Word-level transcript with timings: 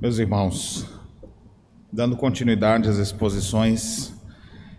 Meus 0.00 0.18
irmãos, 0.18 0.86
dando 1.92 2.16
continuidade 2.16 2.88
às 2.88 2.96
exposições 2.96 4.14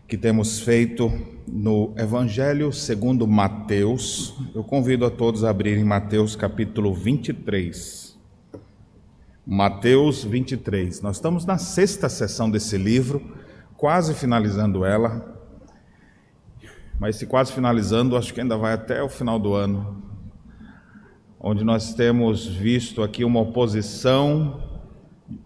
que 0.07 0.17
temos 0.17 0.61
feito 0.61 1.11
no 1.47 1.93
Evangelho 1.95 2.73
segundo 2.73 3.27
Mateus, 3.27 4.33
eu 4.55 4.63
convido 4.63 5.05
a 5.05 5.11
todos 5.11 5.43
a 5.43 5.51
abrirem 5.51 5.83
Mateus 5.83 6.35
capítulo 6.35 6.91
23. 6.95 8.19
Mateus 9.45 10.23
23. 10.23 11.03
Nós 11.03 11.17
estamos 11.17 11.45
na 11.45 11.59
sexta 11.59 12.09
sessão 12.09 12.49
desse 12.49 12.75
livro, 12.75 13.21
quase 13.77 14.15
finalizando 14.15 14.83
ela. 14.83 15.39
Mas 16.99 17.17
se 17.17 17.27
quase 17.27 17.53
finalizando, 17.53 18.17
acho 18.17 18.33
que 18.33 18.41
ainda 18.41 18.57
vai 18.57 18.73
até 18.73 19.03
o 19.03 19.09
final 19.09 19.37
do 19.37 19.53
ano, 19.53 20.01
onde 21.39 21.63
nós 21.63 21.93
temos 21.93 22.47
visto 22.47 23.03
aqui 23.03 23.23
uma 23.23 23.41
oposição 23.41 24.70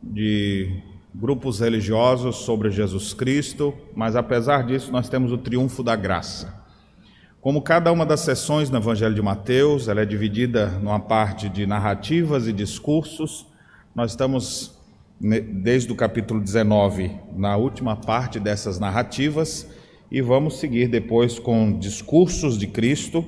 de 0.02 0.82
grupos 1.14 1.60
religiosos 1.60 2.38
sobre 2.38 2.70
Jesus 2.70 3.14
Cristo, 3.14 3.74
mas 3.96 4.16
apesar 4.16 4.66
disso, 4.66 4.92
nós 4.92 5.08
temos 5.08 5.32
o 5.32 5.38
triunfo 5.38 5.82
da 5.82 5.96
graça. 5.96 6.66
Como 7.40 7.62
cada 7.62 7.92
uma 7.92 8.06
das 8.06 8.22
sessões 8.22 8.70
no 8.70 8.78
Evangelho 8.78 9.14
de 9.14 9.22
Mateus, 9.22 9.88
ela 9.88 10.02
é 10.02 10.06
dividida 10.06 10.68
numa 10.82 11.00
parte 11.00 11.48
de 11.48 11.66
narrativas 11.66 12.48
e 12.48 12.54
discursos, 12.54 13.46
nós 13.94 14.12
estamos 14.12 14.76
desde 15.20 15.92
o 15.92 15.96
capítulo 15.96 16.42
19 16.42 17.12
na 17.36 17.56
última 17.56 17.96
parte 17.96 18.40
dessas 18.40 18.80
narrativas 18.80 19.70
e 20.12 20.22
vamos 20.22 20.60
seguir 20.60 20.90
depois 20.90 21.40
com 21.40 21.78
discursos 21.80 22.58
de 22.58 22.68
Cristo 22.68 23.24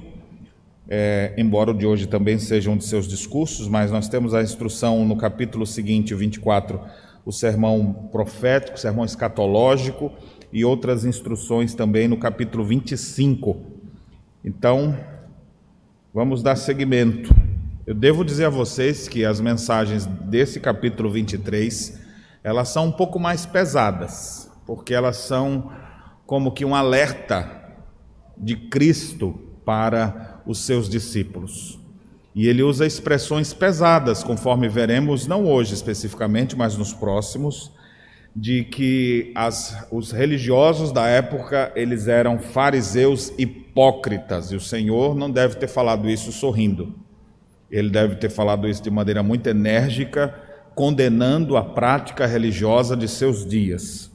é, 0.90 1.34
embora 1.38 1.72
o 1.72 1.74
de 1.74 1.86
hoje 1.86 2.08
também 2.08 2.40
seja 2.40 2.70
um 2.70 2.78
de 2.78 2.86
seus 2.86 3.08
discursos, 3.08 3.68
mas 3.68 3.92
nós 3.92 4.08
temos 4.08 4.34
a 4.34 4.42
instrução 4.42 5.06
no 5.06 5.18
capítulo 5.18 5.66
seguinte, 5.66 6.14
o 6.14 6.18
24, 6.18 6.80
o 7.26 7.32
sermão 7.32 8.10
profético, 8.12 8.78
o 8.78 8.80
sermão 8.80 9.04
escatológico 9.04 10.12
e 10.52 10.64
outras 10.64 11.04
instruções 11.04 11.74
também 11.74 12.08
no 12.08 12.18
capítulo 12.18 12.64
25. 12.64 13.58
Então, 14.46 14.98
vamos 16.14 16.42
dar 16.42 16.56
seguimento. 16.56 17.36
Eu 17.86 17.94
devo 17.94 18.24
dizer 18.24 18.46
a 18.46 18.50
vocês 18.50 19.10
que 19.10 19.26
as 19.26 19.42
mensagens 19.42 20.06
desse 20.06 20.60
capítulo 20.60 21.10
23, 21.12 22.02
elas 22.44 22.70
são 22.70 22.86
um 22.88 22.92
pouco 22.92 23.20
mais 23.20 23.46
pesadas, 23.46 24.50
porque 24.66 24.94
elas 24.94 25.18
são 25.18 25.70
como 26.26 26.52
que 26.54 26.64
um 26.64 26.76
alerta 26.76 27.50
de 28.38 28.56
Cristo 28.56 29.38
para 29.66 30.37
os 30.48 30.60
seus 30.60 30.90
discípulos. 30.90 31.78
E 32.34 32.48
ele 32.48 32.64
usa 32.64 32.86
expressões 32.86 33.52
pesadas, 33.54 34.24
conforme 34.24 34.70
veremos, 34.70 35.28
não 35.28 35.46
hoje 35.46 35.74
especificamente, 35.74 36.56
mas 36.56 36.78
nos 36.78 36.94
próximos, 36.94 37.72
de 38.36 38.64
que 38.64 39.32
as, 39.36 39.88
os 39.92 40.12
religiosos 40.12 40.92
da 40.92 41.08
época 41.08 41.72
eles 41.76 42.08
eram 42.08 42.38
fariseus 42.38 43.34
hipócritas, 43.38 44.52
e 44.52 44.56
o 44.56 44.62
Senhor 44.62 45.16
não 45.16 45.30
deve 45.30 45.56
ter 45.56 45.68
falado 45.68 46.08
isso 46.08 46.32
sorrindo. 46.32 46.94
Ele 47.70 47.90
deve 47.90 48.16
ter 48.16 48.30
falado 48.30 48.68
isso 48.68 48.82
de 48.84 48.92
maneira 48.92 49.22
muito 49.22 49.48
enérgica, 49.50 50.34
condenando 50.76 51.58
a 51.58 51.64
prática 51.64 52.28
religiosa 52.28 52.96
de 52.96 53.08
seus 53.08 53.44
dias. 53.44 54.12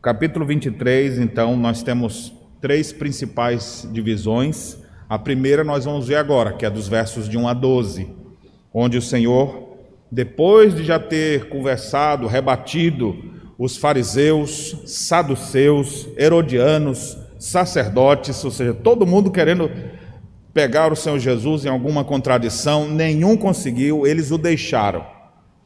capítulo 0.00 0.46
23, 0.46 1.18
então, 1.18 1.56
nós 1.56 1.82
temos 1.82 2.32
três 2.60 2.92
principais 2.92 3.86
divisões 3.92 4.78
a 5.08 5.18
primeira 5.18 5.64
nós 5.64 5.86
vamos 5.86 6.08
ver 6.08 6.16
agora, 6.16 6.52
que 6.52 6.66
é 6.66 6.70
dos 6.70 6.86
versos 6.86 7.28
de 7.28 7.38
1 7.38 7.48
a 7.48 7.54
12, 7.54 8.08
onde 8.74 8.98
o 8.98 9.02
Senhor, 9.02 9.76
depois 10.12 10.74
de 10.74 10.84
já 10.84 10.98
ter 10.98 11.48
conversado, 11.48 12.26
rebatido 12.26 13.16
os 13.58 13.76
fariseus, 13.76 14.76
saduceus, 14.86 16.06
herodianos, 16.16 17.16
sacerdotes, 17.38 18.44
ou 18.44 18.50
seja, 18.50 18.74
todo 18.74 19.06
mundo 19.06 19.30
querendo 19.30 19.70
pegar 20.52 20.92
o 20.92 20.96
Senhor 20.96 21.18
Jesus 21.18 21.64
em 21.64 21.68
alguma 21.68 22.04
contradição, 22.04 22.86
nenhum 22.88 23.36
conseguiu, 23.36 24.06
eles 24.06 24.30
o 24.30 24.36
deixaram. 24.36 25.04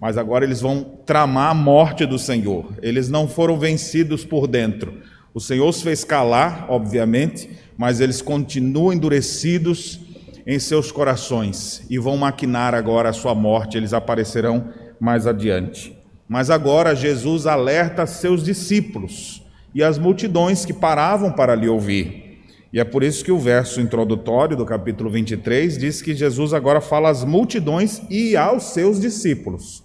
Mas 0.00 0.16
agora 0.16 0.44
eles 0.44 0.60
vão 0.60 0.98
tramar 1.04 1.50
a 1.50 1.54
morte 1.54 2.06
do 2.06 2.18
Senhor. 2.18 2.66
Eles 2.80 3.08
não 3.08 3.28
foram 3.28 3.58
vencidos 3.58 4.24
por 4.24 4.46
dentro. 4.46 5.00
O 5.34 5.40
Senhor 5.40 5.68
os 5.68 5.80
fez 5.80 6.02
calar, 6.02 6.66
obviamente, 6.68 7.48
mas 7.82 7.98
eles 7.98 8.22
continuam 8.22 8.92
endurecidos 8.92 9.98
em 10.46 10.56
seus 10.60 10.92
corações 10.92 11.84
e 11.90 11.98
vão 11.98 12.16
maquinar 12.16 12.76
agora 12.76 13.08
a 13.08 13.12
sua 13.12 13.34
morte, 13.34 13.76
eles 13.76 13.92
aparecerão 13.92 14.68
mais 15.00 15.26
adiante. 15.26 15.92
Mas 16.28 16.48
agora 16.48 16.94
Jesus 16.94 17.44
alerta 17.44 18.06
seus 18.06 18.44
discípulos 18.44 19.44
e 19.74 19.82
as 19.82 19.98
multidões 19.98 20.64
que 20.64 20.72
paravam 20.72 21.32
para 21.32 21.56
lhe 21.56 21.68
ouvir. 21.68 22.44
E 22.72 22.78
é 22.78 22.84
por 22.84 23.02
isso 23.02 23.24
que 23.24 23.32
o 23.32 23.38
verso 23.40 23.80
introdutório 23.80 24.56
do 24.56 24.64
capítulo 24.64 25.10
23 25.10 25.76
diz 25.76 26.00
que 26.00 26.14
Jesus 26.14 26.54
agora 26.54 26.80
fala 26.80 27.10
às 27.10 27.24
multidões 27.24 28.00
e 28.08 28.36
aos 28.36 28.62
seus 28.66 29.00
discípulos. 29.00 29.82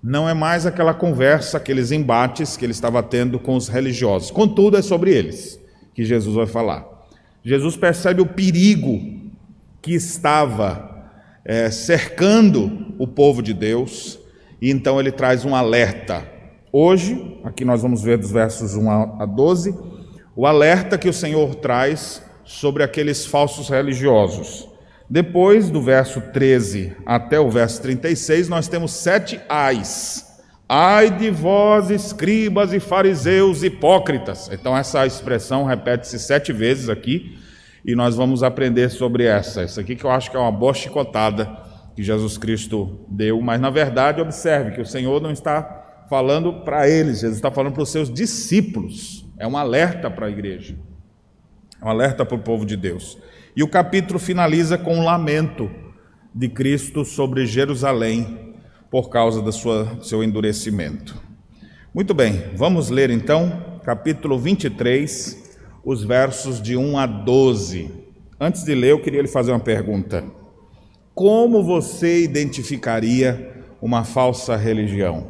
Não 0.00 0.28
é 0.28 0.34
mais 0.34 0.66
aquela 0.66 0.94
conversa, 0.94 1.56
aqueles 1.56 1.90
embates 1.90 2.56
que 2.56 2.64
ele 2.64 2.70
estava 2.70 3.02
tendo 3.02 3.40
com 3.40 3.56
os 3.56 3.66
religiosos. 3.66 4.30
Contudo, 4.30 4.76
é 4.76 4.82
sobre 4.82 5.12
eles 5.12 5.60
que 5.92 6.04
Jesus 6.04 6.36
vai 6.36 6.46
falar. 6.46 6.99
Jesus 7.42 7.76
percebe 7.76 8.20
o 8.20 8.26
perigo 8.26 9.00
que 9.80 9.94
estava 9.94 11.08
é, 11.44 11.70
cercando 11.70 12.94
o 12.98 13.06
povo 13.06 13.42
de 13.42 13.54
Deus, 13.54 14.18
e 14.60 14.70
então 14.70 15.00
ele 15.00 15.10
traz 15.10 15.44
um 15.44 15.54
alerta. 15.54 16.24
Hoje, 16.72 17.40
aqui 17.42 17.64
nós 17.64 17.82
vamos 17.82 18.02
ver 18.02 18.18
dos 18.18 18.30
versos 18.30 18.74
1 18.74 18.90
a 18.90 19.26
12, 19.26 19.74
o 20.36 20.46
alerta 20.46 20.98
que 20.98 21.08
o 21.08 21.12
Senhor 21.12 21.54
traz 21.56 22.22
sobre 22.44 22.82
aqueles 22.82 23.24
falsos 23.24 23.68
religiosos. 23.68 24.68
Depois, 25.08 25.70
do 25.70 25.82
verso 25.82 26.20
13 26.20 26.96
até 27.04 27.40
o 27.40 27.50
verso 27.50 27.82
36, 27.82 28.48
nós 28.48 28.68
temos 28.68 28.92
sete 28.92 29.40
ais. 29.48 30.29
Ai 30.72 31.10
de 31.10 31.30
vós, 31.30 31.90
escribas 31.90 32.72
e 32.72 32.78
fariseus 32.78 33.64
hipócritas. 33.64 34.48
Então, 34.52 34.78
essa 34.78 35.04
expressão 35.04 35.64
repete-se 35.64 36.16
sete 36.16 36.52
vezes 36.52 36.88
aqui, 36.88 37.36
e 37.84 37.96
nós 37.96 38.14
vamos 38.14 38.44
aprender 38.44 38.88
sobre 38.88 39.24
essa. 39.24 39.62
Essa 39.62 39.80
aqui 39.80 39.96
que 39.96 40.04
eu 40.04 40.10
acho 40.12 40.30
que 40.30 40.36
é 40.36 40.38
uma 40.38 40.52
boa 40.52 40.72
chicotada 40.72 41.50
que 41.96 42.04
Jesus 42.04 42.38
Cristo 42.38 43.00
deu, 43.08 43.40
mas 43.40 43.60
na 43.60 43.68
verdade, 43.68 44.20
observe 44.20 44.70
que 44.70 44.80
o 44.80 44.86
Senhor 44.86 45.20
não 45.20 45.32
está 45.32 46.04
falando 46.08 46.62
para 46.62 46.88
eles, 46.88 47.18
Jesus 47.18 47.38
está 47.38 47.50
falando 47.50 47.72
para 47.72 47.82
os 47.82 47.90
seus 47.90 48.08
discípulos. 48.08 49.26
É 49.40 49.48
um 49.48 49.56
alerta 49.56 50.08
para 50.08 50.26
a 50.26 50.30
igreja, 50.30 50.78
é 51.82 51.84
um 51.84 51.88
alerta 51.88 52.24
para 52.24 52.36
o 52.36 52.42
povo 52.42 52.64
de 52.64 52.76
Deus. 52.76 53.18
E 53.56 53.64
o 53.64 53.68
capítulo 53.68 54.20
finaliza 54.20 54.78
com 54.78 54.98
um 54.98 55.04
lamento 55.04 55.68
de 56.32 56.48
Cristo 56.48 57.04
sobre 57.04 57.44
Jerusalém 57.44 58.49
por 58.90 59.08
causa 59.08 59.40
do 59.40 59.52
seu 60.02 60.24
endurecimento. 60.24 61.16
Muito 61.94 62.12
bem, 62.12 62.42
vamos 62.56 62.90
ler 62.90 63.08
então, 63.08 63.80
capítulo 63.84 64.36
23, 64.36 65.38
os 65.84 66.02
versos 66.02 66.60
de 66.60 66.76
1 66.76 66.98
a 66.98 67.06
12. 67.06 67.90
Antes 68.38 68.64
de 68.64 68.74
ler, 68.74 68.90
eu 68.90 69.00
queria 69.00 69.22
lhe 69.22 69.28
fazer 69.28 69.52
uma 69.52 69.60
pergunta. 69.60 70.24
Como 71.14 71.62
você 71.62 72.22
identificaria 72.22 73.64
uma 73.80 74.04
falsa 74.04 74.56
religião? 74.56 75.26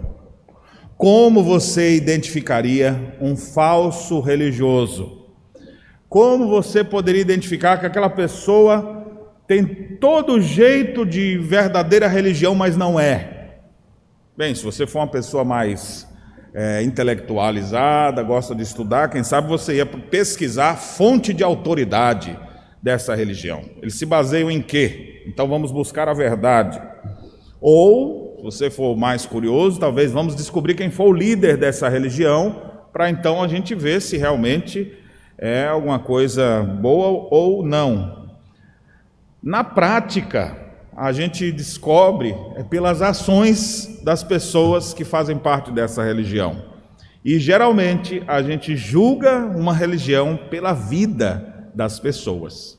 Como 0.96 1.42
você 1.42 1.96
identificaria 1.96 3.16
um 3.20 3.36
falso 3.36 4.20
religioso? 4.20 5.26
Como 6.08 6.48
você 6.48 6.82
poderia 6.82 7.20
identificar 7.20 7.78
que 7.78 7.86
aquela 7.86 8.10
pessoa 8.10 9.06
tem 9.46 9.64
todo 10.00 10.40
jeito 10.40 11.04
de 11.04 11.38
verdadeira 11.38 12.06
religião, 12.06 12.54
mas 12.54 12.76
não 12.76 12.98
é? 12.98 13.39
Bem, 14.36 14.54
se 14.54 14.64
você 14.64 14.86
for 14.86 15.00
uma 15.00 15.08
pessoa 15.08 15.44
mais 15.44 16.08
é, 16.54 16.82
intelectualizada, 16.82 18.22
gosta 18.22 18.54
de 18.54 18.62
estudar, 18.62 19.10
quem 19.10 19.24
sabe 19.24 19.48
você 19.48 19.76
ia 19.76 19.86
pesquisar 19.86 20.70
a 20.70 20.76
fonte 20.76 21.34
de 21.34 21.42
autoridade 21.42 22.38
dessa 22.80 23.14
religião. 23.14 23.62
Eles 23.82 23.94
se 23.94 24.06
baseiam 24.06 24.50
em 24.50 24.62
quê? 24.62 25.24
Então 25.26 25.48
vamos 25.48 25.72
buscar 25.72 26.08
a 26.08 26.14
verdade. 26.14 26.80
Ou, 27.60 28.36
se 28.36 28.42
você 28.42 28.70
for 28.70 28.96
mais 28.96 29.26
curioso, 29.26 29.80
talvez 29.80 30.12
vamos 30.12 30.34
descobrir 30.36 30.74
quem 30.74 30.90
foi 30.90 31.06
o 31.06 31.12
líder 31.12 31.56
dessa 31.56 31.88
religião, 31.88 32.62
para 32.92 33.10
então 33.10 33.42
a 33.42 33.48
gente 33.48 33.74
ver 33.74 34.00
se 34.00 34.16
realmente 34.16 34.96
é 35.36 35.66
alguma 35.66 35.98
coisa 35.98 36.62
boa 36.62 37.28
ou 37.30 37.66
não. 37.66 38.30
Na 39.42 39.64
prática, 39.64 40.56
a 41.00 41.12
gente 41.12 41.50
descobre 41.50 42.36
é 42.56 42.62
pelas 42.62 43.00
ações 43.00 44.02
das 44.04 44.22
pessoas 44.22 44.92
que 44.92 45.02
fazem 45.02 45.38
parte 45.38 45.72
dessa 45.72 46.04
religião. 46.04 46.62
E 47.24 47.38
geralmente 47.38 48.22
a 48.26 48.42
gente 48.42 48.76
julga 48.76 49.46
uma 49.46 49.72
religião 49.72 50.38
pela 50.50 50.74
vida 50.74 51.70
das 51.74 51.98
pessoas. 51.98 52.78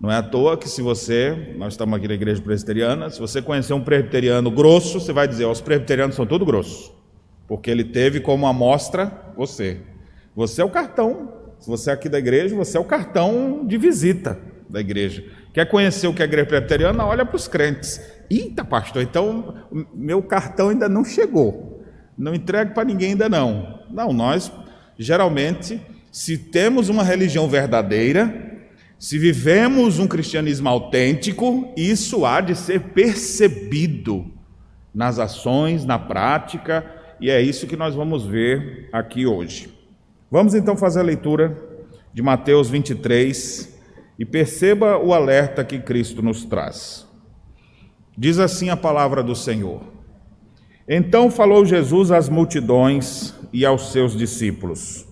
Não 0.00 0.10
é 0.10 0.16
à 0.16 0.22
toa 0.22 0.56
que 0.56 0.70
se 0.70 0.80
você, 0.80 1.54
nós 1.58 1.74
estamos 1.74 1.94
aqui 1.98 2.08
na 2.08 2.14
igreja 2.14 2.40
presbiteriana, 2.40 3.10
se 3.10 3.20
você 3.20 3.42
conhecer 3.42 3.74
um 3.74 3.84
presbiteriano 3.84 4.50
grosso, 4.50 4.98
você 4.98 5.12
vai 5.12 5.28
dizer, 5.28 5.44
os 5.44 5.60
presbiterianos 5.60 6.16
são 6.16 6.24
todos 6.24 6.46
grossos, 6.46 6.90
porque 7.46 7.70
ele 7.70 7.84
teve 7.84 8.20
como 8.20 8.46
amostra 8.46 9.12
você. 9.36 9.82
Você 10.34 10.62
é 10.62 10.64
o 10.64 10.70
cartão. 10.70 11.30
Se 11.58 11.68
você 11.68 11.90
é 11.90 11.92
aqui 11.92 12.08
da 12.08 12.18
igreja, 12.18 12.56
você 12.56 12.78
é 12.78 12.80
o 12.80 12.84
cartão 12.84 13.66
de 13.66 13.76
visita 13.76 14.38
da 14.66 14.80
igreja. 14.80 15.22
Quer 15.52 15.66
conhecer 15.66 16.06
o 16.06 16.14
que 16.14 16.22
é 16.22 16.24
igreja 16.24 16.46
presbiteriana? 16.46 17.04
Olha 17.04 17.26
para 17.26 17.36
os 17.36 17.48
crentes. 17.48 18.00
Eita, 18.30 18.64
pastor, 18.64 19.02
então 19.02 19.54
meu 19.92 20.22
cartão 20.22 20.68
ainda 20.68 20.88
não 20.88 21.04
chegou. 21.04 21.84
Não 22.16 22.34
entregue 22.34 22.72
para 22.72 22.84
ninguém 22.84 23.10
ainda 23.10 23.28
não. 23.28 23.80
Não, 23.90 24.12
nós 24.12 24.52
geralmente, 24.98 25.80
se 26.12 26.36
temos 26.36 26.90
uma 26.90 27.02
religião 27.02 27.48
verdadeira, 27.48 28.50
se 28.98 29.18
vivemos 29.18 29.98
um 29.98 30.06
cristianismo 30.06 30.68
autêntico, 30.68 31.72
isso 31.74 32.26
há 32.26 32.42
de 32.42 32.54
ser 32.54 32.80
percebido 32.80 34.30
nas 34.94 35.18
ações, 35.18 35.86
na 35.86 35.98
prática, 35.98 36.84
e 37.18 37.30
é 37.30 37.40
isso 37.40 37.66
que 37.66 37.76
nós 37.76 37.94
vamos 37.94 38.26
ver 38.26 38.90
aqui 38.92 39.26
hoje. 39.26 39.72
Vamos 40.30 40.54
então 40.54 40.76
fazer 40.76 41.00
a 41.00 41.04
leitura 41.04 41.56
de 42.12 42.20
Mateus 42.20 42.68
23 42.68 43.79
e 44.20 44.24
perceba 44.26 44.98
o 44.98 45.14
alerta 45.14 45.64
que 45.64 45.78
Cristo 45.78 46.20
nos 46.20 46.44
traz. 46.44 47.08
Diz 48.18 48.38
assim 48.38 48.68
a 48.68 48.76
palavra 48.76 49.22
do 49.22 49.34
Senhor: 49.34 49.80
Então 50.86 51.30
falou 51.30 51.64
Jesus 51.64 52.10
às 52.10 52.28
multidões 52.28 53.34
e 53.50 53.64
aos 53.64 53.92
seus 53.92 54.14
discípulos. 54.14 55.06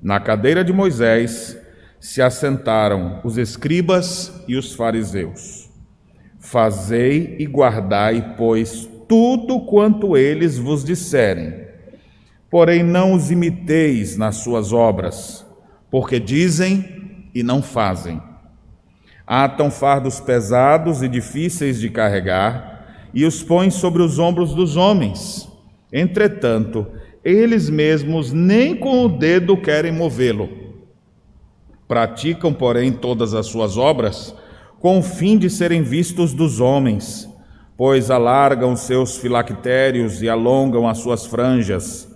Na 0.00 0.18
cadeira 0.18 0.64
de 0.64 0.72
Moisés, 0.72 1.58
se 2.00 2.22
assentaram 2.22 3.20
os 3.22 3.36
escribas 3.36 4.32
e 4.48 4.56
os 4.56 4.74
fariseus. 4.74 5.68
Fazei 6.38 7.36
e 7.38 7.44
guardai, 7.44 8.36
pois, 8.38 8.88
tudo 9.06 9.66
quanto 9.66 10.16
eles 10.16 10.56
vos 10.56 10.82
disserem. 10.82 11.66
Porém, 12.50 12.82
não 12.82 13.12
os 13.12 13.30
imiteis 13.30 14.16
nas 14.16 14.36
suas 14.36 14.72
obras, 14.72 15.44
porque 15.90 16.18
dizem 16.18 17.28
e 17.34 17.42
não 17.42 17.60
fazem. 17.60 18.22
Atam 19.26 19.70
fardos 19.70 20.20
pesados 20.20 21.02
e 21.02 21.08
difíceis 21.08 21.80
de 21.80 21.90
carregar 21.90 22.86
e 23.12 23.24
os 23.24 23.42
põem 23.42 23.70
sobre 23.70 24.02
os 24.02 24.18
ombros 24.18 24.54
dos 24.54 24.76
homens. 24.76 25.48
Entretanto, 25.92 26.86
eles 27.24 27.68
mesmos 27.68 28.32
nem 28.32 28.76
com 28.76 29.04
o 29.04 29.08
dedo 29.08 29.56
querem 29.56 29.90
movê-lo 29.90 30.66
Praticam, 31.88 32.52
porém, 32.52 32.90
todas 32.90 33.32
as 33.32 33.46
suas 33.46 33.76
obras 33.76 34.34
com 34.80 34.98
o 34.98 35.02
fim 35.02 35.38
de 35.38 35.48
serem 35.48 35.82
vistos 35.82 36.34
dos 36.34 36.60
homens, 36.60 37.28
pois 37.76 38.10
alargam 38.10 38.76
seus 38.76 39.16
filactérios 39.16 40.20
e 40.22 40.28
alongam 40.28 40.86
as 40.86 40.98
suas 40.98 41.24
franjas. 41.24 42.08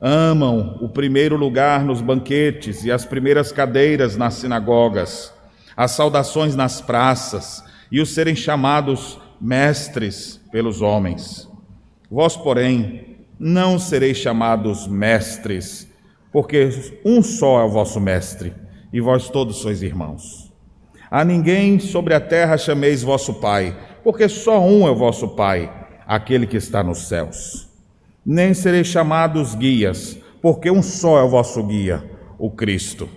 Amam 0.00 0.78
o 0.80 0.88
primeiro 0.88 1.36
lugar 1.36 1.84
nos 1.84 2.00
banquetes 2.00 2.84
e 2.84 2.90
as 2.90 3.04
primeiras 3.04 3.52
cadeiras 3.52 4.16
nas 4.16 4.34
sinagogas, 4.34 5.32
as 5.80 5.92
saudações 5.92 6.54
nas 6.54 6.82
praças 6.82 7.64
e 7.90 8.02
os 8.02 8.10
serem 8.10 8.36
chamados 8.36 9.18
mestres 9.40 10.38
pelos 10.52 10.82
homens. 10.82 11.48
Vós, 12.10 12.36
porém, 12.36 13.16
não 13.38 13.78
sereis 13.78 14.18
chamados 14.18 14.86
mestres, 14.86 15.90
porque 16.30 16.68
um 17.02 17.22
só 17.22 17.62
é 17.62 17.64
o 17.64 17.70
vosso 17.70 17.98
mestre 17.98 18.52
e 18.92 19.00
vós 19.00 19.30
todos 19.30 19.56
sois 19.56 19.80
irmãos. 19.80 20.52
A 21.10 21.24
ninguém 21.24 21.78
sobre 21.78 22.12
a 22.12 22.20
terra 22.20 22.58
chameis 22.58 23.02
vosso 23.02 23.40
Pai, 23.40 23.74
porque 24.04 24.28
só 24.28 24.60
um 24.60 24.86
é 24.86 24.90
o 24.90 24.96
vosso 24.96 25.28
Pai, 25.28 25.88
aquele 26.06 26.46
que 26.46 26.58
está 26.58 26.84
nos 26.84 27.08
céus. 27.08 27.70
Nem 28.24 28.52
sereis 28.52 28.86
chamados 28.86 29.54
guias, 29.54 30.18
porque 30.42 30.70
um 30.70 30.82
só 30.82 31.18
é 31.18 31.22
o 31.22 31.30
vosso 31.30 31.62
guia, 31.62 32.04
o 32.38 32.50
Cristo. 32.50 33.08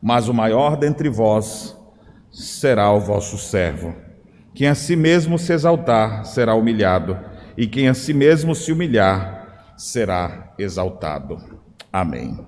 Mas 0.00 0.28
o 0.28 0.32
maior 0.32 0.78
dentre 0.78 1.10
vós 1.10 1.78
será 2.30 2.92
o 2.92 3.00
vosso 3.00 3.36
servo. 3.38 3.94
Quem 4.54 4.68
a 4.68 4.74
si 4.74 4.96
mesmo 4.96 5.38
se 5.38 5.52
exaltar 5.52 6.24
será 6.24 6.54
humilhado, 6.54 7.18
e 7.56 7.66
quem 7.66 7.88
a 7.88 7.94
si 7.94 8.12
mesmo 8.12 8.54
se 8.54 8.72
humilhar 8.72 9.74
será 9.76 10.54
exaltado. 10.58 11.38
Amém. 11.92 12.38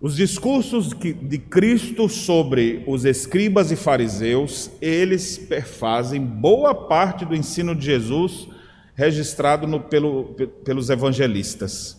Os 0.00 0.14
discursos 0.14 0.90
de 0.90 1.38
Cristo 1.38 2.08
sobre 2.08 2.84
os 2.86 3.04
escribas 3.04 3.72
e 3.72 3.76
fariseus, 3.76 4.70
eles 4.80 5.36
perfazem 5.36 6.20
boa 6.20 6.72
parte 6.72 7.24
do 7.24 7.34
ensino 7.34 7.74
de 7.74 7.84
Jesus 7.84 8.48
registrado 8.94 9.66
no, 9.66 9.80
pelo, 9.80 10.36
pelos 10.64 10.88
evangelistas. 10.88 11.98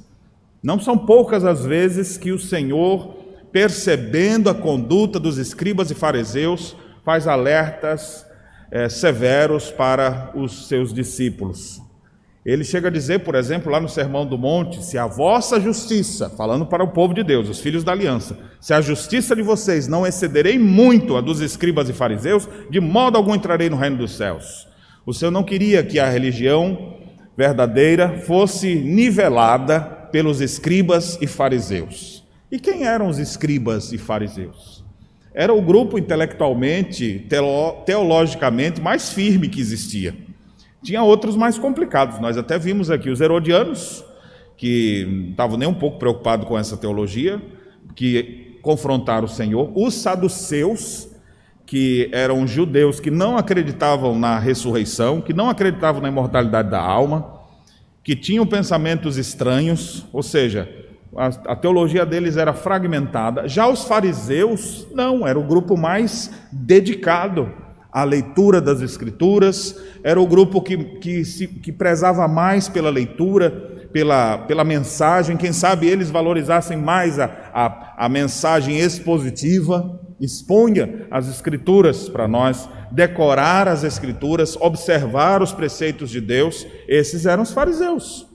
Não 0.61 0.79
são 0.79 0.97
poucas 0.97 1.43
as 1.43 1.65
vezes 1.65 2.17
que 2.17 2.31
o 2.31 2.39
Senhor, 2.39 3.18
percebendo 3.51 4.49
a 4.49 4.55
conduta 4.55 5.19
dos 5.19 5.37
escribas 5.37 5.91
e 5.91 5.95
fariseus, 5.95 6.75
faz 7.03 7.27
alertas 7.27 8.25
é, 8.71 8.87
severos 8.87 9.71
para 9.71 10.31
os 10.35 10.67
seus 10.67 10.93
discípulos. 10.93 11.81
Ele 12.45 12.63
chega 12.63 12.87
a 12.87 12.91
dizer, 12.91 13.19
por 13.19 13.35
exemplo, 13.35 13.71
lá 13.71 13.79
no 13.79 13.89
Sermão 13.89 14.25
do 14.25 14.37
Monte: 14.37 14.83
se 14.83 14.97
a 14.97 15.05
vossa 15.05 15.59
justiça, 15.59 16.29
falando 16.29 16.65
para 16.65 16.83
o 16.83 16.87
povo 16.87 17.13
de 17.13 17.23
Deus, 17.23 17.49
os 17.49 17.59
filhos 17.59 17.83
da 17.83 17.91
aliança, 17.91 18.37
se 18.61 18.73
a 18.73 18.81
justiça 18.81 19.35
de 19.35 19.41
vocês 19.41 19.87
não 19.87 20.07
excederei 20.07 20.57
muito 20.57 21.17
a 21.17 21.21
dos 21.21 21.41
escribas 21.41 21.89
e 21.89 21.93
fariseus, 21.93 22.47
de 22.69 22.79
modo 22.79 23.17
algum 23.17 23.35
entrarei 23.35 23.69
no 23.69 23.77
reino 23.77 23.97
dos 23.97 24.15
céus. 24.15 24.67
O 25.05 25.13
Senhor 25.13 25.31
não 25.31 25.43
queria 25.43 25.83
que 25.83 25.99
a 25.99 26.09
religião 26.09 26.97
verdadeira 27.35 28.19
fosse 28.19 28.75
nivelada 28.75 29.79
pelos 30.11 30.41
escribas 30.41 31.17
e 31.21 31.27
fariseus. 31.27 32.18
E 32.51 32.59
quem 32.59 32.85
eram 32.85 33.07
os 33.07 33.19
escribas 33.19 33.93
e 33.93 33.97
fariseus? 33.97 34.83
Era 35.33 35.53
o 35.53 35.61
grupo 35.61 35.99
intelectualmente, 35.99 37.27
teologicamente 37.85 38.81
mais 38.81 39.13
firme 39.13 39.47
que 39.47 39.61
existia. 39.61 40.15
Tinha 40.81 41.03
outros 41.03 41.35
mais 41.35 41.59
complicados. 41.59 42.19
Nós 42.19 42.37
até 42.37 42.57
vimos 42.57 42.89
aqui 42.89 43.09
os 43.09 43.21
herodianos, 43.21 44.03
que 44.57 45.05
não 45.05 45.29
estavam 45.29 45.57
nem 45.57 45.67
um 45.67 45.73
pouco 45.73 45.99
preocupados 45.99 46.47
com 46.47 46.57
essa 46.57 46.75
teologia, 46.75 47.39
que 47.95 48.57
confrontaram 48.63 49.25
o 49.25 49.29
Senhor. 49.29 49.71
Os 49.75 49.93
saduceus, 49.93 51.07
que 51.67 52.09
eram 52.11 52.47
judeus 52.47 52.99
que 52.99 53.11
não 53.11 53.37
acreditavam 53.37 54.17
na 54.17 54.39
ressurreição, 54.39 55.21
que 55.21 55.33
não 55.33 55.49
acreditavam 55.49 56.01
na 56.01 56.09
imortalidade 56.09 56.71
da 56.71 56.81
alma, 56.81 57.39
que 58.03 58.15
tinham 58.15 58.45
pensamentos 58.47 59.17
estranhos, 59.17 60.07
ou 60.11 60.23
seja, 60.23 60.67
a, 61.15 61.55
teologia 61.55 62.05
deles 62.05 62.37
era 62.37 62.53
fragmentada. 62.53 63.47
Já 63.47 63.67
os 63.67 63.83
fariseus, 63.83 64.87
não, 64.93 65.27
era 65.27 65.39
o 65.39 65.43
grupo 65.43 65.75
mais 65.75 66.31
dedicado 66.51 67.51
a 67.91 68.03
leitura 68.03 68.61
das 68.61 68.81
Escrituras, 68.81 69.75
era 70.03 70.21
o 70.21 70.27
grupo 70.27 70.61
que, 70.61 70.77
que, 70.77 71.25
se, 71.25 71.47
que 71.47 71.71
prezava 71.71 72.27
mais 72.27 72.69
pela 72.69 72.89
leitura, 72.89 73.49
pela, 73.91 74.37
pela 74.39 74.63
mensagem, 74.63 75.35
quem 75.35 75.51
sabe 75.51 75.87
eles 75.87 76.11
valorizassem 76.11 76.77
mais 76.77 77.17
a, 77.17 77.25
a, 77.51 78.05
a 78.05 78.09
mensagem 78.09 78.77
expositiva, 78.77 79.99
exponha 80.21 81.07
as 81.09 81.27
Escrituras 81.27 82.07
para 82.07 82.27
nós, 82.27 82.69
decorar 82.91 83.67
as 83.67 83.83
Escrituras, 83.83 84.55
observar 84.57 85.41
os 85.41 85.51
preceitos 85.51 86.11
de 86.11 86.21
Deus, 86.21 86.67
esses 86.87 87.25
eram 87.25 87.41
os 87.41 87.51
fariseus. 87.51 88.28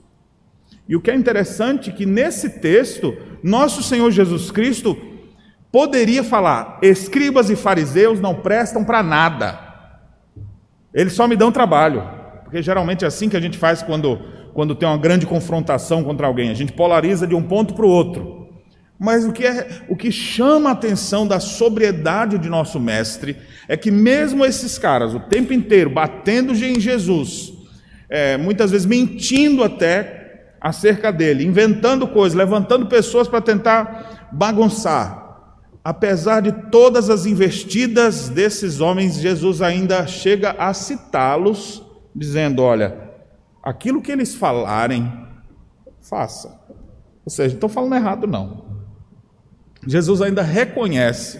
E 0.87 0.95
o 0.95 1.01
que 1.01 1.09
é 1.09 1.15
interessante 1.15 1.89
é 1.89 1.93
que 1.93 2.05
nesse 2.05 2.59
texto, 2.59 3.15
nosso 3.41 3.81
Senhor 3.81 4.11
Jesus 4.11 4.51
Cristo 4.51 4.95
poderia 5.71 6.23
falar: 6.23 6.79
escribas 6.81 7.49
e 7.49 7.55
fariseus 7.55 8.19
não 8.19 8.35
prestam 8.35 8.83
para 8.83 9.01
nada, 9.01 9.59
eles 10.93 11.13
só 11.13 11.27
me 11.27 11.35
dão 11.35 11.51
trabalho, 11.51 12.03
porque 12.43 12.61
geralmente 12.61 13.03
é 13.03 13.07
assim 13.07 13.27
que 13.27 13.35
a 13.35 13.41
gente 13.41 13.57
faz 13.57 13.81
quando, 13.81 14.19
quando 14.53 14.75
tem 14.75 14.87
uma 14.87 14.97
grande 14.97 15.25
confrontação 15.25 16.03
contra 16.03 16.27
alguém, 16.27 16.49
a 16.49 16.53
gente 16.53 16.71
polariza 16.71 17.25
de 17.25 17.35
um 17.35 17.43
ponto 17.43 17.73
para 17.73 17.85
o 17.85 17.89
outro. 17.89 18.45
Mas 18.97 19.25
o 19.25 19.33
que, 19.33 19.45
é, 19.45 19.81
o 19.89 19.95
que 19.95 20.09
chama 20.09 20.69
a 20.69 20.73
atenção 20.73 21.27
da 21.27 21.39
sobriedade 21.39 22.37
de 22.37 22.47
nosso 22.47 22.79
mestre 22.79 23.35
é 23.67 23.75
que, 23.75 23.91
mesmo 23.91 24.45
esses 24.45 24.77
caras, 24.77 25.13
o 25.13 25.19
tempo 25.19 25.51
inteiro 25.51 25.89
batendo 25.89 26.53
em 26.53 26.79
Jesus, 26.79 27.51
é, 28.07 28.37
muitas 28.37 28.71
vezes 28.71 28.85
mentindo 28.85 29.63
até 29.63 30.24
acerca 30.65 31.11
dele, 31.11 31.45
inventando 31.45 32.07
coisas, 32.07 32.35
levantando 32.35 32.87
pessoas 32.87 33.27
para 33.27 33.39
tentar 33.39 34.29
bagunçar, 34.31 35.37
apesar 35.83 36.41
de 36.41 36.51
todas 36.71 37.07
as 37.07 37.27
investidas 37.27 38.29
desses 38.29 38.81
homens, 38.81 39.19
Jesus 39.19 39.61
ainda 39.61 40.07
chega 40.07 40.55
a 40.57 40.73
citá-los, 40.73 41.83
dizendo: 42.15 42.63
Olha, 42.63 43.11
aquilo 43.61 44.01
que 44.01 44.11
eles 44.11 44.33
falarem, 44.33 45.13
faça. 46.01 46.59
Ou 47.23 47.31
seja, 47.31 47.49
não 47.49 47.57
estou 47.57 47.69
falando 47.69 47.93
errado, 47.93 48.25
não. 48.25 48.65
Jesus 49.85 50.19
ainda 50.19 50.41
reconhece 50.41 51.39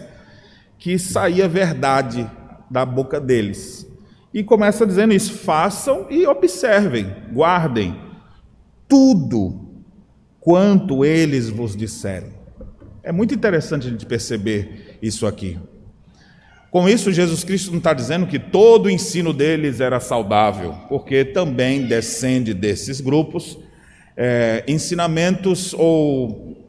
que 0.78 1.00
saía 1.00 1.48
verdade 1.48 2.30
da 2.70 2.86
boca 2.86 3.20
deles. 3.20 3.90
E 4.32 4.44
começa 4.44 4.86
dizendo 4.86 5.12
isso: 5.12 5.32
façam 5.32 6.06
e 6.10 6.24
observem, 6.28 7.12
guardem 7.32 8.05
tudo 8.88 9.66
quanto 10.40 11.04
eles 11.04 11.48
vos 11.48 11.76
disserem. 11.76 12.32
É 13.02 13.12
muito 13.12 13.34
interessante 13.34 13.86
a 13.86 13.90
gente 13.90 14.06
perceber 14.06 14.98
isso 15.02 15.26
aqui. 15.26 15.58
Com 16.70 16.88
isso, 16.88 17.12
Jesus 17.12 17.42
Cristo 17.44 17.70
não 17.70 17.78
está 17.78 17.94
dizendo 17.94 18.26
que 18.26 18.38
todo 18.38 18.86
o 18.86 18.90
ensino 18.90 19.32
deles 19.32 19.80
era 19.80 19.98
saudável, 20.00 20.74
porque 20.88 21.24
também 21.24 21.86
descende 21.86 22.52
desses 22.52 23.00
grupos 23.00 23.58
é, 24.16 24.64
ensinamentos 24.68 25.74
ou 25.74 26.68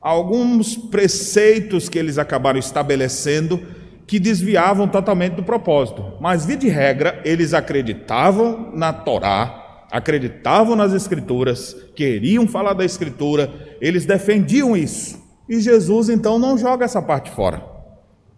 alguns 0.00 0.76
preceitos 0.76 1.88
que 1.88 1.98
eles 1.98 2.18
acabaram 2.18 2.58
estabelecendo 2.58 3.66
que 4.06 4.18
desviavam 4.18 4.86
totalmente 4.86 5.34
do 5.34 5.42
propósito. 5.42 6.12
Mas, 6.20 6.44
via 6.44 6.56
de 6.56 6.68
regra, 6.68 7.22
eles 7.24 7.54
acreditavam 7.54 8.70
na 8.74 8.92
Torá, 8.92 9.63
acreditavam 9.94 10.74
nas 10.74 10.92
Escrituras, 10.92 11.72
queriam 11.94 12.48
falar 12.48 12.72
da 12.72 12.84
Escritura, 12.84 13.76
eles 13.80 14.04
defendiam 14.04 14.76
isso. 14.76 15.22
E 15.48 15.60
Jesus, 15.60 16.08
então, 16.08 16.36
não 16.36 16.58
joga 16.58 16.84
essa 16.84 17.00
parte 17.00 17.30
fora. 17.30 17.64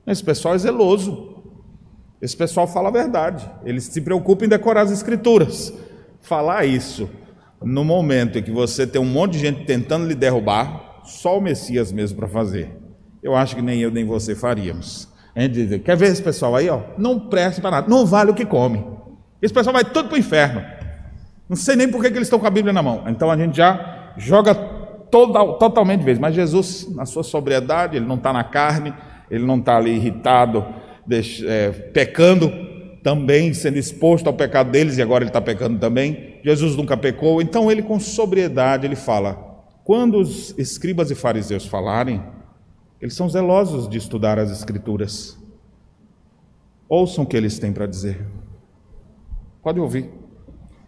Esse 0.07 0.23
pessoal 0.23 0.55
é 0.55 0.59
zeloso. 0.59 1.43
Esse 2.21 2.37
pessoal 2.37 2.67
fala 2.69 2.91
a 2.91 2.93
verdade. 2.93 3.51
Eles 3.65 3.85
se 3.85 4.03
preocupam 4.03 4.45
em 4.45 4.51
decorar 4.51 4.83
as 4.83 4.91
Escrituras. 4.91 5.73
Falar 6.21 6.67
isso 6.67 7.09
no 7.65 7.83
momento 7.83 8.39
em 8.39 8.43
que 8.43 8.51
você 8.51 8.87
tem 8.87 9.01
um 9.01 9.07
monte 9.07 9.33
de 9.33 9.39
gente 9.39 9.65
tentando 9.65 10.07
lhe 10.07 10.15
derrubar, 10.15 11.01
só 11.05 11.39
o 11.39 11.41
Messias 11.41 11.91
mesmo 11.91 12.19
para 12.19 12.29
fazer. 12.29 12.71
Eu 13.23 13.35
acho 13.35 13.57
que 13.57 13.63
nem 13.63 13.81
eu 13.81 13.91
nem 13.91 14.05
você 14.05 14.35
faríamos. 14.35 15.09
A 15.35 15.41
gente 15.41 15.67
diz, 15.67 15.83
quer 15.83 15.97
ver 15.97 16.09
esse 16.09 16.23
pessoal 16.23 16.55
aí, 16.55 16.69
ó? 16.69 16.83
Não 16.99 17.19
presta 17.19 17.63
para 17.63 17.71
nada, 17.71 17.89
não 17.89 18.05
vale 18.05 18.31
o 18.31 18.35
que 18.35 18.45
come. 18.45 18.85
Esse 19.41 19.55
pessoal 19.55 19.73
vai 19.73 19.85
todo 19.85 20.09
para 20.09 20.17
o 20.17 20.19
inferno. 20.19 20.76
Não 21.49 21.57
sei 21.57 21.77
nem 21.77 21.89
por 21.89 22.01
que, 22.01 22.09
eles 22.09 22.23
estão 22.23 22.39
com 22.39 22.47
a 22.47 22.51
Bíblia 22.51 22.73
na 22.73 22.83
mão. 22.83 23.05
Então 23.07 23.31
a 23.31 23.37
gente 23.37 23.57
já 23.57 24.13
joga 24.17 24.55
toda, 24.55 25.39
totalmente 25.55 26.01
de 26.01 26.05
vez. 26.05 26.19
Mas 26.19 26.35
Jesus, 26.35 26.89
na 26.95 27.07
sua 27.07 27.23
sobriedade, 27.23 27.97
ele 27.97 28.07
não 28.07 28.17
está 28.17 28.33
na 28.33 28.45
carne, 28.45 28.93
ele 29.31 29.45
não 29.45 29.59
está 29.59 29.77
ali 29.77 29.95
irritado, 29.95 30.65
deixa, 31.07 31.47
é, 31.47 31.71
pecando 31.71 32.51
também, 33.03 33.55
sendo 33.55 33.79
exposto 33.79 34.27
ao 34.27 34.33
pecado 34.33 34.71
deles, 34.71 34.99
e 34.99 35.03
agora 35.03 35.23
ele 35.23 35.31
está 35.31 35.41
pecando 35.41 35.79
também. 35.79 36.41
Jesus 36.45 36.75
nunca 36.77 36.97
pecou, 36.97 37.41
então 37.41 37.71
ele, 37.71 37.83
com 37.83 38.01
sobriedade, 38.01 38.87
ele 38.87 38.97
fala: 38.97 39.63
quando 39.85 40.19
os 40.19 40.53
escribas 40.59 41.11
e 41.13 41.15
fariseus 41.15 41.65
falarem, 41.65 42.21
eles 43.01 43.15
são 43.15 43.29
zelosos 43.29 43.89
de 43.89 43.99
estudar 43.99 44.39
as 44.39 44.51
Escrituras. 44.51 45.39
Ouçam 46.89 47.25
o 47.25 47.27
que 47.27 47.37
eles 47.37 47.59
têm 47.59 47.73
para 47.73 47.87
dizer. 47.87 48.27
Podem 49.63 49.83
ouvir. 49.83 50.26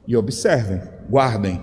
E 0.09 0.17
observem, 0.17 0.81
guardem. 1.11 1.63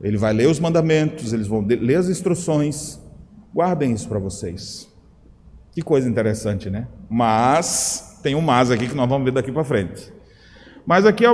Ele 0.00 0.16
vai 0.16 0.32
ler 0.32 0.46
os 0.46 0.60
mandamentos, 0.60 1.32
eles 1.32 1.48
vão 1.48 1.60
ler 1.60 1.96
as 1.96 2.08
instruções. 2.08 3.00
Guardem 3.52 3.92
isso 3.92 4.08
para 4.08 4.20
vocês. 4.20 4.88
Que 5.72 5.82
coisa 5.82 6.08
interessante, 6.08 6.70
né? 6.70 6.86
Mas, 7.10 8.20
tem 8.22 8.36
um 8.36 8.40
mas 8.40 8.70
aqui 8.70 8.86
que 8.86 8.94
nós 8.94 9.08
vamos 9.08 9.24
ver 9.24 9.32
daqui 9.32 9.50
para 9.50 9.64
frente. 9.64 10.12
Mas 10.86 11.04
aqui, 11.04 11.24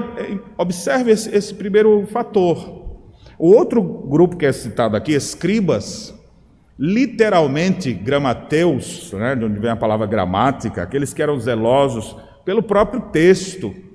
observe 0.57 1.11
esse, 1.11 1.29
esse 1.29 1.53
primeiro 1.53 2.07
fator. 2.07 2.99
O 3.39 3.55
outro 3.55 3.83
grupo 3.83 4.39
que 4.39 4.47
é 4.47 4.53
citado 4.53 4.97
aqui, 4.97 5.13
escribas, 5.13 6.15
literalmente 6.79 7.93
gramateus, 7.93 9.13
né, 9.13 9.37
de 9.37 9.45
onde 9.45 9.59
vem 9.59 9.71
a 9.71 9.77
palavra 9.77 10.07
gramática, 10.07 10.83
aqueles 10.83 11.13
que 11.13 11.21
eram 11.21 11.39
zelosos 11.39 12.17
pelo 12.47 12.63
próprio 12.63 13.03
texto 13.11 13.90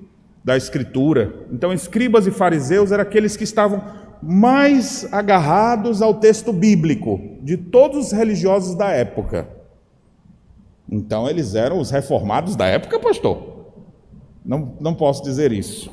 da 0.46 0.56
Escritura. 0.56 1.34
Então, 1.52 1.72
escribas 1.72 2.24
e 2.24 2.30
fariseus 2.30 2.92
eram 2.92 3.02
aqueles 3.02 3.36
que 3.36 3.42
estavam 3.42 3.82
mais 4.22 5.12
agarrados 5.12 6.00
ao 6.00 6.14
texto 6.14 6.52
bíblico 6.52 7.20
de 7.42 7.56
todos 7.56 8.06
os 8.06 8.12
religiosos 8.12 8.76
da 8.76 8.88
época. 8.90 9.48
Então, 10.88 11.28
eles 11.28 11.56
eram 11.56 11.80
os 11.80 11.90
reformados 11.90 12.54
da 12.54 12.64
época, 12.66 13.00
pastor? 13.00 13.72
Não, 14.44 14.76
não 14.80 14.94
posso 14.94 15.24
dizer 15.24 15.50
isso. 15.50 15.90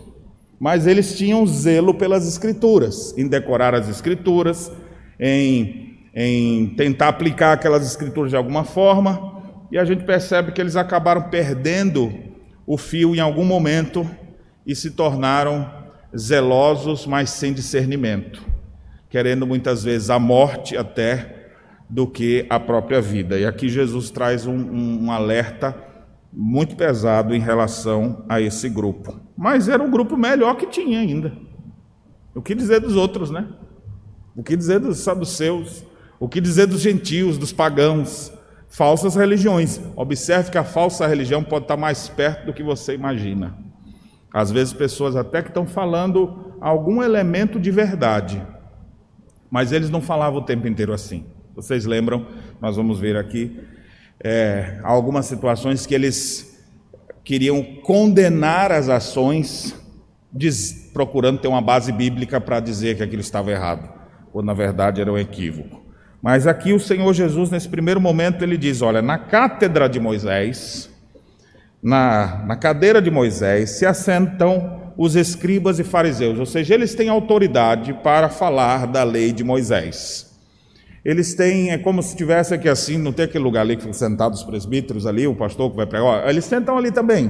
Mas 0.60 0.86
eles 0.86 1.18
tinham 1.18 1.48
zelo 1.48 1.96
pelas 1.96 2.28
Escrituras, 2.28 3.12
em 3.18 3.28
decorar 3.28 3.74
as 3.74 3.90
Escrituras, 3.90 4.72
em 5.20 5.82
em 6.16 6.68
tentar 6.68 7.08
aplicar 7.08 7.54
aquelas 7.54 7.84
escrituras 7.84 8.30
de 8.30 8.38
alguma 8.38 8.64
forma, 8.64 9.42
e 9.72 9.80
a 9.80 9.84
gente 9.84 10.04
percebe 10.04 10.52
que 10.52 10.62
eles 10.62 10.76
acabaram 10.76 11.24
perdendo 11.24 12.14
o 12.68 12.78
fio 12.78 13.16
em 13.16 13.20
algum 13.20 13.44
momento 13.44 14.08
e 14.66 14.76
se 14.76 14.92
tornaram 14.92 15.70
zelosos, 16.18 17.06
mas 17.06 17.30
sem 17.32 17.54
discernimento, 17.54 18.42
querendo 19.10 19.46
muitas 19.48 19.84
vezes 19.84 20.10
a 20.10 20.20
morte 20.20 20.78
até 20.78 21.50
do 21.90 22.08
que 22.08 22.46
a 22.50 22.60
própria 22.60 23.02
vida. 23.02 23.38
E 23.38 23.46
aqui 23.46 23.70
Jesus 23.70 24.10
traz 24.10 24.46
um, 24.46 24.56
um, 24.56 25.06
um 25.06 25.12
alerta 25.12 25.76
muito 26.32 26.76
pesado 26.76 27.36
em 27.36 27.40
relação 27.40 28.26
a 28.28 28.42
esse 28.42 28.68
grupo. 28.68 29.20
Mas 29.38 29.70
era 29.70 29.84
um 29.84 29.92
grupo 29.92 30.18
melhor 30.18 30.56
que 30.56 30.66
tinha 30.66 31.00
ainda. 31.00 31.34
O 32.34 32.42
que 32.42 32.56
dizer 32.56 32.80
dos 32.80 32.96
outros, 32.96 33.30
né? 33.30 33.48
O 34.36 34.42
que 34.42 34.56
dizer 34.56 34.80
dos 34.80 34.98
saduceus? 35.00 35.86
O 36.20 36.28
que 36.28 36.42
dizer 36.42 36.66
dos 36.66 36.82
gentios, 36.82 37.38
dos 37.38 37.54
pagãos, 37.54 38.34
falsas 38.68 39.16
religiões? 39.16 39.80
Observe 39.96 40.50
que 40.50 40.58
a 40.58 40.64
falsa 40.64 41.06
religião 41.06 41.44
pode 41.44 41.66
estar 41.66 41.78
mais 41.78 42.08
perto 42.08 42.48
do 42.48 42.54
que 42.54 42.64
você 42.64 42.96
imagina. 42.96 43.56
Às 44.34 44.52
vezes, 44.52 44.74
pessoas 44.74 45.16
até 45.16 45.44
que 45.44 45.50
estão 45.50 45.68
falando 45.68 46.56
algum 46.60 47.04
elemento 47.04 47.60
de 47.60 47.70
verdade, 47.70 48.42
mas 49.50 49.72
eles 49.72 49.92
não 49.92 50.02
falavam 50.02 50.40
o 50.40 50.46
tempo 50.46 50.68
inteiro 50.68 50.92
assim. 50.92 51.24
Vocês 51.56 51.86
lembram? 51.86 52.26
Nós 52.60 52.76
vamos 52.76 53.00
ver 53.00 53.16
aqui 53.16 53.60
é, 54.20 54.80
algumas 54.84 55.28
situações 55.28 55.86
que 55.86 55.94
eles 55.94 56.60
queriam 57.24 57.64
condenar 57.84 58.72
as 58.72 58.90
ações, 58.90 59.76
diz, 60.32 60.90
procurando 60.94 61.40
ter 61.40 61.48
uma 61.48 61.62
base 61.62 61.92
bíblica 61.92 62.42
para 62.42 62.60
dizer 62.60 62.98
que 62.98 63.04
aquilo 63.04 63.22
estava 63.22 63.52
errado, 63.52 63.88
quando 64.32 64.48
na 64.48 64.54
verdade 64.54 65.00
era 65.00 65.12
um 65.12 65.18
equívoco. 65.18 65.84
Mas 66.22 66.48
aqui 66.48 66.74
o 66.74 66.80
Senhor 66.80 67.14
Jesus, 67.14 67.52
nesse 67.52 67.68
primeiro 67.68 68.00
momento, 68.00 68.44
ele 68.44 68.58
diz: 68.58 68.82
Olha, 68.82 69.02
na 69.02 69.18
cátedra 69.18 69.90
de 69.90 70.00
Moisés, 70.00 70.90
na, 71.84 72.46
na 72.48 72.56
cadeira 72.56 73.02
de 73.02 73.12
Moisés, 73.12 73.72
se 73.72 73.86
assentam 73.86 74.94
os 74.98 75.16
escribas 75.16 75.80
e 75.80 75.84
fariseus, 75.84 76.40
ou 76.40 76.46
seja, 76.46 76.74
eles 76.74 76.96
têm 76.96 77.10
autoridade 77.10 77.94
para 77.94 78.30
falar 78.30 78.88
da 78.88 79.04
lei 79.04 79.34
de 79.34 79.44
Moisés. 79.44 80.32
Eles 81.04 81.34
têm, 81.36 81.72
é 81.72 81.78
como 81.78 82.02
se 82.02 82.16
tivesse 82.16 82.54
aqui 82.54 82.70
assim, 82.70 82.98
não 82.98 83.12
tem 83.12 83.26
aquele 83.26 83.44
lugar 83.44 83.62
ali 83.62 83.76
que 83.76 83.82
ficam 83.82 83.94
sentados 83.94 84.40
os 84.40 84.46
presbíteros 84.46 85.06
ali, 85.06 85.28
o 85.28 85.36
pastor 85.36 85.72
que 85.72 85.76
vai 85.76 85.86
pregar, 85.86 86.30
eles 86.30 86.46
sentam 86.46 86.78
ali 86.78 86.92
também. 86.92 87.30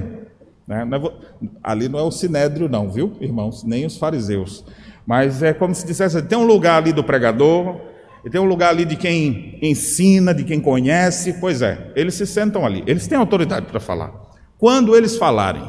Né? 0.68 0.88
É 0.92 1.48
ali 1.62 1.88
não 1.88 1.98
é 1.98 2.02
o 2.02 2.10
sinédrio, 2.12 2.68
não, 2.68 2.90
viu, 2.90 3.16
irmãos? 3.20 3.64
Nem 3.64 3.84
os 3.84 3.98
fariseus. 3.98 4.64
Mas 5.04 5.42
é 5.42 5.52
como 5.52 5.74
se 5.74 5.86
dissesse: 5.86 6.22
tem 6.22 6.38
um 6.38 6.46
lugar 6.46 6.80
ali 6.80 6.92
do 6.92 7.04
pregador, 7.04 7.80
e 8.24 8.30
tem 8.30 8.40
um 8.40 8.44
lugar 8.44 8.70
ali 8.70 8.84
de 8.84 8.96
quem 8.96 9.58
ensina, 9.60 10.32
de 10.32 10.44
quem 10.44 10.60
conhece. 10.60 11.34
Pois 11.34 11.60
é, 11.60 11.92
eles 11.94 12.14
se 12.14 12.26
sentam 12.26 12.64
ali. 12.64 12.82
Eles 12.86 13.06
têm 13.06 13.18
autoridade 13.18 13.66
para 13.66 13.80
falar. 13.80 14.33
Quando 14.64 14.96
eles 14.96 15.18
falarem, 15.18 15.62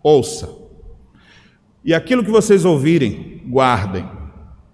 ouça. 0.00 0.48
E 1.84 1.92
aquilo 1.92 2.22
que 2.22 2.30
vocês 2.30 2.64
ouvirem, 2.64 3.42
guardem. 3.44 4.08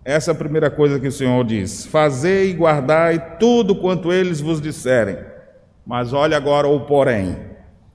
Essa 0.04 0.30
é 0.30 0.32
a 0.32 0.36
primeira 0.36 0.70
coisa 0.70 1.00
que 1.00 1.06
o 1.06 1.10
Senhor 1.12 1.42
diz: 1.42 1.86
Fazei 1.86 2.50
e 2.50 2.52
guardai 2.52 3.38
tudo 3.38 3.74
quanto 3.74 4.12
eles 4.12 4.42
vos 4.42 4.60
disserem. 4.60 5.16
Mas 5.86 6.12
olha 6.12 6.36
agora 6.36 6.68
o 6.68 6.80
porém. 6.80 7.34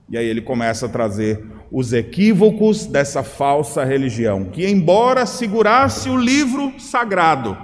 E 0.10 0.18
aí 0.18 0.26
ele 0.26 0.42
começa 0.42 0.88
a 0.88 0.90
trazer 0.90 1.46
os 1.72 1.94
equívocos 1.94 2.88
dessa 2.88 3.22
falsa 3.22 3.84
religião, 3.84 4.46
que, 4.46 4.68
embora 4.68 5.28
segurasse 5.28 6.10
o 6.10 6.18
livro 6.18 6.74
sagrado, 6.80 7.56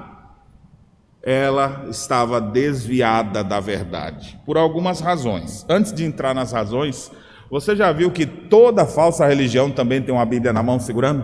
ela 1.24 1.88
estava 1.90 2.40
desviada 2.40 3.44
da 3.44 3.60
verdade, 3.60 4.40
por 4.46 4.56
algumas 4.56 5.00
razões. 5.00 5.66
Antes 5.68 5.92
de 5.92 6.06
entrar 6.06 6.36
nas 6.36 6.52
razões, 6.52 7.12
você 7.54 7.76
já 7.76 7.92
viu 7.92 8.10
que 8.10 8.26
toda 8.26 8.84
falsa 8.84 9.28
religião 9.28 9.70
também 9.70 10.02
tem 10.02 10.12
uma 10.12 10.26
Bíblia 10.26 10.52
na 10.52 10.64
mão 10.64 10.80
segurando? 10.80 11.24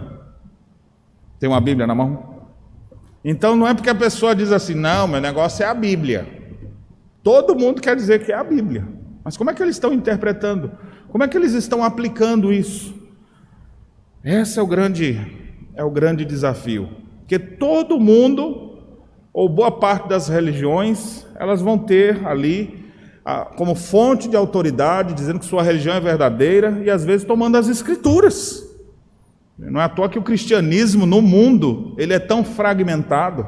Tem 1.40 1.50
uma 1.50 1.60
Bíblia 1.60 1.88
na 1.88 1.96
mão? 1.96 2.46
Então 3.26 3.56
não 3.56 3.68
é 3.68 3.74
porque 3.74 3.90
a 3.90 3.96
pessoa 3.96 4.36
diz 4.36 4.52
assim, 4.52 4.76
não, 4.76 5.08
meu 5.08 5.20
negócio 5.20 5.64
é 5.64 5.66
a 5.66 5.74
Bíblia. 5.74 6.28
Todo 7.24 7.56
mundo 7.56 7.82
quer 7.82 7.96
dizer 7.96 8.24
que 8.24 8.32
é 8.32 8.36
a 8.36 8.44
Bíblia. 8.44 8.88
Mas 9.24 9.36
como 9.36 9.50
é 9.50 9.56
que 9.56 9.64
eles 9.64 9.76
estão 9.76 9.92
interpretando? 9.92 10.72
Como 11.08 11.24
é 11.24 11.28
que 11.28 11.36
eles 11.36 11.54
estão 11.54 11.84
aplicando 11.84 12.54
isso? 12.54 12.94
Esse 14.24 14.60
é 14.60 14.62
o 14.62 14.68
grande, 14.68 15.20
é 15.74 15.84
o 15.84 15.90
grande 15.90 16.24
desafio. 16.24 16.92
Porque 17.22 17.40
todo 17.40 18.00
mundo 18.00 18.78
ou 19.34 19.50
boa 19.50 19.72
parte 19.72 20.08
das 20.08 20.28
religiões, 20.28 21.26
elas 21.40 21.60
vão 21.60 21.76
ter 21.76 22.24
ali 22.28 22.79
como 23.56 23.76
fonte 23.76 24.28
de 24.28 24.36
autoridade, 24.36 25.14
dizendo 25.14 25.40
que 25.40 25.46
sua 25.46 25.64
religião 25.64 25.96
é 25.96 26.00
verdadeira 26.00 26.82
e 26.84 26.90
às 26.90 27.04
vezes 27.04 27.26
tomando 27.26 27.58
as 27.58 27.68
escrituras. 27.68 28.64
Não 29.58 29.82
é 29.82 29.84
à 29.84 29.90
toa 29.90 30.08
que 30.08 30.18
o 30.18 30.24
cristianismo 30.24 31.06
no 31.06 31.22
mundo 31.22 31.94
ele 31.98 32.14
é 32.14 32.20
tão 32.20 32.44
fragmentado. 32.44 33.46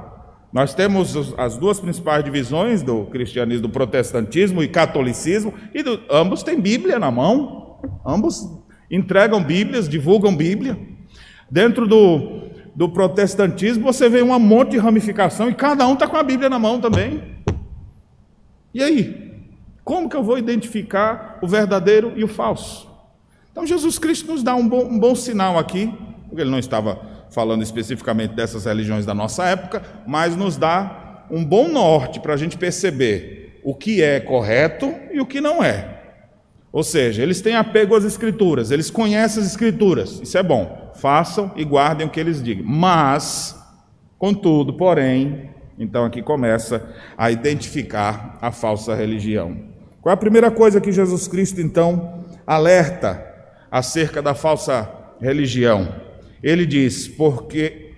Nós 0.51 0.73
temos 0.73 1.33
as 1.37 1.57
duas 1.57 1.79
principais 1.79 2.23
divisões 2.23 2.83
do 2.83 3.05
cristianismo, 3.05 3.63
do 3.63 3.69
protestantismo 3.69 4.61
e 4.61 4.67
catolicismo, 4.67 5.53
e 5.73 5.81
do, 5.81 6.01
ambos 6.09 6.43
têm 6.43 6.59
Bíblia 6.59 6.99
na 6.99 7.09
mão, 7.09 7.79
ambos 8.05 8.45
entregam 8.89 9.41
Bíblias, 9.41 9.87
divulgam 9.87 10.35
Bíblia. 10.35 10.77
Dentro 11.49 11.87
do, 11.87 12.49
do 12.75 12.89
protestantismo 12.89 13.85
você 13.85 14.09
vê 14.09 14.21
um 14.21 14.37
monte 14.37 14.71
de 14.71 14.77
ramificação 14.77 15.49
e 15.49 15.55
cada 15.55 15.87
um 15.87 15.93
está 15.93 16.05
com 16.05 16.17
a 16.17 16.23
Bíblia 16.23 16.49
na 16.49 16.59
mão 16.59 16.81
também. 16.81 17.23
E 18.73 18.83
aí? 18.83 19.30
Como 19.83 20.09
que 20.09 20.15
eu 20.15 20.23
vou 20.23 20.37
identificar 20.37 21.39
o 21.41 21.47
verdadeiro 21.47 22.13
e 22.15 22.23
o 22.23 22.27
falso? 22.27 22.89
Então 23.51 23.65
Jesus 23.65 23.99
Cristo 23.99 24.31
nos 24.31 24.43
dá 24.43 24.55
um 24.55 24.67
bom, 24.67 24.85
um 24.85 24.99
bom 24.99 25.15
sinal 25.15 25.57
aqui, 25.57 25.93
porque 26.27 26.41
ele 26.41 26.51
não 26.51 26.59
estava 26.59 27.01
falando 27.31 27.63
especificamente 27.63 28.33
dessas 28.33 28.65
religiões 28.65 29.05
da 29.05 29.13
nossa 29.13 29.45
época, 29.45 29.81
mas 30.05 30.35
nos 30.35 30.57
dá 30.57 31.25
um 31.29 31.43
bom 31.43 31.67
norte 31.69 32.19
para 32.19 32.33
a 32.33 32.37
gente 32.37 32.57
perceber 32.57 33.59
o 33.63 33.73
que 33.73 34.01
é 34.01 34.19
correto 34.19 34.93
e 35.11 35.19
o 35.19 35.25
que 35.25 35.39
não 35.39 35.63
é. 35.63 35.99
Ou 36.71 36.83
seja, 36.83 37.21
eles 37.21 37.41
têm 37.41 37.55
apego 37.55 37.95
às 37.95 38.03
escrituras, 38.03 38.71
eles 38.71 38.89
conhecem 38.89 39.41
as 39.41 39.49
escrituras, 39.49 40.21
isso 40.21 40.37
é 40.37 40.43
bom, 40.43 40.91
façam 40.95 41.51
e 41.55 41.65
guardem 41.65 42.07
o 42.07 42.09
que 42.09 42.19
eles 42.19 42.41
digam. 42.41 42.65
Mas, 42.65 43.57
contudo, 44.17 44.73
porém, 44.73 45.49
então 45.77 46.05
aqui 46.05 46.21
começa 46.21 46.89
a 47.17 47.29
identificar 47.29 48.37
a 48.41 48.51
falsa 48.51 48.95
religião. 48.95 49.70
Qual 50.01 50.11
é 50.11 50.13
a 50.13 50.17
primeira 50.17 50.49
coisa 50.49 50.81
que 50.81 50.91
Jesus 50.91 51.27
Cristo 51.27 51.61
então 51.61 52.25
alerta 52.45 53.23
acerca 53.69 54.21
da 54.21 54.33
falsa 54.33 54.89
religião? 55.21 55.95
Ele 56.41 56.65
diz: 56.65 57.07
"Porque 57.07 57.93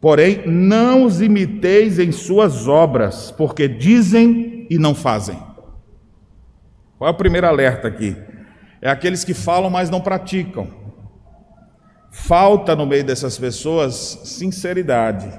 porém 0.00 0.46
não 0.46 1.04
os 1.04 1.20
imiteis 1.20 1.98
em 1.98 2.12
suas 2.12 2.68
obras, 2.68 3.30
porque 3.32 3.66
dizem 3.66 4.66
e 4.70 4.78
não 4.78 4.94
fazem." 4.94 5.36
Qual 6.96 7.08
é 7.08 7.12
o 7.12 7.16
primeiro 7.16 7.46
alerta 7.46 7.88
aqui? 7.88 8.16
É 8.80 8.88
aqueles 8.88 9.24
que 9.24 9.34
falam, 9.34 9.70
mas 9.70 9.90
não 9.90 10.00
praticam. 10.00 10.68
Falta 12.10 12.74
no 12.74 12.86
meio 12.86 13.04
dessas 13.04 13.38
pessoas 13.38 14.20
sinceridade. 14.24 15.30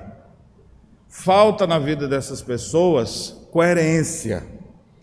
Falta 1.08 1.68
na 1.68 1.78
vida 1.78 2.08
dessas 2.08 2.42
pessoas 2.42 3.48
coerência. 3.52 4.44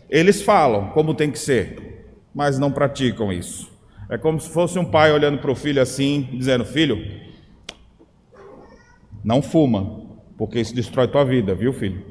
Eles 0.08 0.42
falam 0.42 0.90
como 0.90 1.14
tem 1.14 1.30
que 1.30 1.38
ser, 1.38 2.06
mas 2.34 2.58
não 2.58 2.70
praticam 2.70 3.32
isso. 3.32 3.70
É 4.10 4.16
como 4.16 4.40
se 4.40 4.48
fosse 4.48 4.78
um 4.78 4.84
pai 4.84 5.12
olhando 5.12 5.38
para 5.38 5.50
o 5.50 5.54
filho 5.54 5.82
assim, 5.82 6.28
dizendo: 6.32 6.64
Filho, 6.64 6.98
não 9.22 9.42
fuma, 9.42 10.02
porque 10.36 10.58
isso 10.60 10.74
destrói 10.74 11.08
tua 11.08 11.24
vida, 11.24 11.54
viu, 11.54 11.72
filho? 11.72 12.02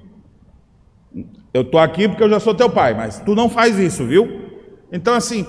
Eu 1.51 1.63
estou 1.63 1.79
aqui 1.79 2.07
porque 2.07 2.21
eu 2.21 2.29
já 2.29 2.39
sou 2.39 2.53
teu 2.53 2.69
pai, 2.69 2.93
mas 2.93 3.19
tu 3.19 3.33
não 3.33 3.49
faz 3.49 3.79
isso, 3.79 4.05
viu? 4.05 4.45
Então, 4.91 5.15
assim, 5.15 5.45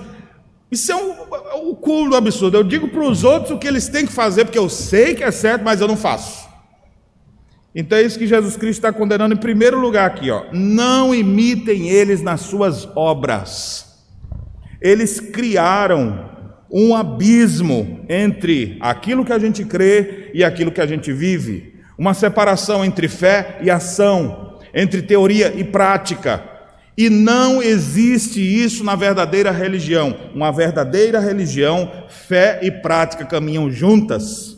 isso 0.71 0.91
é 0.91 0.95
um, 0.95 1.69
um 1.69 1.75
culo 1.75 2.09
do 2.09 2.15
absurdo. 2.15 2.57
Eu 2.57 2.63
digo 2.63 2.87
para 2.87 3.03
os 3.03 3.23
outros 3.23 3.51
o 3.51 3.59
que 3.59 3.67
eles 3.67 3.87
têm 3.87 4.07
que 4.07 4.11
fazer, 4.11 4.45
porque 4.45 4.57
eu 4.57 4.69
sei 4.69 5.13
que 5.13 5.23
é 5.23 5.29
certo, 5.29 5.63
mas 5.63 5.81
eu 5.81 5.87
não 5.87 5.95
faço. 5.95 6.48
Então 7.73 7.97
é 7.97 8.01
isso 8.01 8.17
que 8.17 8.27
Jesus 8.27 8.57
Cristo 8.57 8.79
está 8.79 8.91
condenando 8.91 9.33
em 9.33 9.37
primeiro 9.37 9.79
lugar 9.79 10.07
aqui, 10.07 10.31
ó. 10.31 10.45
Não 10.51 11.13
imitem 11.13 11.87
eles 11.89 12.21
nas 12.21 12.41
suas 12.41 12.87
obras. 12.95 13.85
Eles 14.81 15.19
criaram 15.19 16.29
um 16.71 16.95
abismo 16.95 18.05
entre 18.07 18.77
aquilo 18.79 19.25
que 19.25 19.33
a 19.33 19.39
gente 19.39 19.65
crê 19.65 20.31
e 20.33 20.43
aquilo 20.43 20.71
que 20.71 20.81
a 20.81 20.85
gente 20.85 21.11
vive, 21.11 21.73
uma 21.97 22.13
separação 22.13 22.85
entre 22.85 23.07
fé 23.07 23.59
e 23.61 23.69
ação 23.69 24.49
entre 24.73 25.01
teoria 25.01 25.53
e 25.55 25.63
prática. 25.63 26.43
E 26.97 27.09
não 27.09 27.61
existe 27.61 28.41
isso 28.41 28.83
na 28.83 28.95
verdadeira 28.95 29.51
religião. 29.51 30.15
Uma 30.33 30.51
verdadeira 30.51 31.19
religião, 31.19 31.89
fé 32.09 32.59
e 32.61 32.69
prática 32.69 33.25
caminham 33.25 33.71
juntas. 33.71 34.48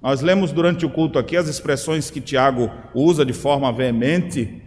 Nós 0.00 0.20
lemos 0.20 0.52
durante 0.52 0.86
o 0.86 0.90
culto 0.90 1.18
aqui 1.18 1.36
as 1.36 1.48
expressões 1.48 2.10
que 2.10 2.20
Tiago 2.20 2.70
usa 2.94 3.24
de 3.24 3.32
forma 3.32 3.72
veemente, 3.72 4.62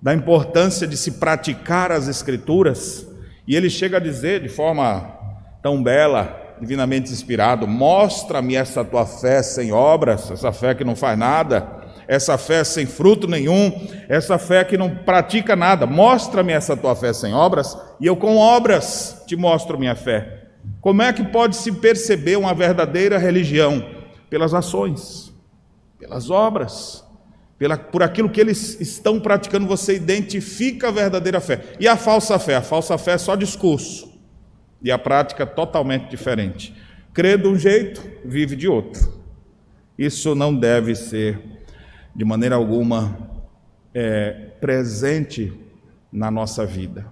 da 0.00 0.14
importância 0.14 0.86
de 0.86 0.96
se 0.96 1.12
praticar 1.12 1.92
as 1.92 2.08
Escrituras, 2.08 3.06
e 3.46 3.56
ele 3.56 3.70
chega 3.70 3.96
a 3.96 4.00
dizer 4.00 4.40
de 4.40 4.48
forma 4.48 5.18
tão 5.62 5.82
bela, 5.82 6.56
divinamente 6.60 7.12
inspirado: 7.12 7.66
Mostra-me 7.66 8.54
essa 8.54 8.84
tua 8.84 9.06
fé 9.06 9.42
sem 9.42 9.72
obras, 9.72 10.30
essa 10.30 10.52
fé 10.52 10.74
que 10.74 10.84
não 10.84 10.94
faz 10.94 11.18
nada 11.18 11.82
essa 12.06 12.36
fé 12.36 12.64
sem 12.64 12.84
fruto 12.86 13.26
nenhum, 13.26 13.72
essa 14.08 14.38
fé 14.38 14.64
que 14.64 14.76
não 14.76 14.90
pratica 14.90 15.56
nada. 15.56 15.86
Mostra-me 15.86 16.52
essa 16.52 16.76
tua 16.76 16.94
fé 16.94 17.12
sem 17.12 17.32
obras, 17.32 17.76
e 18.00 18.06
eu 18.06 18.16
com 18.16 18.36
obras 18.36 19.22
te 19.26 19.36
mostro 19.36 19.78
minha 19.78 19.94
fé. 19.94 20.40
Como 20.80 21.02
é 21.02 21.12
que 21.12 21.24
pode 21.24 21.56
se 21.56 21.72
perceber 21.72 22.36
uma 22.36 22.54
verdadeira 22.54 23.18
religião? 23.18 24.01
Pelas 24.32 24.54
ações, 24.54 25.30
pelas 25.98 26.30
obras, 26.30 27.04
pela, 27.58 27.76
por 27.76 28.02
aquilo 28.02 28.30
que 28.30 28.40
eles 28.40 28.80
estão 28.80 29.20
praticando, 29.20 29.66
você 29.66 29.94
identifica 29.94 30.88
a 30.88 30.90
verdadeira 30.90 31.38
fé. 31.38 31.74
E 31.78 31.86
a 31.86 31.98
falsa 31.98 32.38
fé? 32.38 32.56
A 32.56 32.62
falsa 32.62 32.96
fé 32.96 33.12
é 33.12 33.18
só 33.18 33.36
discurso, 33.36 34.10
e 34.80 34.90
a 34.90 34.96
prática 34.96 35.44
totalmente 35.44 36.08
diferente. 36.08 36.74
Crê 37.12 37.36
de 37.36 37.46
um 37.46 37.58
jeito, 37.58 38.02
vive 38.24 38.56
de 38.56 38.66
outro. 38.66 39.12
Isso 39.98 40.34
não 40.34 40.56
deve 40.56 40.94
ser 40.94 41.38
de 42.16 42.24
maneira 42.24 42.56
alguma 42.56 43.14
é, 43.92 44.30
presente 44.62 45.52
na 46.10 46.30
nossa 46.30 46.64
vida. 46.64 47.04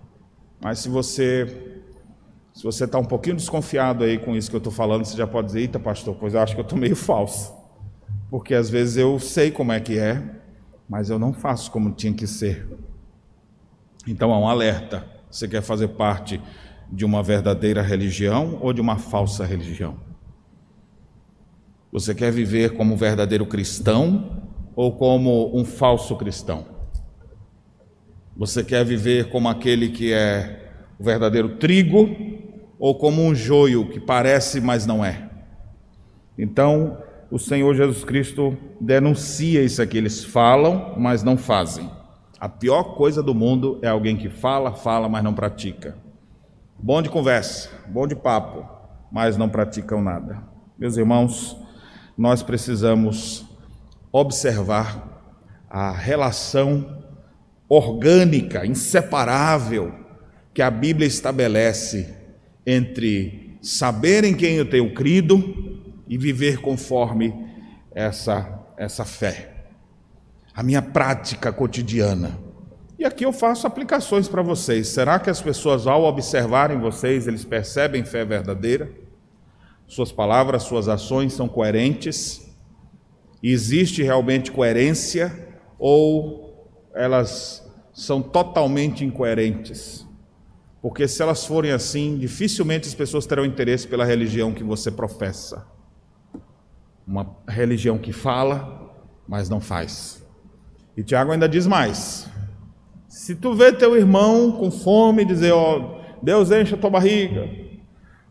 Mas 0.59 0.79
se 0.79 0.89
você 0.89 1.70
se 2.61 2.65
você 2.65 2.85
está 2.85 2.99
um 2.99 3.05
pouquinho 3.07 3.37
desconfiado 3.37 4.05
aí 4.05 4.19
com 4.19 4.37
isso 4.37 4.51
que 4.51 4.55
eu 4.55 4.59
estou 4.59 4.71
falando, 4.71 5.03
você 5.03 5.17
já 5.17 5.27
pode 5.27 5.47
dizer, 5.47 5.61
eita 5.61 5.79
pastor, 5.79 6.15
pois 6.21 6.35
eu 6.35 6.41
acho 6.41 6.55
que 6.55 6.61
eu 6.61 6.63
estou 6.63 6.79
meio 6.79 6.93
falso. 6.95 7.55
Porque 8.29 8.53
às 8.53 8.69
vezes 8.69 8.99
eu 8.99 9.19
sei 9.19 9.51
como 9.51 9.73
é 9.73 9.81
que 9.81 9.99
é, 9.99 10.23
mas 10.87 11.09
eu 11.09 11.19
não 11.19 11.33
faço 11.33 11.71
como 11.71 11.91
tinha 11.91 12.13
que 12.13 12.27
ser. 12.27 12.69
Então 14.07 14.35
há 14.35 14.39
um 14.39 14.47
alerta. 14.47 15.07
Você 15.31 15.49
quer 15.49 15.63
fazer 15.63 15.89
parte 15.89 16.39
de 16.93 17.03
uma 17.03 17.23
verdadeira 17.23 17.81
religião 17.81 18.59
ou 18.61 18.75
de 18.75 18.81
uma 18.83 18.99
falsa 18.99 19.47
religião? 19.47 19.97
Você 21.91 22.15
quer 22.15 22.31
viver 22.31 22.77
como 22.77 22.93
um 22.93 22.97
verdadeiro 22.99 23.47
cristão 23.47 24.43
ou 24.77 24.93
como 24.93 25.59
um 25.59 25.65
falso 25.65 26.15
cristão? 26.15 26.67
Você 28.37 28.63
quer 28.63 28.85
viver 28.85 29.31
como 29.31 29.49
aquele 29.49 29.89
que 29.89 30.13
é 30.13 30.73
o 30.99 31.03
verdadeiro 31.03 31.57
trigo 31.57 32.30
ou 32.81 32.95
como 32.95 33.23
um 33.23 33.35
joio 33.35 33.91
que 33.91 34.01
parece, 34.01 34.59
mas 34.59 34.87
não 34.87 35.05
é? 35.05 35.29
Então, 36.39 36.97
o 37.31 37.39
Senhor 37.39 37.75
Jesus 37.75 38.03
Cristo 38.03 38.57
denuncia 38.81 39.63
isso 39.63 39.83
aqui. 39.83 39.99
Eles 39.99 40.25
falam, 40.25 40.95
mas 40.97 41.23
não 41.23 41.37
fazem. 41.37 41.91
A 42.41 42.49
pior 42.49 42.95
coisa 42.95 43.23
do 43.23 43.35
mundo 43.35 43.79
é 43.83 43.89
alguém 43.89 44.17
que 44.17 44.31
fala, 44.31 44.73
fala, 44.73 45.11
mas 45.11 45.23
não 45.23 45.35
pratica. 45.35 45.95
Bom 46.79 47.03
de 47.03 47.11
conversa, 47.11 47.69
bom 47.87 48.07
de 48.07 48.17
papo, 48.17 48.67
mas 49.13 49.37
não 49.37 49.51
praticam 49.51 50.01
nada. 50.01 50.43
Meus 50.79 50.97
irmãos, 50.97 51.55
nós 52.17 52.43
precisamos 52.43 53.45
observar 54.11 55.07
a 55.69 55.93
relação 55.93 57.05
orgânica, 57.69 58.65
inseparável, 58.65 59.93
que 60.55 60.63
a 60.63 60.71
Bíblia 60.71 61.07
estabelece 61.07 62.20
entre 62.67 63.59
saber 63.63 64.25
em 64.25 64.35
quem 64.35 64.57
eu 64.57 64.69
tenho 64.69 64.95
crido 64.95 65.93
e 66.09 66.17
viver 66.17 66.61
conforme 66.61 67.35
essa, 67.93 68.61
essa 68.77 69.05
fé. 69.05 69.67
A 70.55 70.63
minha 70.63 70.83
prática 70.83 71.53
cotidiana. 71.53 72.39
E 72.99 73.05
aqui 73.05 73.25
eu 73.25 73.33
faço 73.33 73.67
aplicações 73.67 74.29
para 74.29 74.43
vocês. 74.43 74.89
Será 74.89 75.19
que 75.19 75.31
as 75.31 75.41
pessoas, 75.41 75.87
ao 75.87 76.05
observarem 76.05 76.79
vocês, 76.79 77.27
eles 77.27 77.45
percebem 77.45 78.05
fé 78.05 78.25
verdadeira? 78.25 78.91
Suas 79.87 80.13
palavras, 80.13 80.65
suas 80.65 80.89
ações 80.89 81.33
são 81.33 81.49
coerentes? 81.49 82.47
Existe 83.43 84.03
realmente 84.03 84.53
coerência 84.53 85.49
ou 85.79 86.69
elas 86.95 87.67
são 87.93 88.21
totalmente 88.21 89.05
incoerentes? 89.05 90.07
Porque 90.83 91.07
se 91.07 91.23
elas 91.23 91.45
forem 91.45 91.73
assim, 91.73 92.17
dificilmente 92.17 92.89
as 92.89 92.95
pessoas 92.95 93.27
terão 93.27 93.45
interesse 93.45 93.87
pela 93.87 94.05
religião 94.05 94.53
que 94.53 94.65
você 94.65 94.91
professa. 94.91 95.67
Uma 97.07 97.37
religião 97.47 97.99
que 97.99 98.13
fala, 98.13 98.91
mas 99.29 99.49
não 99.49 99.61
faz. 99.61 100.25
E 100.97 101.03
Tiago 101.03 101.33
ainda 101.33 101.49
diz 101.49 101.67
mais: 101.67 102.29
Se 103.09 103.35
tu 103.35 103.55
vê 103.55 103.73
teu 103.73 103.97
irmão 103.97 104.53
com 104.53 104.71
fome, 104.71 105.25
dizer, 105.25 105.53
ó, 105.53 106.01
Deus 106.23 106.51
enche 106.51 106.75
a 106.75 106.79
tua 106.79 106.91
barriga. 106.91 107.49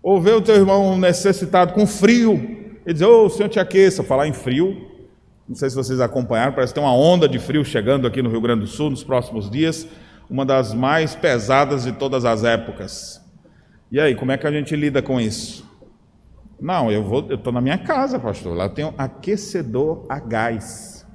Ou 0.01 0.19
vê 0.21 0.31
o 0.31 0.41
teu 0.41 0.55
irmão 0.55 0.97
necessitado 0.97 1.73
com 1.73 1.85
frio, 1.85 2.59
e 2.85 2.93
dizer, 2.93 3.05
ô, 3.05 3.25
oh, 3.25 3.29
Senhor 3.29 3.49
te 3.49 3.59
aqueça. 3.59 4.03
Falar 4.03 4.27
em 4.27 4.33
frio, 4.33 4.89
não 5.47 5.55
sei 5.55 5.69
se 5.69 5.75
vocês 5.75 5.99
acompanharam, 5.99 6.53
parece 6.53 6.73
que 6.73 6.79
tem 6.79 6.87
uma 6.87 6.95
onda 6.95 7.27
de 7.27 7.37
frio 7.39 7.65
chegando 7.65 8.07
aqui 8.07 8.21
no 8.21 8.29
Rio 8.29 8.41
Grande 8.41 8.61
do 8.61 8.67
Sul 8.67 8.89
nos 8.89 9.03
próximos 9.03 9.49
dias, 9.49 9.87
uma 10.29 10.45
das 10.45 10.73
mais 10.73 11.15
pesadas 11.15 11.83
de 11.83 11.91
todas 11.93 12.23
as 12.23 12.43
épocas. 12.43 13.19
E 13.91 13.99
aí, 13.99 14.13
como 14.13 14.31
é 14.31 14.37
que 14.37 14.45
a 14.45 14.51
gente 14.51 14.75
lida 14.75 15.01
com 15.01 15.19
isso? 15.19 15.67
Não, 16.61 16.91
eu 16.91 17.03
vou, 17.03 17.25
eu 17.29 17.35
estou 17.35 17.51
na 17.51 17.61
minha 17.61 17.77
casa, 17.77 18.19
pastor. 18.19 18.55
Lá 18.55 18.69
tenho 18.69 18.93
aquecedor 18.97 20.05
a 20.07 20.19
gás. 20.19 21.05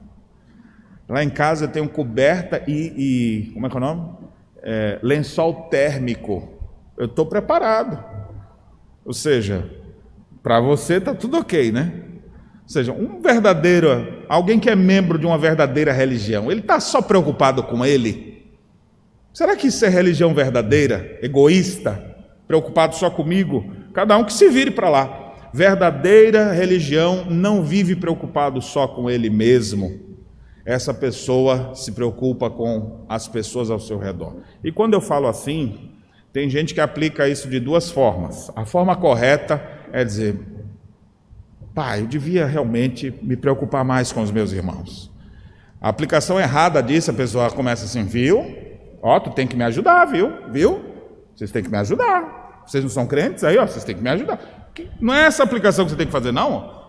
Lá 1.09 1.22
em 1.22 1.31
casa 1.31 1.66
eu 1.66 1.68
tenho 1.68 1.88
coberta 1.88 2.62
e, 2.66 3.46
e 3.50 3.53
como 3.53 3.66
é 3.66 3.70
que 3.70 3.77
é 3.77 3.79
o 3.79 3.81
nome? 3.81 4.12
É, 4.62 4.98
lençol 5.03 5.68
térmico. 5.68 6.48
Eu 6.96 7.07
estou 7.07 7.27
preparado. 7.27 8.03
Ou 9.05 9.12
seja, 9.12 9.70
para 10.42 10.61
você 10.61 10.94
está 10.94 11.14
tudo 11.14 11.38
ok, 11.38 11.70
né? 11.70 11.92
Ou 12.62 12.68
seja, 12.68 12.92
um 12.92 13.20
verdadeiro, 13.20 14.24
alguém 14.29 14.59
que 14.59 14.70
é 14.70 14.74
membro 14.74 15.18
de 15.18 15.27
uma 15.27 15.37
verdadeira 15.37 15.92
religião, 15.92 16.50
ele 16.50 16.61
está 16.61 16.81
só 16.81 17.03
preocupado 17.03 17.62
com 17.62 17.85
ele? 17.85 18.34
Será 19.35 19.57
que 19.57 19.66
isso 19.66 19.85
é 19.85 19.88
religião 19.88 20.33
verdadeira, 20.33 21.18
egoísta, 21.20 22.01
preocupado 22.47 22.94
só 22.94 23.11
comigo? 23.11 23.68
Cada 23.92 24.16
um 24.16 24.23
que 24.23 24.33
se 24.33 24.49
vire 24.49 24.70
para 24.70 24.88
lá. 24.88 25.51
Verdadeira 25.53 26.53
religião 26.53 27.25
não 27.29 27.61
vive 27.61 27.97
preocupado 27.97 28.62
só 28.62 28.87
com 28.87 29.11
ele 29.11 29.29
mesmo. 29.29 30.01
Essa 30.64 30.94
pessoa 30.94 31.75
se 31.75 31.90
preocupa 31.90 32.49
com 32.49 33.05
as 33.09 33.27
pessoas 33.27 33.73
ao 33.73 33.81
seu 33.81 33.99
redor. 33.99 34.37
E 34.62 34.70
quando 34.70 34.94
eu 34.94 35.01
falo 35.01 35.27
assim, 35.27 35.90
tem 36.33 36.49
gente 36.49 36.73
que 36.73 36.81
aplica 36.81 37.29
isso 37.29 37.49
de 37.49 37.59
duas 37.59 37.90
formas. 37.90 38.53
A 38.55 38.64
forma 38.64 38.94
correta 38.94 39.61
é 39.92 40.05
dizer: 40.05 40.38
pai, 41.75 42.03
eu 42.03 42.07
devia 42.07 42.47
realmente 42.47 43.12
me 43.20 43.37
preocupar 43.37 43.85
mais 43.85 44.12
com 44.12 44.23
os 44.23 44.31
meus 44.31 44.53
irmãos. 44.53 45.11
A 45.81 45.88
aplicação 45.88 46.38
errada 46.38 46.81
disso, 46.81 47.11
a 47.11 47.14
pessoa 47.14 47.51
começa 47.51 47.85
assim, 47.85 48.05
viu? 48.05 48.63
Ó, 49.07 49.21
tu 49.21 49.29
tem 49.29 49.47
que 49.47 49.55
me 49.55 49.62
ajudar, 49.64 50.07
viu? 50.07 50.33
Viu? 50.49 50.83
Vocês 51.37 51.51
têm 51.51 51.62
que 51.62 51.71
me 51.71 51.77
ajudar. 51.77 52.62
Vocês 52.67 52.83
não 52.83 52.88
são 52.88 53.07
crentes 53.07 53.45
aí, 53.45 53.59
ó, 53.59 53.67
vocês 53.67 53.85
têm 53.85 53.95
que 53.95 54.03
me 54.03 54.09
ajudar. 54.09 54.40
Não 54.99 55.12
é 55.12 55.27
essa 55.27 55.43
aplicação 55.43 55.85
que 55.85 55.90
você 55.90 55.97
tem 55.99 56.07
que 56.07 56.12
fazer, 56.12 56.33
não. 56.33 56.85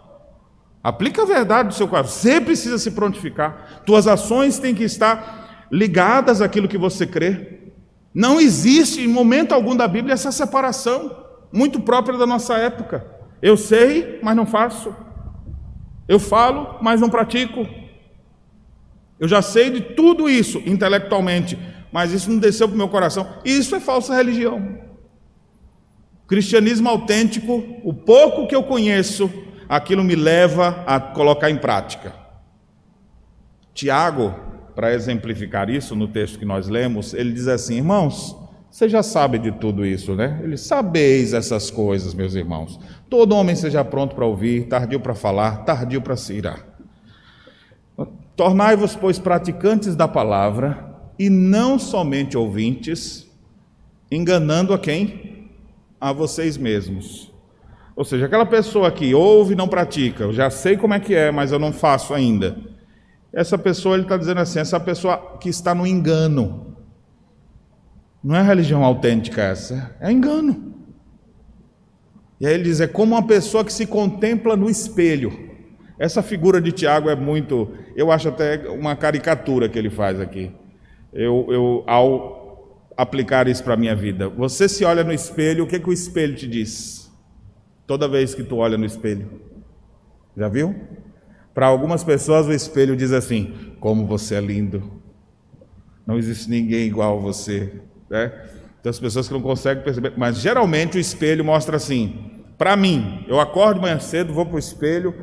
Aplica 0.82 1.24
a 1.24 1.26
verdade 1.26 1.68
do 1.68 1.74
seu 1.74 1.90
coração. 1.90 2.14
Você 2.14 2.40
precisa 2.40 2.78
se 2.78 2.92
prontificar. 2.92 3.82
Tuas 3.86 4.08
ações 4.08 4.58
têm 4.58 4.74
que 4.74 4.86
estar 4.86 5.68
ligadas 5.70 6.42
àquilo 6.42 6.70
que 6.70 6.78
você 6.78 7.06
crê. 7.06 7.72
Não 8.14 8.40
existe 8.40 9.02
em 9.02 9.10
momento 9.10 9.52
algum 9.52 9.76
da 9.76 9.86
Bíblia 9.86 10.14
essa 10.14 10.32
separação, 10.32 11.26
muito 11.52 11.82
própria 11.82 12.18
da 12.18 12.26
nossa 12.26 12.56
época. 12.56 13.06
Eu 13.42 13.58
sei, 13.58 14.22
mas 14.24 14.38
não 14.38 14.46
faço. 14.46 14.96
Eu 16.08 16.18
falo, 16.18 16.78
mas 16.82 17.02
não 17.02 17.10
pratico. 17.10 17.68
Eu 19.20 19.28
já 19.28 19.42
sei 19.42 19.70
de 19.70 19.82
tudo 19.82 20.30
isso 20.30 20.62
intelectualmente, 20.66 21.60
mas 21.96 22.12
isso 22.12 22.30
não 22.30 22.40
desceu 22.40 22.68
para 22.68 22.76
o 22.76 22.78
meu 22.78 22.90
coração. 22.90 23.26
Isso 23.46 23.74
é 23.74 23.80
falsa 23.80 24.14
religião. 24.14 24.80
Cristianismo 26.28 26.90
autêntico, 26.90 27.64
o 27.86 27.94
pouco 27.94 28.48
que 28.48 28.54
eu 28.54 28.64
conheço, 28.64 29.32
aquilo 29.70 30.04
me 30.04 30.14
leva 30.14 30.84
a 30.86 31.00
colocar 31.00 31.50
em 31.50 31.58
prática. 31.58 32.14
Tiago, 33.74 34.36
para 34.76 34.94
exemplificar 34.94 35.70
isso 35.70 35.96
no 35.96 36.10
texto 36.10 36.38
que 36.38 36.44
nós 36.44 36.68
lemos, 36.68 37.14
ele 37.14 37.32
diz 37.32 37.48
assim: 37.48 37.78
Irmãos, 37.78 38.36
você 38.70 38.90
já 38.90 39.02
sabe 39.02 39.40
de 39.40 39.54
tudo 39.54 39.86
isso, 39.86 40.16
né? 40.16 40.42
Ele 40.44 40.58
sabeis 40.58 41.32
essas 41.32 41.72
coisas, 41.72 42.14
meus 42.14 42.36
irmãos. 42.36 42.78
Todo 43.10 43.38
homem 43.38 43.56
seja 43.56 43.86
pronto 43.86 44.16
para 44.16 44.26
ouvir, 44.26 44.68
tardio 44.68 45.00
para 45.00 45.16
falar, 45.16 45.64
tardio 45.64 46.02
para 46.02 46.18
se 46.18 46.34
irar. 46.34 46.60
Tornai-vos, 48.36 48.98
pois, 48.98 49.18
praticantes 49.18 49.96
da 49.96 50.10
palavra 50.10 50.94
e 51.18 51.30
não 51.30 51.80
somente 51.80 52.38
ouvintes, 52.38 53.30
enganando 54.12 54.74
a 54.74 54.80
quem? 54.80 55.36
a 56.06 56.12
vocês 56.14 56.56
mesmos. 56.56 57.34
Ou 57.96 58.04
seja, 58.04 58.26
aquela 58.26 58.46
pessoa 58.46 58.92
que 58.92 59.16
ouve 59.16 59.54
e 59.54 59.56
não 59.56 59.68
pratica, 59.68 60.26
eu 60.26 60.34
já 60.34 60.52
sei 60.52 60.78
como 60.78 60.94
é 60.94 61.00
que 61.00 61.16
é, 61.16 61.32
mas 61.32 61.52
eu 61.52 61.58
não 61.58 61.74
faço 61.74 62.14
ainda. 62.14 62.58
Essa 63.34 63.58
pessoa, 63.58 63.96
ele 63.96 64.04
está 64.04 64.16
dizendo 64.16 64.40
assim, 64.40 64.60
essa 64.60 64.80
pessoa 64.80 65.38
que 65.40 65.50
está 65.50 65.74
no 65.74 65.88
engano. 65.88 66.76
Não 68.24 68.36
é 68.36 68.42
religião 68.44 68.84
autêntica 68.84 69.42
essa, 69.42 69.96
é 70.00 70.12
engano. 70.12 70.74
E 72.40 72.46
aí 72.46 72.54
ele 72.54 72.64
diz, 72.64 72.82
é 72.82 72.88
como 72.88 73.16
uma 73.16 73.26
pessoa 73.26 73.64
que 73.64 73.74
se 73.74 73.88
contempla 73.88 74.56
no 74.56 74.70
espelho. 74.70 75.56
Essa 75.98 76.22
figura 76.22 76.62
de 76.62 76.72
Tiago 76.72 77.10
é 77.10 77.16
muito, 77.16 77.72
eu 77.96 78.12
acho 78.12 78.28
até 78.28 78.70
uma 78.70 78.96
caricatura 78.96 79.70
que 79.70 79.80
ele 79.80 79.90
faz 79.90 80.20
aqui. 80.20 80.52
Eu, 81.14 81.48
eu 81.50 81.84
ao 81.88 82.92
aplicar 82.98 83.48
isso 83.48 83.64
para 83.64 83.74
a 83.74 83.78
minha 83.78 83.96
vida. 83.96 84.30
Você 84.30 84.70
se 84.70 84.86
olha 84.86 85.04
no 85.04 85.14
espelho, 85.14 85.64
o 85.64 85.68
que, 85.68 85.80
que 85.80 85.90
o 85.90 85.94
espelho 85.94 86.36
te 86.36 86.48
diz? 86.48 87.12
Toda 87.86 88.08
vez 88.08 88.34
que 88.34 88.44
tu 88.44 88.58
olha 88.58 88.78
no 88.78 88.86
espelho. 88.86 89.30
Já 90.36 90.48
viu? 90.48 90.76
Para 91.54 91.68
algumas 91.68 92.04
pessoas 92.04 92.48
o 92.48 92.54
espelho 92.54 92.96
diz 92.96 93.12
assim: 93.12 93.76
como 93.80 94.06
você 94.06 94.36
é 94.36 94.42
lindo. 94.42 94.84
Não 96.06 96.18
existe 96.18 96.50
ninguém 96.50 96.86
igual 96.86 97.18
a 97.18 97.22
você. 97.22 97.74
Né? 98.10 98.30
Tem 98.84 98.90
as 98.90 99.00
pessoas 99.00 99.28
que 99.28 99.34
não 99.34 99.42
conseguem 99.42 99.84
perceber, 99.84 100.14
mas 100.16 100.38
geralmente 100.38 100.98
o 100.98 101.00
espelho 101.00 101.44
mostra 101.44 101.78
assim. 101.78 102.32
Para 102.58 102.76
mim, 102.76 103.26
eu 103.28 103.40
acordo 103.40 103.82
manhã 103.82 104.00
cedo, 104.00 104.34
vou 104.34 104.46
para 104.46 104.56
o 104.56 104.60
espelho 104.60 105.14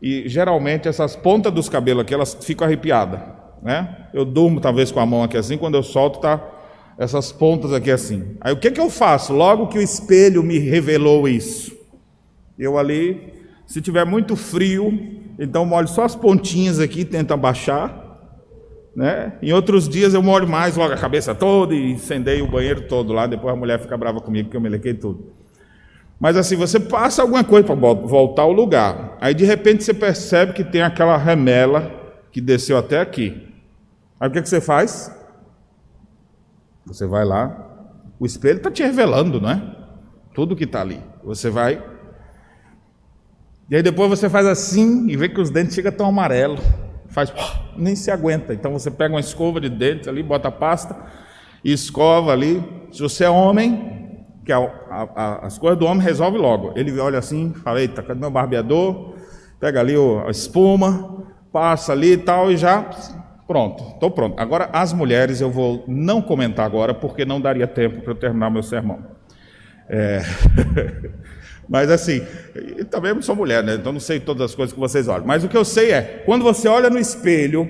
e 0.00 0.28
geralmente 0.28 0.88
essas 0.88 1.14
pontas 1.14 1.52
dos 1.52 1.68
cabelos 1.68 2.02
aqui 2.02 2.12
elas 2.12 2.36
ficam 2.40 2.66
arrepiadas, 2.66 3.20
né? 3.62 4.08
Eu 4.12 4.24
durmo 4.24 4.60
talvez 4.60 4.90
com 4.90 5.00
a 5.00 5.06
mão 5.06 5.22
aqui 5.22 5.36
assim, 5.36 5.56
quando 5.56 5.76
eu 5.76 5.82
solto 5.82 6.20
tá 6.20 6.40
essas 6.98 7.32
pontas 7.32 7.72
aqui 7.72 7.90
assim. 7.90 8.36
Aí 8.40 8.52
o 8.52 8.56
que, 8.56 8.70
que 8.70 8.80
eu 8.80 8.90
faço? 8.90 9.32
Logo 9.32 9.68
que 9.68 9.78
o 9.78 9.82
espelho 9.82 10.42
me 10.42 10.58
revelou 10.58 11.26
isso, 11.28 11.76
eu 12.58 12.78
ali, 12.78 13.32
se 13.66 13.80
tiver 13.80 14.04
muito 14.04 14.36
frio, 14.36 14.98
então 15.38 15.64
molho 15.64 15.88
só 15.88 16.04
as 16.04 16.14
pontinhas 16.14 16.78
aqui, 16.78 17.04
tento 17.04 17.32
abaixar. 17.32 18.00
Né? 18.94 19.32
Em 19.40 19.52
outros 19.52 19.88
dias 19.88 20.12
eu 20.12 20.22
molho 20.22 20.46
mais 20.46 20.76
logo 20.76 20.92
a 20.92 20.98
cabeça 20.98 21.34
toda 21.34 21.74
e 21.74 21.92
incendeio 21.92 22.44
o 22.44 22.50
banheiro 22.50 22.82
todo 22.82 23.12
lá. 23.12 23.26
Depois 23.26 23.54
a 23.54 23.56
mulher 23.56 23.80
fica 23.80 23.96
brava 23.96 24.20
comigo 24.20 24.48
porque 24.48 24.56
eu 24.56 24.60
melequei 24.60 24.92
tudo. 24.92 25.32
Mas 26.20 26.36
assim, 26.36 26.56
você 26.56 26.78
passa 26.78 27.22
alguma 27.22 27.42
coisa 27.42 27.66
para 27.66 27.74
voltar 27.74 28.42
ao 28.42 28.52
lugar. 28.52 29.16
Aí 29.20 29.34
de 29.34 29.44
repente 29.44 29.82
você 29.82 29.94
percebe 29.94 30.52
que 30.52 30.62
tem 30.62 30.82
aquela 30.82 31.16
remela 31.16 31.90
que 32.30 32.40
desceu 32.40 32.76
até 32.76 33.00
aqui. 33.00 33.51
Aí 34.22 34.28
o 34.28 34.30
que, 34.30 34.40
que 34.40 34.48
você 34.48 34.60
faz? 34.60 35.12
Você 36.86 37.08
vai 37.08 37.24
lá, 37.24 37.90
o 38.20 38.24
espelho 38.24 38.58
está 38.58 38.70
te 38.70 38.80
revelando, 38.80 39.40
não 39.40 39.50
é? 39.50 39.76
Tudo 40.32 40.54
que 40.54 40.62
está 40.62 40.80
ali. 40.80 41.02
Você 41.24 41.50
vai. 41.50 41.82
E 43.68 43.74
aí 43.74 43.82
depois 43.82 44.08
você 44.08 44.30
faz 44.30 44.46
assim 44.46 45.08
e 45.08 45.16
vê 45.16 45.28
que 45.28 45.40
os 45.40 45.50
dentes 45.50 45.74
ficam 45.74 45.90
tão 45.90 46.06
amarelos. 46.06 46.60
Faz, 47.08 47.34
nem 47.76 47.96
se 47.96 48.12
aguenta. 48.12 48.54
Então 48.54 48.72
você 48.72 48.92
pega 48.92 49.12
uma 49.12 49.18
escova 49.18 49.60
de 49.60 49.68
dentes 49.68 50.06
ali, 50.06 50.22
bota 50.22 50.46
a 50.46 50.52
pasta 50.52 50.96
e 51.64 51.72
escova 51.72 52.30
ali. 52.30 52.62
Se 52.92 53.02
você 53.02 53.24
é 53.24 53.30
homem, 53.30 54.24
que 54.44 54.52
a, 54.52 54.58
a, 54.58 55.08
a, 55.16 55.46
as 55.46 55.58
coisas 55.58 55.76
do 55.76 55.84
homem 55.84 56.00
resolve 56.00 56.38
logo. 56.38 56.72
Ele 56.76 56.96
olha 57.00 57.18
assim, 57.18 57.52
fala, 57.54 57.80
eita, 57.80 58.00
cadê 58.04 58.20
meu 58.20 58.30
barbeador? 58.30 59.16
Pega 59.58 59.80
ali 59.80 59.96
a 59.96 60.30
espuma, 60.30 61.26
passa 61.52 61.90
ali 61.90 62.12
e 62.12 62.18
tal, 62.18 62.52
e 62.52 62.56
já 62.56 62.88
Pronto, 63.46 63.94
estou 63.94 64.10
pronto. 64.10 64.38
Agora, 64.38 64.70
as 64.72 64.92
mulheres 64.92 65.40
eu 65.40 65.50
vou 65.50 65.84
não 65.86 66.22
comentar 66.22 66.64
agora, 66.64 66.94
porque 66.94 67.24
não 67.24 67.40
daria 67.40 67.66
tempo 67.66 68.00
para 68.00 68.12
eu 68.12 68.16
terminar 68.16 68.50
meu 68.50 68.62
sermão. 68.62 69.04
É... 69.88 70.20
Mas 71.68 71.90
assim, 71.90 72.20
também 72.90 73.20
sou 73.22 73.36
mulher, 73.36 73.62
né? 73.62 73.74
Então 73.74 73.92
não 73.92 74.00
sei 74.00 74.20
todas 74.20 74.50
as 74.50 74.54
coisas 74.54 74.72
que 74.72 74.80
vocês 74.80 75.08
olham. 75.08 75.26
Mas 75.26 75.44
o 75.44 75.48
que 75.48 75.56
eu 75.56 75.64
sei 75.64 75.92
é, 75.92 76.22
quando 76.26 76.42
você 76.42 76.68
olha 76.68 76.90
no 76.90 76.98
espelho, 76.98 77.68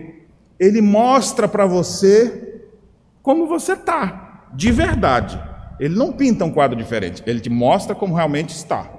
ele 0.58 0.80
mostra 0.80 1.46
para 1.46 1.66
você 1.66 2.62
como 3.22 3.46
você 3.46 3.74
está, 3.74 4.48
de 4.54 4.70
verdade. 4.70 5.40
Ele 5.78 5.94
não 5.94 6.12
pinta 6.12 6.44
um 6.44 6.52
quadro 6.52 6.76
diferente, 6.76 7.22
ele 7.26 7.40
te 7.40 7.50
mostra 7.50 7.94
como 7.94 8.14
realmente 8.14 8.50
está. 8.50 8.90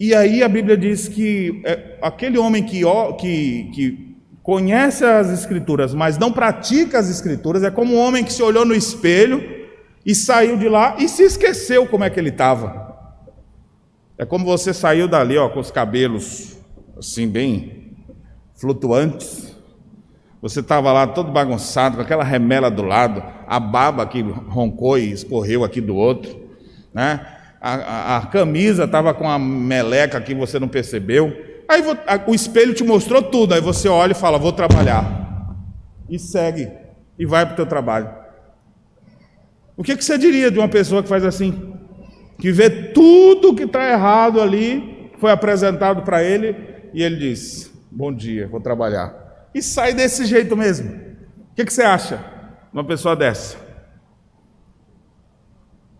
E 0.00 0.14
aí 0.14 0.42
a 0.42 0.48
Bíblia 0.48 0.76
diz 0.76 1.08
que 1.08 1.60
é, 1.64 1.98
aquele 2.00 2.38
homem 2.38 2.64
que, 2.64 2.82
que, 3.18 3.70
que 3.74 4.07
conhece 4.48 5.04
as 5.04 5.28
Escrituras, 5.28 5.92
mas 5.92 6.16
não 6.16 6.32
pratica 6.32 6.98
as 6.98 7.10
Escrituras, 7.10 7.62
é 7.62 7.70
como 7.70 7.92
um 7.92 7.98
homem 7.98 8.24
que 8.24 8.32
se 8.32 8.42
olhou 8.42 8.64
no 8.64 8.74
espelho 8.74 9.44
e 10.06 10.14
saiu 10.14 10.56
de 10.56 10.66
lá 10.70 10.96
e 10.98 11.06
se 11.06 11.22
esqueceu 11.22 11.86
como 11.86 12.02
é 12.02 12.08
que 12.08 12.18
ele 12.18 12.30
estava. 12.30 12.96
É 14.16 14.24
como 14.24 14.46
você 14.46 14.72
saiu 14.72 15.06
dali, 15.06 15.36
ó, 15.36 15.50
com 15.50 15.60
os 15.60 15.70
cabelos 15.70 16.56
assim, 16.96 17.28
bem 17.28 17.94
flutuantes, 18.54 19.54
Você 20.40 20.60
estava 20.60 20.90
lá 20.94 21.06
todo 21.06 21.30
bagunçado, 21.30 21.96
com 21.96 22.02
aquela 22.02 22.24
remela 22.24 22.70
do 22.70 22.82
lado, 22.82 23.22
a 23.46 23.60
baba 23.60 24.06
que 24.06 24.22
roncou 24.22 24.96
e 24.96 25.12
escorreu 25.12 25.62
aqui 25.62 25.78
do 25.78 25.94
outro, 25.94 26.48
né? 26.94 27.20
A, 27.60 27.74
a, 27.74 28.16
a 28.16 28.26
camisa 28.28 28.84
estava 28.84 29.12
com 29.12 29.28
a 29.28 29.38
meleca 29.38 30.18
que 30.22 30.34
você 30.34 30.58
não 30.58 30.68
percebeu. 30.68 31.47
Aí 31.68 31.82
o 32.26 32.34
espelho 32.34 32.74
te 32.74 32.82
mostrou 32.82 33.22
tudo, 33.22 33.54
aí 33.54 33.60
você 33.60 33.88
olha 33.88 34.12
e 34.12 34.14
fala: 34.14 34.38
Vou 34.38 34.52
trabalhar. 34.52 35.54
E 36.08 36.18
segue, 36.18 36.70
e 37.18 37.26
vai 37.26 37.44
para 37.44 37.52
o 37.52 37.56
teu 37.56 37.66
trabalho. 37.66 38.08
O 39.76 39.82
que, 39.82 39.96
que 39.96 40.04
você 40.04 40.16
diria 40.16 40.50
de 40.50 40.58
uma 40.58 40.68
pessoa 40.68 41.02
que 41.02 41.08
faz 41.08 41.24
assim? 41.24 41.74
Que 42.38 42.50
vê 42.50 42.70
tudo 42.70 43.54
que 43.54 43.64
está 43.64 43.88
errado 43.90 44.40
ali, 44.40 45.12
foi 45.18 45.30
apresentado 45.30 46.02
para 46.02 46.22
ele, 46.22 46.56
e 46.94 47.02
ele 47.02 47.16
diz: 47.16 47.70
Bom 47.90 48.12
dia, 48.12 48.48
vou 48.48 48.60
trabalhar 48.60 49.28
e 49.54 49.62
sai 49.62 49.92
desse 49.92 50.24
jeito 50.24 50.56
mesmo. 50.56 50.90
O 50.90 51.54
que, 51.54 51.64
que 51.64 51.72
você 51.72 51.82
acha? 51.82 52.24
Uma 52.72 52.84
pessoa 52.84 53.16
dessa. 53.16 53.56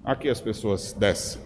Aqui 0.04 0.28
as 0.28 0.40
pessoas 0.40 0.92
dessa. 0.92 1.38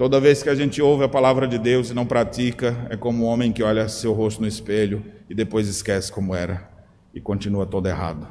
Toda 0.00 0.18
vez 0.18 0.42
que 0.42 0.48
a 0.48 0.54
gente 0.54 0.80
ouve 0.80 1.04
a 1.04 1.08
palavra 1.10 1.46
de 1.46 1.58
Deus 1.58 1.90
e 1.90 1.94
não 1.94 2.06
pratica, 2.06 2.74
é 2.88 2.96
como 2.96 3.22
um 3.22 3.26
homem 3.26 3.52
que 3.52 3.62
olha 3.62 3.86
seu 3.86 4.14
rosto 4.14 4.40
no 4.40 4.48
espelho 4.48 5.04
e 5.28 5.34
depois 5.34 5.68
esquece 5.68 6.10
como 6.10 6.34
era 6.34 6.70
e 7.12 7.20
continua 7.20 7.66
todo 7.66 7.86
errado. 7.86 8.26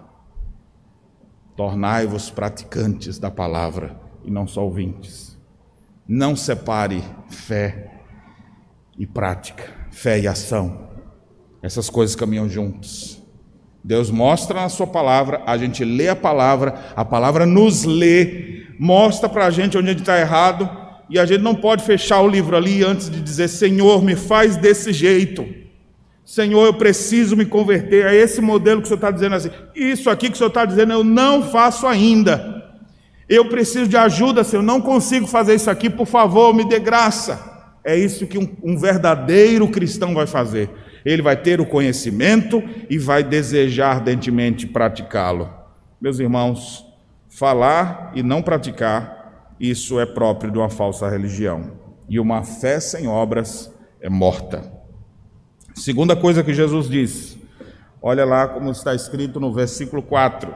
Tornai-vos 1.56 2.32
praticantes 2.32 3.20
da 3.20 3.30
palavra 3.30 3.96
e 4.26 4.32
não 4.32 4.48
só 4.48 4.64
ouvintes. 4.64 5.38
Não 6.08 6.36
separe 6.36 7.04
fé 7.30 7.92
e 8.98 9.06
prática, 9.06 9.72
fé 9.92 10.20
e 10.20 10.28
ação. 10.28 10.90
Essas 11.62 11.88
coisas 11.88 12.16
caminham 12.16 12.50
juntos. 12.50 13.22
Deus 13.84 14.10
mostra 14.10 14.60
na 14.60 14.70
Sua 14.70 14.88
palavra, 14.88 15.44
a 15.46 15.56
gente 15.56 15.86
lê 15.86 16.10
a 16.10 16.16
palavra, 16.16 16.92
a 16.96 17.06
palavra 17.06 17.46
nos 17.46 17.84
lê, 17.84 18.66
mostra 18.80 19.30
para 19.30 19.46
a 19.46 19.52
gente 19.52 19.78
onde 19.78 19.90
a 19.90 19.92
gente 19.92 20.00
está 20.00 20.20
errado, 20.20 20.79
e 21.10 21.18
a 21.18 21.26
gente 21.26 21.42
não 21.42 21.56
pode 21.56 21.84
fechar 21.84 22.22
o 22.22 22.28
livro 22.28 22.56
ali 22.56 22.84
antes 22.84 23.10
de 23.10 23.20
dizer: 23.22 23.48
Senhor, 23.48 24.04
me 24.04 24.16
faz 24.16 24.56
desse 24.56 24.94
jeito. 24.94 25.46
Senhor, 26.24 26.64
eu 26.64 26.74
preciso 26.76 27.36
me 27.36 27.46
converter 27.46 28.06
a 28.06 28.14
esse 28.14 28.40
modelo 28.40 28.82
que 28.82 28.86
o 28.86 28.88
Senhor 28.88 28.98
está 28.98 29.10
dizendo 29.10 29.36
assim. 29.36 29.50
Isso 29.76 30.10
aqui 30.12 30.28
que 30.28 30.36
o 30.36 30.38
Senhor 30.38 30.50
está 30.50 30.64
dizendo 30.64 30.94
eu 30.94 31.04
não 31.04 31.42
faço 31.42 31.88
ainda. 31.88 32.60
Eu 33.28 33.50
preciso 33.50 33.88
de 33.88 33.98
ajuda, 33.98 34.44
Senhor. 34.44 34.62
Eu 34.62 34.66
não 34.66 34.80
consigo 34.80 35.26
fazer 35.26 35.56
isso 35.56 35.72
aqui, 35.72 35.90
por 35.90 36.06
favor, 36.06 36.54
me 36.54 36.64
dê 36.64 36.80
graça. 36.80 37.50
É 37.84 37.98
isso 37.98 38.28
que 38.28 38.38
um, 38.38 38.48
um 38.62 38.78
verdadeiro 38.78 39.68
cristão 39.70 40.14
vai 40.14 40.28
fazer. 40.28 40.70
Ele 41.04 41.22
vai 41.24 41.36
ter 41.36 41.60
o 41.60 41.66
conhecimento 41.66 42.62
e 42.90 43.00
vai 43.00 43.24
desejar 43.24 43.96
ardentemente 43.96 44.68
praticá-lo. 44.68 45.50
Meus 46.00 46.20
irmãos, 46.20 46.86
falar 47.28 48.12
e 48.14 48.22
não 48.22 48.42
praticar, 48.42 49.19
isso 49.60 50.00
é 50.00 50.06
próprio 50.06 50.52
de 50.52 50.58
uma 50.58 50.70
falsa 50.70 51.10
religião. 51.10 51.72
E 52.08 52.20
uma 52.20 52.44
fé 52.44 52.80
sem 52.80 53.08
obras 53.08 53.72
é 54.00 54.10
morta. 54.10 54.72
Segunda 55.76 56.16
coisa 56.16 56.44
que 56.44 56.54
Jesus 56.54 56.90
diz, 56.90 57.38
olha 58.02 58.26
lá 58.26 58.48
como 58.48 58.72
está 58.72 58.96
escrito 58.96 59.40
no 59.40 59.54
versículo 59.54 60.02
4. 60.02 60.54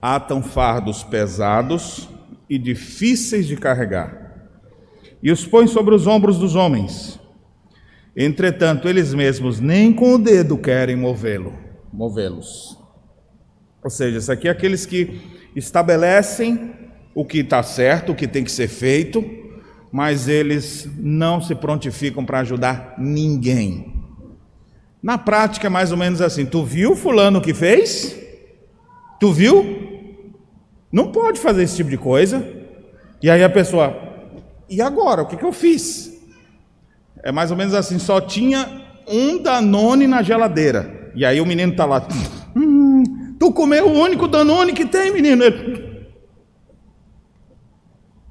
Atam 0.00 0.42
fardos 0.42 1.04
pesados 1.04 2.08
e 2.50 2.58
difíceis 2.58 3.46
de 3.46 3.56
carregar, 3.56 4.50
e 5.22 5.32
os 5.32 5.46
põe 5.46 5.66
sobre 5.66 5.94
os 5.94 6.06
ombros 6.06 6.38
dos 6.38 6.54
homens. 6.54 7.18
Entretanto, 8.14 8.88
eles 8.88 9.14
mesmos 9.14 9.58
nem 9.58 9.90
com 9.90 10.16
o 10.16 10.18
dedo 10.18 10.58
querem 10.58 10.96
movê-lo, 10.96 11.54
movê-los. 11.92 12.78
Ou 13.82 13.90
seja, 13.90 14.18
isso 14.18 14.32
aqui 14.32 14.48
é 14.48 14.50
aqueles 14.50 14.86
que 14.86 15.20
estabelecem 15.54 16.72
o 17.14 17.24
que 17.24 17.38
está 17.38 17.62
certo, 17.62 18.12
o 18.12 18.14
que 18.14 18.26
tem 18.26 18.44
que 18.44 18.50
ser 18.50 18.68
feito, 18.68 19.24
mas 19.90 20.28
eles 20.28 20.88
não 20.96 21.40
se 21.40 21.54
prontificam 21.54 22.24
para 22.24 22.40
ajudar 22.40 22.94
ninguém. 22.96 23.92
Na 25.02 25.18
prática 25.18 25.66
é 25.66 25.70
mais 25.70 25.90
ou 25.90 25.98
menos 25.98 26.20
assim: 26.20 26.46
tu 26.46 26.64
viu 26.64 26.96
fulano 26.96 27.40
que 27.40 27.52
fez? 27.52 28.16
Tu 29.20 29.32
viu? 29.32 29.82
Não 30.90 31.10
pode 31.10 31.40
fazer 31.40 31.64
esse 31.64 31.76
tipo 31.76 31.90
de 31.90 31.98
coisa. 31.98 32.46
E 33.22 33.28
aí 33.28 33.42
a 33.42 33.50
pessoa, 33.50 33.96
e 34.68 34.80
agora? 34.80 35.22
O 35.22 35.26
que, 35.26 35.36
que 35.36 35.44
eu 35.44 35.52
fiz? 35.52 36.12
É 37.22 37.30
mais 37.30 37.50
ou 37.50 37.56
menos 37.56 37.74
assim: 37.74 37.98
só 37.98 38.20
tinha 38.20 38.82
um 39.06 39.42
Danone 39.42 40.06
na 40.06 40.22
geladeira. 40.22 41.01
E 41.14 41.24
aí 41.24 41.40
o 41.40 41.46
menino 41.46 41.72
está 41.72 41.84
lá. 41.84 42.06
Hum, 42.56 43.36
tu 43.38 43.52
comeu 43.52 43.88
o 43.88 43.92
único 43.92 44.28
Danone 44.28 44.72
que 44.72 44.84
tem, 44.84 45.12
menino. 45.12 45.44
Ele, 45.44 45.92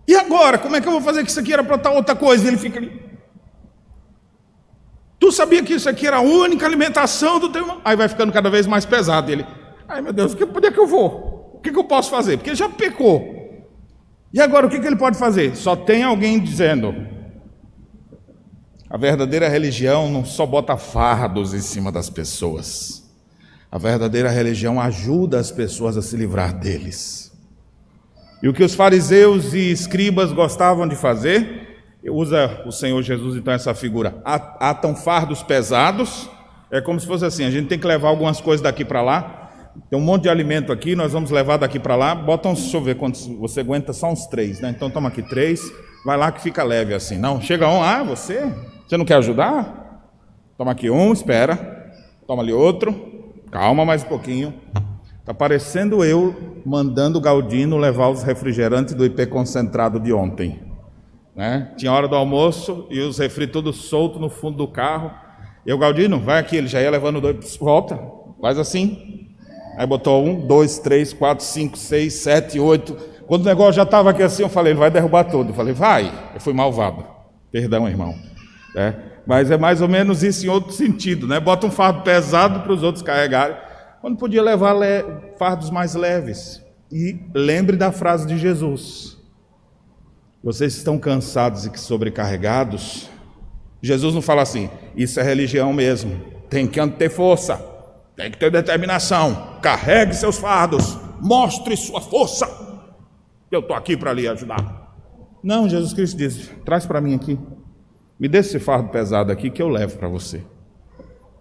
e 0.07 0.15
agora? 0.15 0.57
Como 0.57 0.75
é 0.75 0.81
que 0.81 0.87
eu 0.87 0.91
vou 0.91 1.01
fazer 1.01 1.23
que 1.23 1.29
isso 1.29 1.39
aqui 1.39 1.53
era 1.53 1.63
para 1.63 1.75
estar 1.75 1.91
outra 1.91 2.15
coisa? 2.15 2.47
Ele 2.47 2.57
fica 2.57 2.79
ali. 2.79 3.01
Tu 5.19 5.31
sabia 5.31 5.63
que 5.63 5.73
isso 5.73 5.87
aqui 5.87 6.07
era 6.07 6.17
a 6.17 6.21
única 6.21 6.65
alimentação 6.65 7.39
do 7.39 7.49
teu 7.49 7.61
irmão? 7.61 7.81
Aí 7.85 7.95
vai 7.95 8.07
ficando 8.07 8.33
cada 8.33 8.49
vez 8.49 8.65
mais 8.65 8.85
pesado. 8.85 9.31
ele, 9.31 9.45
ai 9.87 10.01
meu 10.01 10.11
Deus, 10.11 10.35
onde 10.35 10.67
é 10.67 10.71
que 10.71 10.79
eu 10.79 10.87
vou? 10.87 11.31
o 11.53 11.59
que, 11.61 11.71
que 11.71 11.77
eu 11.77 11.83
posso 11.83 12.09
fazer? 12.09 12.37
Porque 12.37 12.49
ele 12.49 12.57
já 12.57 12.67
pecou. 12.67 13.67
E 14.33 14.41
agora 14.41 14.65
o 14.65 14.69
que, 14.69 14.79
que 14.79 14.87
ele 14.87 14.95
pode 14.95 15.15
fazer? 15.15 15.55
Só 15.55 15.75
tem 15.75 16.01
alguém 16.01 16.39
dizendo: 16.39 16.95
a 18.91 18.97
verdadeira 18.97 19.47
religião 19.47 20.11
não 20.11 20.25
só 20.25 20.45
bota 20.45 20.75
fardos 20.75 21.53
em 21.53 21.61
cima 21.61 21.93
das 21.93 22.09
pessoas, 22.09 23.09
a 23.71 23.77
verdadeira 23.77 24.29
religião 24.29 24.81
ajuda 24.81 25.39
as 25.39 25.49
pessoas 25.49 25.95
a 25.95 26.01
se 26.01 26.17
livrar 26.17 26.53
deles. 26.53 27.31
E 28.43 28.49
o 28.49 28.53
que 28.53 28.61
os 28.61 28.75
fariseus 28.75 29.53
e 29.53 29.71
escribas 29.71 30.33
gostavam 30.33 30.85
de 30.85 30.97
fazer, 30.97 31.69
usa 32.03 32.63
o 32.65 32.71
Senhor 32.71 33.01
Jesus 33.01 33.37
então 33.37 33.53
essa 33.53 33.73
figura, 33.73 34.21
atam 34.25 34.93
fardos 34.93 35.41
pesados, 35.41 36.29
é 36.69 36.81
como 36.81 36.99
se 36.99 37.07
fosse 37.07 37.23
assim: 37.23 37.45
a 37.45 37.51
gente 37.51 37.69
tem 37.69 37.79
que 37.79 37.87
levar 37.87 38.09
algumas 38.09 38.41
coisas 38.41 38.61
daqui 38.61 38.83
para 38.83 39.01
lá, 39.01 39.71
tem 39.89 39.97
um 39.97 40.03
monte 40.03 40.23
de 40.23 40.29
alimento 40.29 40.69
aqui, 40.69 40.97
nós 40.97 41.13
vamos 41.13 41.31
levar 41.31 41.55
daqui 41.55 41.79
para 41.79 41.95
lá. 41.95 42.13
Bota 42.13 42.49
uns, 42.49 42.59
deixa 42.59 42.75
eu 42.75 42.81
ver 42.81 42.95
quantos, 42.95 43.25
você 43.25 43.61
aguenta 43.61 43.93
só 43.93 44.11
uns 44.11 44.25
três, 44.25 44.59
né? 44.59 44.69
Então 44.75 44.89
toma 44.89 45.07
aqui 45.07 45.21
três, 45.21 45.61
vai 46.05 46.17
lá 46.17 46.31
que 46.31 46.41
fica 46.41 46.63
leve 46.63 46.93
assim. 46.93 47.17
Não, 47.17 47.41
chega 47.41 47.67
um, 47.67 47.81
ah, 47.81 48.03
você? 48.03 48.51
Você 48.87 48.97
não 48.97 49.05
quer 49.05 49.15
ajudar? 49.15 50.09
Toma 50.57 50.71
aqui 50.71 50.89
um, 50.89 51.13
espera. 51.13 51.93
Toma 52.27 52.41
ali 52.41 52.53
outro. 52.53 52.93
Calma 53.51 53.85
mais 53.85 54.03
um 54.03 54.07
pouquinho. 54.07 54.53
Está 55.19 55.33
parecendo 55.33 56.03
eu 56.03 56.61
mandando 56.65 57.17
o 57.17 57.21
Galdino 57.21 57.77
levar 57.77 58.09
os 58.09 58.23
refrigerantes 58.23 58.93
do 58.93 59.05
IP 59.05 59.25
concentrado 59.27 59.99
de 59.99 60.11
ontem. 60.11 60.61
Né? 61.35 61.73
Tinha 61.77 61.91
hora 61.91 62.07
do 62.07 62.15
almoço 62.15 62.87
e 62.89 62.99
os 62.99 63.17
refri 63.17 63.47
todos 63.47 63.85
soltos 63.85 64.19
no 64.19 64.29
fundo 64.29 64.57
do 64.57 64.67
carro. 64.67 65.11
E 65.65 65.71
o 65.71 65.77
Galdino, 65.77 66.19
vai 66.19 66.39
aqui, 66.39 66.57
ele 66.57 66.67
já 66.67 66.81
ia 66.81 66.89
levando 66.89 67.21
dois, 67.21 67.55
volta, 67.57 67.99
faz 68.41 68.57
assim, 68.57 69.21
Aí 69.77 69.87
botou 69.87 70.23
um, 70.23 70.45
dois, 70.45 70.79
três, 70.79 71.13
quatro, 71.13 71.43
cinco, 71.43 71.77
seis, 71.77 72.15
sete, 72.15 72.59
oito. 72.59 72.97
Quando 73.31 73.43
o 73.43 73.45
negócio 73.45 73.71
já 73.71 73.83
estava 73.83 74.09
aqui 74.09 74.21
assim, 74.21 74.43
eu 74.43 74.49
falei, 74.49 74.73
ele 74.73 74.79
vai 74.79 74.91
derrubar 74.91 75.23
tudo. 75.23 75.51
Eu 75.51 75.53
falei, 75.53 75.73
vai. 75.73 76.11
Eu 76.33 76.41
fui 76.41 76.51
malvado. 76.51 77.05
Perdão, 77.49 77.87
irmão. 77.87 78.13
É, 78.75 78.93
mas 79.25 79.49
é 79.49 79.57
mais 79.57 79.81
ou 79.81 79.87
menos 79.87 80.21
isso 80.21 80.45
em 80.45 80.49
outro 80.49 80.73
sentido, 80.73 81.25
né? 81.25 81.39
Bota 81.39 81.65
um 81.65 81.71
fardo 81.71 82.01
pesado 82.01 82.59
para 82.59 82.73
os 82.73 82.83
outros 82.83 83.01
carregarem, 83.01 83.55
quando 84.01 84.17
podia 84.17 84.41
levar 84.41 84.73
le... 84.73 85.05
fardos 85.39 85.69
mais 85.69 85.95
leves. 85.95 86.61
E 86.91 87.21
lembre 87.33 87.77
da 87.77 87.89
frase 87.89 88.27
de 88.27 88.37
Jesus: 88.37 89.17
Vocês 90.43 90.75
estão 90.75 90.99
cansados 90.99 91.65
e 91.65 91.71
sobrecarregados? 91.79 93.09
Jesus 93.81 94.13
não 94.13 94.21
fala 94.21 94.41
assim, 94.41 94.69
isso 94.93 95.21
é 95.21 95.23
religião 95.23 95.71
mesmo, 95.71 96.19
tem 96.49 96.67
que 96.67 96.85
ter 96.85 97.09
força. 97.09 97.65
Tem 98.13 98.29
que 98.29 98.37
ter 98.37 98.51
determinação. 98.51 99.57
Carregue 99.61 100.13
seus 100.17 100.37
fardos. 100.37 100.97
Mostre 101.21 101.77
sua 101.77 102.01
força. 102.01 102.70
Eu 103.51 103.59
estou 103.59 103.75
aqui 103.75 103.97
para 103.97 104.13
lhe 104.13 104.27
ajudar. 104.29 104.95
Não, 105.43 105.67
Jesus 105.67 105.91
Cristo 105.91 106.17
diz: 106.17 106.49
traz 106.63 106.85
para 106.85 107.01
mim 107.01 107.13
aqui. 107.13 107.37
Me 108.17 108.29
dê 108.29 108.37
esse 108.37 108.59
fardo 108.59 108.89
pesado 108.89 109.29
aqui 109.29 109.49
que 109.49 109.61
eu 109.61 109.67
levo 109.67 109.97
para 109.97 110.07
você. 110.07 110.41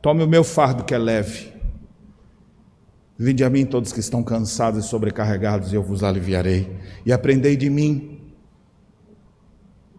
Tome 0.03 0.25
o 0.25 0.27
meu 0.27 0.43
fardo 0.43 0.83
que 0.83 0.93
é 0.93 0.99
leve. 0.99 1.53
Vinde 3.17 3.45
a 3.45 3.51
mim 3.51 3.65
todos 3.65 3.93
que 3.93 4.01
estão 4.01 4.25
cansados 4.25 4.85
e 4.85 4.89
sobrecarregados, 4.89 5.73
e 5.73 5.77
eu 5.77 5.83
vos 5.83 6.03
aliviarei. 6.03 6.75
E 7.07 7.13
aprendei 7.13 7.57
de 7.57 7.71
mim. 7.71 8.19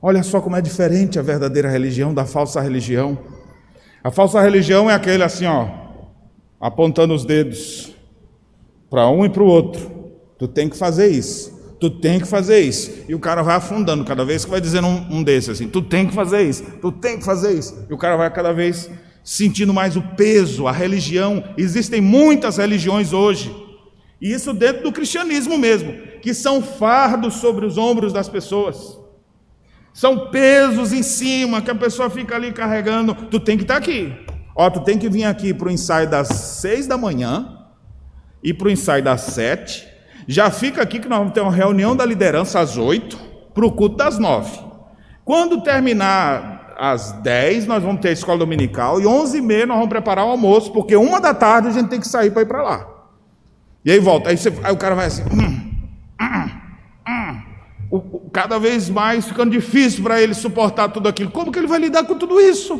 Olha 0.02 0.24
só 0.24 0.41
como 0.41 0.56
é 0.56 0.62
diferente 0.62 1.19
a 1.19 1.21
verdadeira 1.21 1.69
religião 1.69 2.13
da 2.13 2.26
falsa 2.26 2.60
religião. 2.60 3.17
A 4.04 4.10
falsa 4.10 4.41
religião 4.41 4.89
é 4.89 4.95
aquele 4.95 5.24
assim, 5.24 5.45
ó, 5.45 5.69
apontando 6.60 7.13
os 7.13 7.24
dedos 7.24 7.95
para 8.89 9.08
um 9.08 9.24
e 9.24 9.30
para 9.30 9.43
o 9.43 9.45
outro. 9.45 10.12
Tu 10.39 10.47
tem 10.47 10.67
que 10.67 10.76
fazer 10.76 11.08
isso. 11.08 11.61
Tu 11.82 11.89
tem 11.89 12.20
que 12.20 12.28
fazer 12.28 12.60
isso. 12.60 13.06
E 13.10 13.15
o 13.15 13.20
cara 13.20 13.41
vai 13.41 13.56
afundando 13.56 14.06
cada 14.06 14.24
vez 14.24 14.46
que 14.46 14.52
vai 14.52 14.62
dizendo 14.62 14.88
um, 14.88 15.17
um 15.17 15.24
desses 15.24 15.50
assim: 15.50 15.67
Tu 15.67 15.82
tem 15.82 16.08
que 16.08 16.13
fazer 16.13 16.44
isso, 16.44 16.63
tu 16.80 16.91
tem 16.91 17.17
que 17.17 17.26
fazer 17.26 17.58
isso. 17.58 17.88
E 17.89 17.94
o 17.94 17.98
cara 17.98 18.15
vai 18.15 18.32
cada 18.32 18.54
vez 18.54 18.88
sentindo 19.24 19.74
mais 19.74 19.98
o 19.98 20.02
peso, 20.15 20.67
a 20.67 20.72
religião. 20.72 21.44
Existem 21.58 22.00
muitas 22.00 22.58
religiões 22.58 23.13
hoje, 23.13 23.52
e 24.22 24.32
isso 24.32 24.54
dentro 24.54 24.84
do 24.84 24.91
cristianismo 24.91 25.58
mesmo, 25.58 25.91
que 26.22 26.36
são 26.36 26.62
fardos 26.62 27.36
sobre 27.36 27.65
os 27.65 27.80
ombros 27.80 28.13
das 28.13 28.30
pessoas. 28.30 29.00
São 29.91 30.30
pesos 30.30 30.94
em 30.94 31.02
cima 31.02 31.63
que 31.63 31.72
a 31.72 31.76
pessoa 31.76 32.12
fica 32.12 32.36
ali 32.36 32.54
carregando. 32.54 33.15
Tu 33.15 33.39
tem 33.39 33.58
que 33.58 33.63
estar 33.63 33.78
aqui. 33.78 34.13
Ó, 34.56 34.70
tu 34.70 34.82
tem 34.82 35.00
que 35.00 35.10
vir 35.10 35.24
aqui 35.24 35.52
para 35.52 35.67
o 35.67 35.72
ensaio 35.72 36.08
das 36.08 36.28
seis 36.28 36.86
da 36.86 36.96
manhã 36.96 37.58
e 38.44 38.54
para 38.54 38.67
o 38.67 38.72
ensaio 38.72 39.04
das 39.04 39.22
sete 39.22 39.90
já 40.32 40.50
fica 40.50 40.82
aqui 40.82 41.00
que 41.00 41.10
nós 41.10 41.20
vamos 41.20 41.34
ter 41.34 41.41
uma 41.41 41.52
reunião 41.52 41.96
da 41.96 42.06
liderança 42.06 42.60
às 42.60 42.78
oito, 42.78 43.17
para 43.54 43.65
o 43.65 43.72
culto 43.72 43.98
das 43.98 44.17
nove. 44.17 44.58
Quando 45.26 45.62
terminar 45.62 46.74
às 46.78 47.12
dez, 47.12 47.67
nós 47.67 47.84
vamos 47.84 48.02
ter 48.02 48.10
a 48.10 48.13
escola 48.13 48.39
dominical, 48.39 49.02
e 49.02 49.06
onze 49.06 49.39
e 49.39 49.41
meia 49.41 49.65
nós 49.65 49.76
vamos 49.76 49.89
preparar 49.89 50.26
o 50.26 50.30
almoço, 50.30 50.72
porque 50.72 50.96
uma 50.96 51.20
da 51.20 51.34
tarde 51.34 51.67
a 51.67 51.72
gente 51.72 51.89
tem 51.89 52.00
que 52.00 52.08
sair 52.08 52.32
para 52.32 52.44
ir 52.44 52.46
para 52.46 52.63
lá. 52.63 52.88
E 53.84 53.91
aí 53.91 54.00
volta, 54.00 54.30
aí, 54.30 54.38
você, 54.38 54.54
aí 54.63 54.72
o 54.72 54.78
cara 54.78 54.96
vai 54.96 55.08
assim, 55.08 55.24
hum, 55.24 55.72
hum, 56.22 56.50
hum. 57.08 57.41
O, 57.89 57.98
o, 57.98 58.30
cada 58.32 58.58
vez 58.58 58.89
mais 58.89 59.28
ficando 59.28 59.52
difícil 59.52 60.02
para 60.02 60.22
ele 60.22 60.34
suportar 60.34 60.88
tudo 60.89 61.10
aquilo. 61.10 61.30
Como 61.30 61.52
que 61.52 61.60
ele 61.60 61.67
vai 61.67 61.80
lidar 61.80 62.06
com 62.06 62.17
tudo 62.17 62.39
isso? 62.39 62.74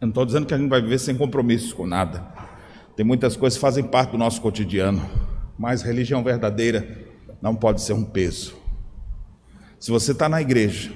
Eu 0.00 0.02
não 0.02 0.08
estou 0.08 0.26
dizendo 0.26 0.44
que 0.44 0.52
a 0.52 0.58
gente 0.58 0.68
vai 0.68 0.82
viver 0.82 0.98
sem 0.98 1.16
compromisso 1.16 1.74
com 1.74 1.86
nada. 1.86 2.26
Tem 2.94 3.06
muitas 3.06 3.36
coisas 3.36 3.56
que 3.56 3.62
fazem 3.62 3.84
parte 3.84 4.10
do 4.10 4.18
nosso 4.18 4.40
cotidiano. 4.40 5.27
Mas 5.58 5.82
religião 5.82 6.22
verdadeira 6.22 6.86
não 7.42 7.54
pode 7.54 7.82
ser 7.82 7.92
um 7.92 8.04
peso. 8.04 8.56
Se 9.80 9.90
você 9.90 10.12
está 10.12 10.28
na 10.28 10.40
igreja, 10.40 10.92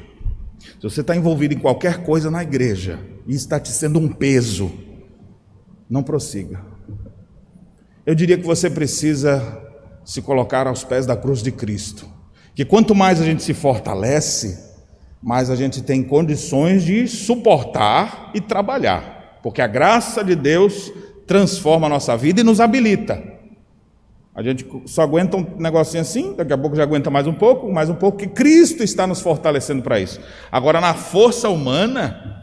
se 0.59 0.83
você 0.83 1.01
está 1.01 1.16
envolvido 1.16 1.55
em 1.55 1.59
qualquer 1.59 2.05
coisa 2.05 2.31
na 2.31 2.42
igreja 2.42 3.01
e 3.27 3.35
está 3.35 3.59
te 3.59 3.70
sendo 3.70 3.98
um 3.98 4.09
peso, 4.09 4.72
não 5.90 6.03
prossiga. 6.03 6.61
Eu 8.05 8.14
diria 8.14 8.38
que 8.38 8.46
você 8.46 8.70
precisa 8.70 9.61
se 10.05 10.22
colocar 10.22 10.66
aos 10.66 10.83
pés 10.85 11.07
da 11.07 11.16
cruz 11.16 11.42
de 11.42 11.53
Cristo. 11.53 12.09
Que 12.55 12.64
quanto 12.64 12.94
mais 12.94 13.20
a 13.20 13.25
gente 13.25 13.42
se 13.42 13.55
fortalece, 13.55 14.72
mais 15.22 15.51
a 15.51 15.57
gente 15.57 15.83
tem 15.83 16.03
condições 16.03 16.83
de 16.83 17.07
suportar 17.07 18.31
e 18.35 18.40
trabalhar. 18.40 19.38
Porque 19.42 19.62
a 19.62 19.66
graça 19.66 20.25
de 20.25 20.35
Deus 20.35 20.92
transforma 21.27 21.87
a 21.87 21.90
nossa 21.90 22.16
vida 22.16 22.40
e 22.40 22.44
nos 22.44 22.61
habilita. 22.61 23.31
A 24.34 24.42
gente 24.42 24.66
só 24.86 25.02
aguenta 25.02 25.36
um 25.36 25.46
negocinho 25.58 26.00
assim, 26.00 26.34
daqui 26.34 26.54
a 26.54 26.58
pouco 26.58 26.74
já 26.74 26.82
aguenta 26.82 27.10
mais 27.10 27.26
um 27.26 27.34
pouco, 27.34 27.70
mais 27.70 27.90
um 27.90 27.94
pouco, 27.94 28.16
que 28.16 28.26
Cristo 28.26 28.82
está 28.82 29.06
nos 29.06 29.20
fortalecendo 29.20 29.82
para 29.82 30.00
isso. 30.00 30.18
Agora, 30.50 30.80
na 30.80 30.94
força 30.94 31.50
humana, 31.50 32.42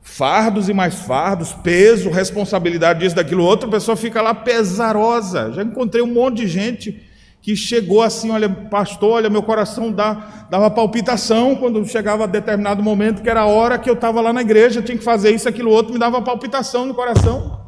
fardos 0.00 0.68
e 0.68 0.72
mais 0.72 0.94
fardos, 0.94 1.52
peso, 1.52 2.08
responsabilidade 2.08 3.00
disso, 3.00 3.16
daquilo 3.16 3.42
outro, 3.42 3.68
a 3.68 3.72
pessoa 3.72 3.96
fica 3.96 4.22
lá 4.22 4.32
pesarosa. 4.32 5.52
Já 5.52 5.62
encontrei 5.64 6.02
um 6.02 6.12
monte 6.12 6.36
de 6.38 6.46
gente 6.46 7.02
que 7.42 7.56
chegou 7.56 8.00
assim, 8.02 8.30
olha, 8.30 8.48
pastor, 8.48 9.12
olha, 9.12 9.30
meu 9.30 9.42
coração 9.42 9.90
dá, 9.90 10.46
dava 10.48 10.70
palpitação 10.70 11.56
quando 11.56 11.84
chegava 11.86 12.24
a 12.24 12.26
determinado 12.26 12.80
momento, 12.80 13.22
que 13.22 13.30
era 13.30 13.40
a 13.40 13.46
hora 13.46 13.76
que 13.76 13.90
eu 13.90 13.94
estava 13.94 14.20
lá 14.20 14.32
na 14.32 14.42
igreja, 14.42 14.82
tinha 14.82 14.98
que 14.98 15.04
fazer 15.04 15.34
isso, 15.34 15.48
aquilo 15.48 15.70
outro, 15.70 15.92
me 15.92 15.98
dava 15.98 16.22
palpitação 16.22 16.86
no 16.86 16.94
coração. 16.94 17.60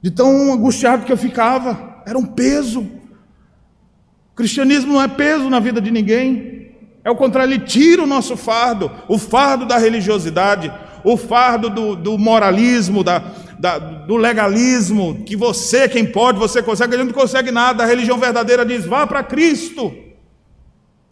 De 0.00 0.10
tão 0.10 0.52
angustiado 0.52 1.04
que 1.04 1.12
eu 1.12 1.16
ficava 1.16 1.95
era 2.06 2.16
um 2.16 2.24
peso. 2.24 2.82
O 2.82 4.36
cristianismo 4.36 4.92
não 4.92 5.02
é 5.02 5.08
peso 5.08 5.50
na 5.50 5.58
vida 5.58 5.80
de 5.80 5.90
ninguém. 5.90 6.70
É 7.04 7.10
o 7.10 7.16
contrário, 7.16 7.52
ele 7.52 7.64
tira 7.64 8.02
o 8.02 8.06
nosso 8.06 8.36
fardo, 8.36 8.90
o 9.08 9.18
fardo 9.18 9.66
da 9.66 9.76
religiosidade, 9.76 10.72
o 11.04 11.16
fardo 11.16 11.68
do, 11.68 11.96
do 11.96 12.16
moralismo, 12.16 13.02
da, 13.02 13.18
da, 13.58 13.78
do 13.78 14.16
legalismo, 14.16 15.22
que 15.24 15.36
você, 15.36 15.88
quem 15.88 16.04
pode, 16.10 16.38
você 16.38 16.62
consegue, 16.62 16.94
a 16.94 16.98
gente 16.98 17.08
não 17.08 17.14
consegue 17.14 17.50
nada. 17.50 17.82
A 17.82 17.86
religião 17.86 18.18
verdadeira 18.18 18.64
diz: 18.64 18.86
vá 18.86 19.06
para 19.06 19.24
Cristo. 19.24 19.92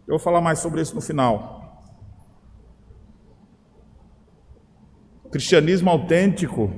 Eu 0.07 0.11
vou 0.11 0.19
falar 0.19 0.41
mais 0.41 0.61
sobre 0.61 0.81
isso 0.81 0.95
no 0.95 1.01
final. 1.01 1.83
O 5.25 5.29
cristianismo 5.29 5.91
autêntico 5.91 6.73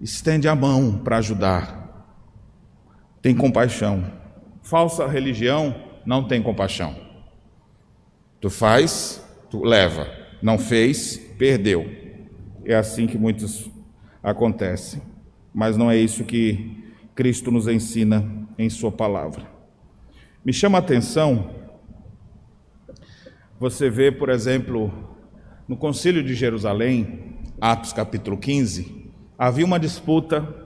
estende 0.00 0.48
a 0.48 0.54
mão 0.56 1.00
para 1.04 1.18
ajudar 1.18 1.81
tem 3.22 3.34
compaixão. 3.34 4.04
Falsa 4.62 5.06
religião 5.06 5.74
não 6.04 6.26
tem 6.26 6.42
compaixão. 6.42 6.96
Tu 8.40 8.50
faz, 8.50 9.24
tu 9.48 9.64
leva. 9.64 10.10
Não 10.42 10.58
fez, 10.58 11.16
perdeu. 11.38 11.88
É 12.64 12.74
assim 12.74 13.06
que 13.06 13.16
muitos 13.16 13.70
acontecem. 14.20 15.00
Mas 15.54 15.76
não 15.76 15.88
é 15.88 15.96
isso 15.96 16.24
que 16.24 16.84
Cristo 17.14 17.52
nos 17.52 17.68
ensina 17.68 18.28
em 18.58 18.68
Sua 18.68 18.90
palavra. 18.90 19.46
Me 20.44 20.52
chama 20.52 20.78
a 20.78 20.80
atenção, 20.80 21.50
você 23.60 23.88
vê, 23.88 24.10
por 24.10 24.28
exemplo, 24.28 24.92
no 25.68 25.76
Concílio 25.76 26.24
de 26.24 26.34
Jerusalém, 26.34 27.36
Atos 27.60 27.92
capítulo 27.92 28.36
15, 28.36 29.12
havia 29.38 29.64
uma 29.64 29.78
disputa 29.78 30.61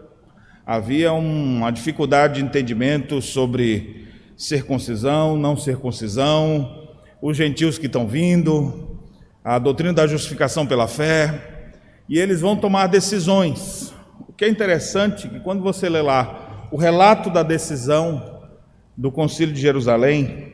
havia 0.67 1.13
uma 1.13 1.71
dificuldade 1.71 2.35
de 2.35 2.45
entendimento 2.45 3.23
sobre 3.23 4.09
circuncisão, 4.37 5.37
não 5.37 5.57
circuncisão, 5.57 6.89
os 7.23 7.37
gentios 7.37 7.79
que 7.79 7.87
estão 7.87 8.09
vindo, 8.09 8.99
a 9.45 9.61
doutrina 9.61 9.93
da 9.93 10.09
justificação 10.09 10.67
pela 10.67 10.89
fé, 10.89 11.71
e 12.09 12.19
eles 12.19 12.41
vão 12.41 12.57
tomar 12.57 12.89
decisões. 12.89 13.95
O 14.29 14.33
que 14.33 14.45
é 14.45 14.49
interessante 14.49 15.29
é 15.29 15.31
que 15.31 15.41
quando 15.41 15.63
você 15.63 15.89
lê 15.89 16.03
lá 16.03 16.69
o 16.73 16.77
relato 16.77 17.31
da 17.31 17.45
decisão 17.45 18.41
do 18.97 19.13
Concílio 19.13 19.55
de 19.55 19.61
Jerusalém, 19.61 20.53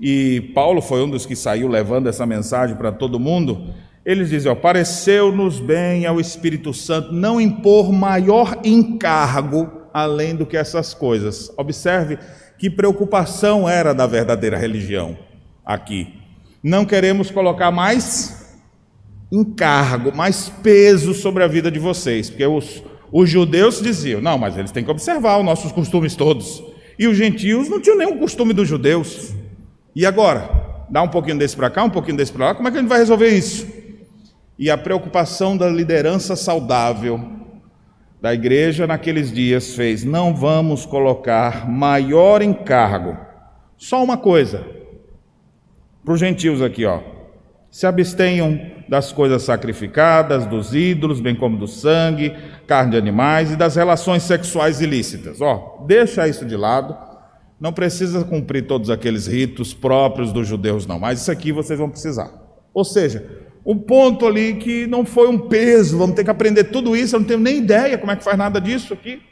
e 0.00 0.50
Paulo 0.56 0.82
foi 0.82 1.04
um 1.04 1.08
dos 1.08 1.24
que 1.24 1.36
saiu 1.36 1.68
levando 1.68 2.08
essa 2.08 2.26
mensagem 2.26 2.74
para 2.74 2.90
todo 2.90 3.20
mundo, 3.20 3.72
eles 4.04 4.30
dizem: 4.30 4.50
ó, 4.50 4.54
pareceu-nos 4.54 5.60
bem 5.60 6.06
ao 6.06 6.20
Espírito 6.20 6.74
Santo 6.74 7.12
não 7.12 7.40
impor 7.40 7.92
maior 7.92 8.58
encargo 8.64 9.70
além 9.94 10.34
do 10.34 10.46
que 10.46 10.56
essas 10.56 10.94
coisas. 10.94 11.52
Observe 11.56 12.18
que 12.58 12.70
preocupação 12.70 13.68
era 13.68 13.92
da 13.92 14.06
verdadeira 14.06 14.56
religião 14.56 15.16
aqui. 15.64 16.14
Não 16.62 16.84
queremos 16.84 17.30
colocar 17.30 17.70
mais 17.70 18.60
encargo, 19.30 20.14
mais 20.14 20.48
peso 20.48 21.14
sobre 21.14 21.42
a 21.42 21.48
vida 21.48 21.70
de 21.70 21.78
vocês, 21.78 22.28
porque 22.28 22.46
os, 22.46 22.82
os 23.10 23.30
judeus 23.30 23.80
diziam: 23.80 24.20
não, 24.20 24.36
mas 24.36 24.56
eles 24.56 24.72
têm 24.72 24.84
que 24.84 24.90
observar 24.90 25.38
os 25.38 25.44
nossos 25.44 25.70
costumes 25.70 26.16
todos. 26.16 26.62
E 26.98 27.06
os 27.06 27.16
gentios 27.16 27.68
não 27.68 27.80
tinham 27.80 27.96
nenhum 27.96 28.18
costume 28.18 28.52
dos 28.52 28.68
judeus. 28.68 29.32
E 29.94 30.04
agora? 30.04 30.60
Dá 30.90 31.00
um 31.02 31.08
pouquinho 31.08 31.38
desse 31.38 31.56
para 31.56 31.70
cá, 31.70 31.82
um 31.82 31.90
pouquinho 31.90 32.18
desse 32.18 32.30
para 32.30 32.48
lá, 32.48 32.54
como 32.54 32.68
é 32.68 32.70
que 32.70 32.76
a 32.76 32.80
gente 32.80 32.88
vai 32.88 32.98
resolver 32.98 33.30
isso? 33.30 33.81
E 34.62 34.70
a 34.70 34.78
preocupação 34.78 35.56
da 35.56 35.68
liderança 35.68 36.36
saudável 36.36 37.20
da 38.20 38.32
igreja 38.32 38.86
naqueles 38.86 39.32
dias 39.32 39.74
fez: 39.74 40.04
não 40.04 40.32
vamos 40.32 40.86
colocar 40.86 41.68
maior 41.68 42.40
encargo. 42.40 43.16
Só 43.76 44.04
uma 44.04 44.16
coisa, 44.16 44.64
para 46.04 46.14
os 46.14 46.20
gentios 46.20 46.62
aqui, 46.62 46.86
ó. 46.86 47.00
Se 47.72 47.88
abstenham 47.88 48.70
das 48.88 49.10
coisas 49.10 49.42
sacrificadas, 49.42 50.46
dos 50.46 50.72
ídolos, 50.72 51.20
bem 51.20 51.34
como 51.34 51.58
do 51.58 51.66
sangue, 51.66 52.32
carne 52.64 52.92
de 52.92 52.98
animais 52.98 53.50
e 53.50 53.56
das 53.56 53.74
relações 53.74 54.22
sexuais 54.22 54.80
ilícitas. 54.80 55.40
Ó, 55.40 55.84
deixa 55.88 56.28
isso 56.28 56.44
de 56.44 56.56
lado. 56.56 56.96
Não 57.58 57.72
precisa 57.72 58.24
cumprir 58.24 58.68
todos 58.68 58.90
aqueles 58.90 59.26
ritos 59.26 59.74
próprios 59.74 60.32
dos 60.32 60.46
judeus, 60.46 60.86
não. 60.86 61.00
Mas 61.00 61.20
isso 61.20 61.32
aqui 61.32 61.50
vocês 61.50 61.80
vão 61.80 61.90
precisar. 61.90 62.30
Ou 62.72 62.84
seja, 62.84 63.51
um 63.64 63.78
ponto 63.78 64.26
ali 64.26 64.54
que 64.54 64.86
não 64.86 65.04
foi 65.04 65.28
um 65.28 65.38
peso, 65.38 65.96
vamos 65.96 66.16
ter 66.16 66.24
que 66.24 66.30
aprender 66.30 66.64
tudo 66.64 66.96
isso, 66.96 67.14
eu 67.14 67.20
não 67.20 67.26
tenho 67.26 67.40
nem 67.40 67.58
ideia 67.58 67.96
como 67.96 68.10
é 68.10 68.16
que 68.16 68.24
faz 68.24 68.36
nada 68.36 68.60
disso 68.60 68.92
aqui. 68.92 69.22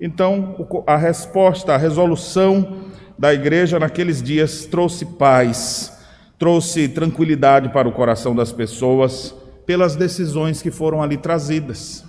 Então, 0.00 0.66
a 0.86 0.96
resposta, 0.96 1.74
a 1.74 1.76
resolução 1.76 2.86
da 3.18 3.32
igreja 3.34 3.78
naqueles 3.78 4.22
dias 4.22 4.64
trouxe 4.66 5.04
paz, 5.04 5.96
trouxe 6.38 6.88
tranquilidade 6.88 7.68
para 7.70 7.88
o 7.88 7.92
coração 7.92 8.34
das 8.34 8.52
pessoas 8.52 9.34
pelas 9.66 9.96
decisões 9.96 10.62
que 10.62 10.70
foram 10.70 11.02
ali 11.02 11.16
trazidas. 11.16 12.04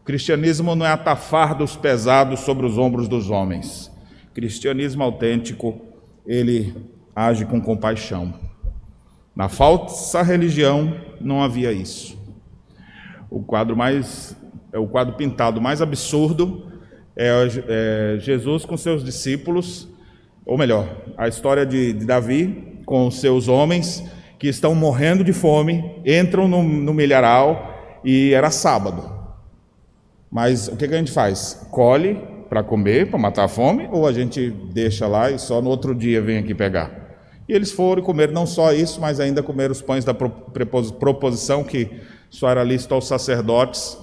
O 0.00 0.04
cristianismo 0.04 0.74
não 0.74 0.86
é 0.86 0.92
atafar 0.92 1.54
dos 1.54 1.74
pesados 1.74 2.40
sobre 2.40 2.64
os 2.64 2.78
ombros 2.78 3.08
dos 3.08 3.28
homens. 3.28 3.90
O 4.30 4.34
cristianismo 4.34 5.02
autêntico, 5.02 5.80
ele 6.26 6.74
age 7.14 7.44
com 7.44 7.60
compaixão. 7.60 8.32
Na 9.40 9.48
falsa 9.48 10.20
religião 10.20 11.00
não 11.18 11.42
havia 11.42 11.72
isso. 11.72 12.14
O 13.30 13.42
quadro 13.42 13.74
mais, 13.74 14.36
é 14.70 14.78
o 14.78 14.86
quadro 14.86 15.14
pintado 15.14 15.62
mais 15.62 15.80
absurdo 15.80 16.70
é, 17.16 17.30
é 17.66 18.18
Jesus 18.18 18.66
com 18.66 18.76
seus 18.76 19.02
discípulos 19.02 19.88
ou 20.44 20.58
melhor, 20.58 20.94
a 21.16 21.26
história 21.26 21.64
de, 21.64 21.94
de 21.94 22.04
Davi 22.04 22.82
com 22.84 23.10
seus 23.10 23.48
homens 23.48 24.04
que 24.38 24.46
estão 24.46 24.74
morrendo 24.74 25.24
de 25.24 25.32
fome, 25.32 26.02
entram 26.04 26.46
no, 26.46 26.62
no 26.62 26.92
milharal 26.92 27.98
e 28.04 28.34
era 28.34 28.50
sábado. 28.50 29.10
Mas 30.30 30.68
o 30.68 30.76
que, 30.76 30.86
que 30.86 30.94
a 30.94 30.98
gente 30.98 31.12
faz? 31.12 31.66
Colhe 31.70 32.20
para 32.46 32.62
comer, 32.62 33.08
para 33.08 33.18
matar 33.18 33.44
a 33.44 33.48
fome, 33.48 33.88
ou 33.90 34.06
a 34.06 34.12
gente 34.12 34.50
deixa 34.50 35.06
lá 35.06 35.30
e 35.30 35.38
só 35.38 35.62
no 35.62 35.70
outro 35.70 35.94
dia 35.94 36.20
vem 36.20 36.36
aqui 36.36 36.54
pegar? 36.54 37.00
E 37.50 37.52
eles 37.52 37.72
foram 37.72 38.00
comer 38.00 38.30
não 38.30 38.46
só 38.46 38.72
isso, 38.72 39.00
mas 39.00 39.18
ainda 39.18 39.42
comer 39.42 39.72
os 39.72 39.82
pães 39.82 40.04
da 40.04 40.14
proposição 40.14 41.64
que 41.64 41.90
só 42.30 42.48
era 42.48 42.62
lícito 42.62 42.94
aos 42.94 43.08
sacerdotes. 43.08 43.98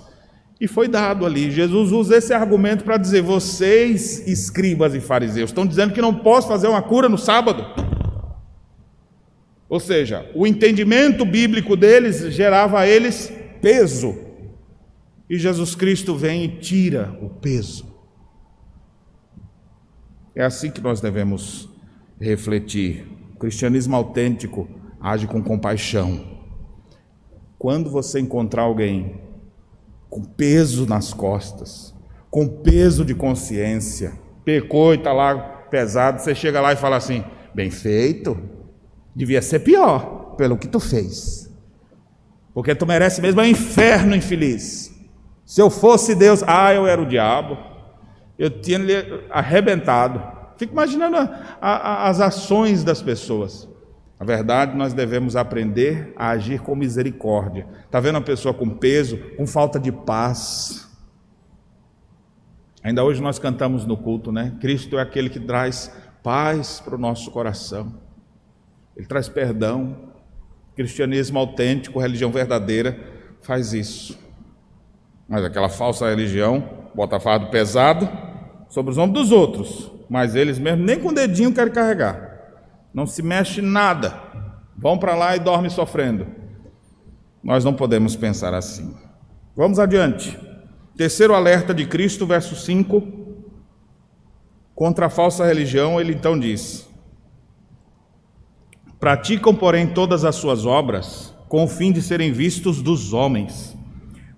E 0.60 0.68
foi 0.68 0.90
dado 0.90 1.26
ali. 1.26 1.50
Jesus 1.50 1.94
usa 1.94 2.18
esse 2.18 2.34
argumento 2.34 2.84
para 2.84 2.98
dizer: 2.98 3.22
vocês, 3.22 4.28
escribas 4.28 4.94
e 4.94 5.00
fariseus, 5.00 5.50
estão 5.50 5.66
dizendo 5.66 5.94
que 5.94 6.02
não 6.02 6.14
posso 6.14 6.46
fazer 6.46 6.68
uma 6.68 6.82
cura 6.82 7.08
no 7.08 7.18
sábado. 7.18 7.66
Ou 9.70 9.80
seja, 9.80 10.30
o 10.36 10.46
entendimento 10.46 11.24
bíblico 11.24 11.78
deles 11.78 12.34
gerava 12.34 12.82
a 12.82 12.86
eles 12.86 13.32
peso. 13.62 14.14
E 15.30 15.40
Jesus 15.40 15.74
Cristo 15.74 16.18
vem 16.18 16.44
e 16.44 16.50
tira 16.60 17.18
o 17.22 17.30
peso. 17.30 17.86
É 20.36 20.44
assim 20.44 20.70
que 20.70 20.82
nós 20.82 21.00
devemos 21.00 21.70
refletir. 22.20 23.16
O 23.38 23.40
cristianismo 23.40 23.96
autêntico 23.96 24.68
age 25.00 25.28
com 25.28 25.42
compaixão. 25.42 26.38
Quando 27.58 27.90
você 27.90 28.20
encontrar 28.20 28.64
alguém 28.64 29.22
com 30.10 30.26
peso 30.26 30.86
nas 30.86 31.14
costas, 31.14 31.96
com 32.30 32.46
peso 32.46 33.06
de 33.06 33.16
consciência, 33.16 34.12
pecou 34.44 34.94
e 34.94 34.98
está 34.98 35.14
lá 35.14 35.38
pesado, 35.70 36.20
você 36.20 36.36
chega 36.36 36.60
lá 36.60 36.74
e 36.74 36.76
fala 36.76 36.98
assim: 36.98 37.24
bem 37.54 37.72
feito, 37.72 38.38
Devia 39.18 39.42
ser 39.42 39.62
pior 39.62 40.36
pelo 40.38 40.60
que 40.60 40.68
tu 40.68 40.80
fez. 40.80 41.52
Porque 42.54 42.76
tu 42.76 42.86
merece 42.86 43.20
mesmo 43.20 43.42
um 43.42 43.46
inferno 43.46 44.16
infeliz. 44.16 44.96
Se 45.44 45.60
eu 45.60 45.72
fosse 45.72 46.14
Deus, 46.14 46.44
ah, 46.46 46.72
eu 46.72 46.86
era 46.86 47.02
o 47.02 47.06
diabo. 47.06 47.58
Eu 48.38 48.62
tinha 48.62 48.78
lhe 48.78 48.94
arrebentado. 49.32 50.22
Fico 50.58 50.74
imaginando 50.74 51.18
a, 51.18 51.28
a, 51.62 52.10
as 52.10 52.20
ações 52.20 52.84
das 52.84 53.02
pessoas. 53.02 53.68
Na 54.20 54.26
verdade, 54.26 54.76
nós 54.76 54.94
devemos 54.94 55.36
aprender 55.36 56.14
a 56.16 56.30
agir 56.30 56.62
com 56.62 56.76
misericórdia. 56.76 57.68
Está 57.86 58.00
vendo 58.00 58.16
uma 58.16 58.22
pessoa 58.22 58.54
com 58.54 58.70
peso, 58.70 59.18
com 59.38 59.46
falta 59.46 59.80
de 59.80 59.92
paz? 59.92 60.88
Ainda 62.84 63.04
hoje 63.04 63.22
nós 63.22 63.38
cantamos 63.38 63.86
no 63.86 63.96
culto, 63.96 64.32
né? 64.32 64.56
Cristo 64.60 64.98
é 64.98 65.02
aquele 65.02 65.30
que 65.30 65.40
traz 65.40 65.92
paz 66.24 66.80
para 66.80 66.96
o 66.96 66.98
nosso 66.98 67.30
coração 67.30 68.08
ele 68.98 69.06
traz 69.06 69.30
perdão. 69.30 69.96
Cristianismo 70.76 71.38
autêntico, 71.38 72.00
religião 72.00 72.32
verdadeira, 72.32 73.00
faz 73.42 73.74
isso. 73.74 74.18
Mas 75.30 75.44
aquela 75.44 75.70
falsa 75.70 76.10
religião 76.10 76.88
bota 76.96 77.20
fardo 77.20 77.52
pesado 77.52 78.10
sobre 78.70 78.92
os 78.92 78.98
ombros 78.98 79.30
dos 79.30 79.32
outros, 79.32 79.92
mas 80.10 80.36
eles 80.36 80.58
mesmo 80.60 80.84
nem 80.84 81.00
com 81.00 81.10
o 81.10 81.14
dedinho 81.14 81.54
querem 81.54 81.74
carregar. 81.74 82.28
Não 82.94 83.06
se 83.06 83.22
mexe 83.22 83.62
nada. 83.62 84.20
Vão 84.78 84.98
para 84.98 85.16
lá 85.16 85.36
e 85.36 85.40
dormem 85.40 85.70
sofrendo. 85.70 86.28
Nós 87.44 87.64
não 87.64 87.74
podemos 87.74 88.16
pensar 88.16 88.54
assim. 88.54 88.96
Vamos 89.56 89.80
adiante. 89.80 90.38
Terceiro 90.96 91.34
alerta 91.34 91.74
de 91.74 91.86
Cristo, 91.86 92.26
verso 92.26 92.56
5. 92.56 93.04
Contra 94.74 95.08
a 95.08 95.10
falsa 95.10 95.46
religião, 95.46 96.00
ele 96.00 96.14
então 96.14 96.40
diz: 96.40 96.88
Praticam, 99.00 99.54
porém, 99.56 99.88
todas 99.88 100.24
as 100.24 100.36
suas 100.36 100.66
obras 100.66 101.36
com 101.48 101.64
o 101.64 101.68
fim 101.68 101.92
de 101.92 102.02
serem 102.02 102.32
vistos 102.32 102.82
dos 102.82 103.14
homens, 103.14 103.76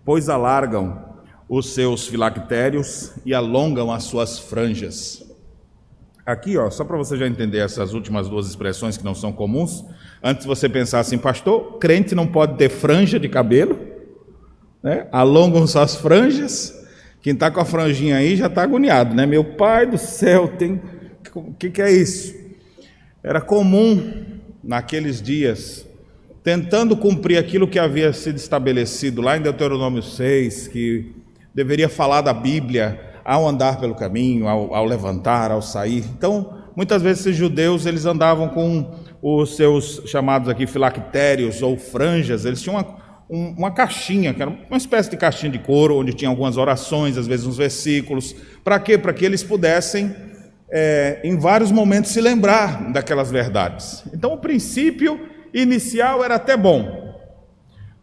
pois 0.05 0.29
alargam 0.29 1.09
os 1.47 1.73
seus 1.73 2.07
filactérios 2.07 3.11
e 3.25 3.33
alongam 3.33 3.91
as 3.91 4.03
suas 4.03 4.37
franjas. 4.37 5.28
Aqui, 6.29 6.55
ó, 6.59 6.69
só 6.69 6.85
para 6.85 6.95
você 6.95 7.17
já 7.17 7.27
entender 7.27 7.57
essas 7.57 7.91
últimas 7.91 8.29
duas 8.29 8.47
expressões 8.47 8.95
que 8.95 9.03
não 9.03 9.15
são 9.15 9.31
comuns, 9.31 9.83
antes 10.21 10.45
você 10.45 10.69
pensar 10.69 10.99
assim, 10.99 11.17
pastor, 11.17 11.79
crente 11.79 12.13
não 12.13 12.27
pode 12.27 12.55
ter 12.55 12.69
franja 12.69 13.19
de 13.19 13.27
cabelo, 13.27 13.79
né? 14.83 15.07
alongam 15.11 15.65
suas 15.65 15.95
franjas, 15.95 16.87
quem 17.19 17.33
está 17.33 17.49
com 17.49 17.59
a 17.59 17.65
franjinha 17.65 18.17
aí 18.17 18.35
já 18.35 18.45
está 18.45 18.61
agoniado, 18.61 19.15
né? 19.15 19.25
Meu 19.25 19.43
pai 19.43 19.87
do 19.87 19.97
céu, 19.97 20.47
tem. 20.47 20.79
O 21.33 21.51
que, 21.53 21.71
que 21.71 21.81
é 21.81 21.91
isso? 21.91 22.35
Era 23.23 23.41
comum 23.41 24.39
naqueles 24.63 25.19
dias, 25.19 25.83
tentando 26.43 26.95
cumprir 26.95 27.39
aquilo 27.39 27.67
que 27.67 27.79
havia 27.79 28.13
sido 28.13 28.37
estabelecido 28.37 29.19
lá 29.19 29.35
em 29.35 29.41
Deuteronômio 29.41 30.03
6, 30.03 30.67
que 30.67 31.11
deveria 31.55 31.89
falar 31.89 32.21
da 32.21 32.33
Bíblia 32.35 33.08
ao 33.29 33.47
andar 33.47 33.79
pelo 33.79 33.93
caminho, 33.93 34.47
ao, 34.47 34.73
ao 34.73 34.85
levantar, 34.85 35.51
ao 35.51 35.61
sair. 35.61 36.03
Então, 36.17 36.51
muitas 36.75 36.99
vezes 36.99 37.19
esses 37.19 37.35
judeus 37.37 37.85
eles 37.85 38.07
andavam 38.07 38.49
com 38.49 38.89
os 39.21 39.55
seus 39.55 40.01
chamados 40.07 40.49
aqui 40.49 40.65
filactérios 40.65 41.61
ou 41.61 41.77
franjas, 41.77 42.43
eles 42.43 42.59
tinham 42.59 42.75
uma, 42.75 42.97
um, 43.29 43.53
uma 43.55 43.69
caixinha, 43.69 44.33
que 44.33 44.41
era 44.41 44.49
uma 44.49 44.77
espécie 44.77 45.11
de 45.11 45.17
caixinha 45.17 45.51
de 45.51 45.59
couro, 45.59 45.99
onde 45.99 46.11
tinha 46.11 46.27
algumas 46.27 46.57
orações, 46.57 47.19
às 47.19 47.27
vezes 47.27 47.45
uns 47.45 47.57
versículos. 47.57 48.35
Para 48.63 48.79
quê? 48.79 48.97
Para 48.97 49.13
que 49.13 49.23
eles 49.23 49.43
pudessem 49.43 50.11
é, 50.71 51.21
em 51.23 51.37
vários 51.37 51.71
momentos, 51.71 52.09
se 52.09 52.21
lembrar 52.21 52.91
daquelas 52.91 53.29
verdades. 53.29 54.03
Então, 54.11 54.33
o 54.33 54.37
princípio 54.37 55.19
inicial 55.53 56.23
era 56.23 56.33
até 56.33 56.57
bom. 56.57 57.08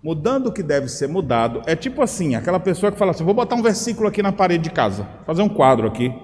Mudando 0.06 0.46
o 0.46 0.52
que 0.52 0.62
deve 0.62 0.86
ser 0.86 1.08
mudado, 1.08 1.62
é 1.66 1.74
tipo 1.74 2.00
assim: 2.00 2.36
aquela 2.36 2.60
pessoa 2.60 2.92
que 2.92 2.96
fala 2.96 3.10
assim, 3.10 3.24
vou 3.24 3.34
botar 3.34 3.56
um 3.56 3.62
versículo 3.62 4.06
aqui 4.06 4.22
na 4.22 4.30
parede 4.30 4.62
de 4.62 4.70
casa, 4.70 5.04
fazer 5.26 5.42
um 5.42 5.48
quadro 5.48 5.88
aqui. 5.88 6.14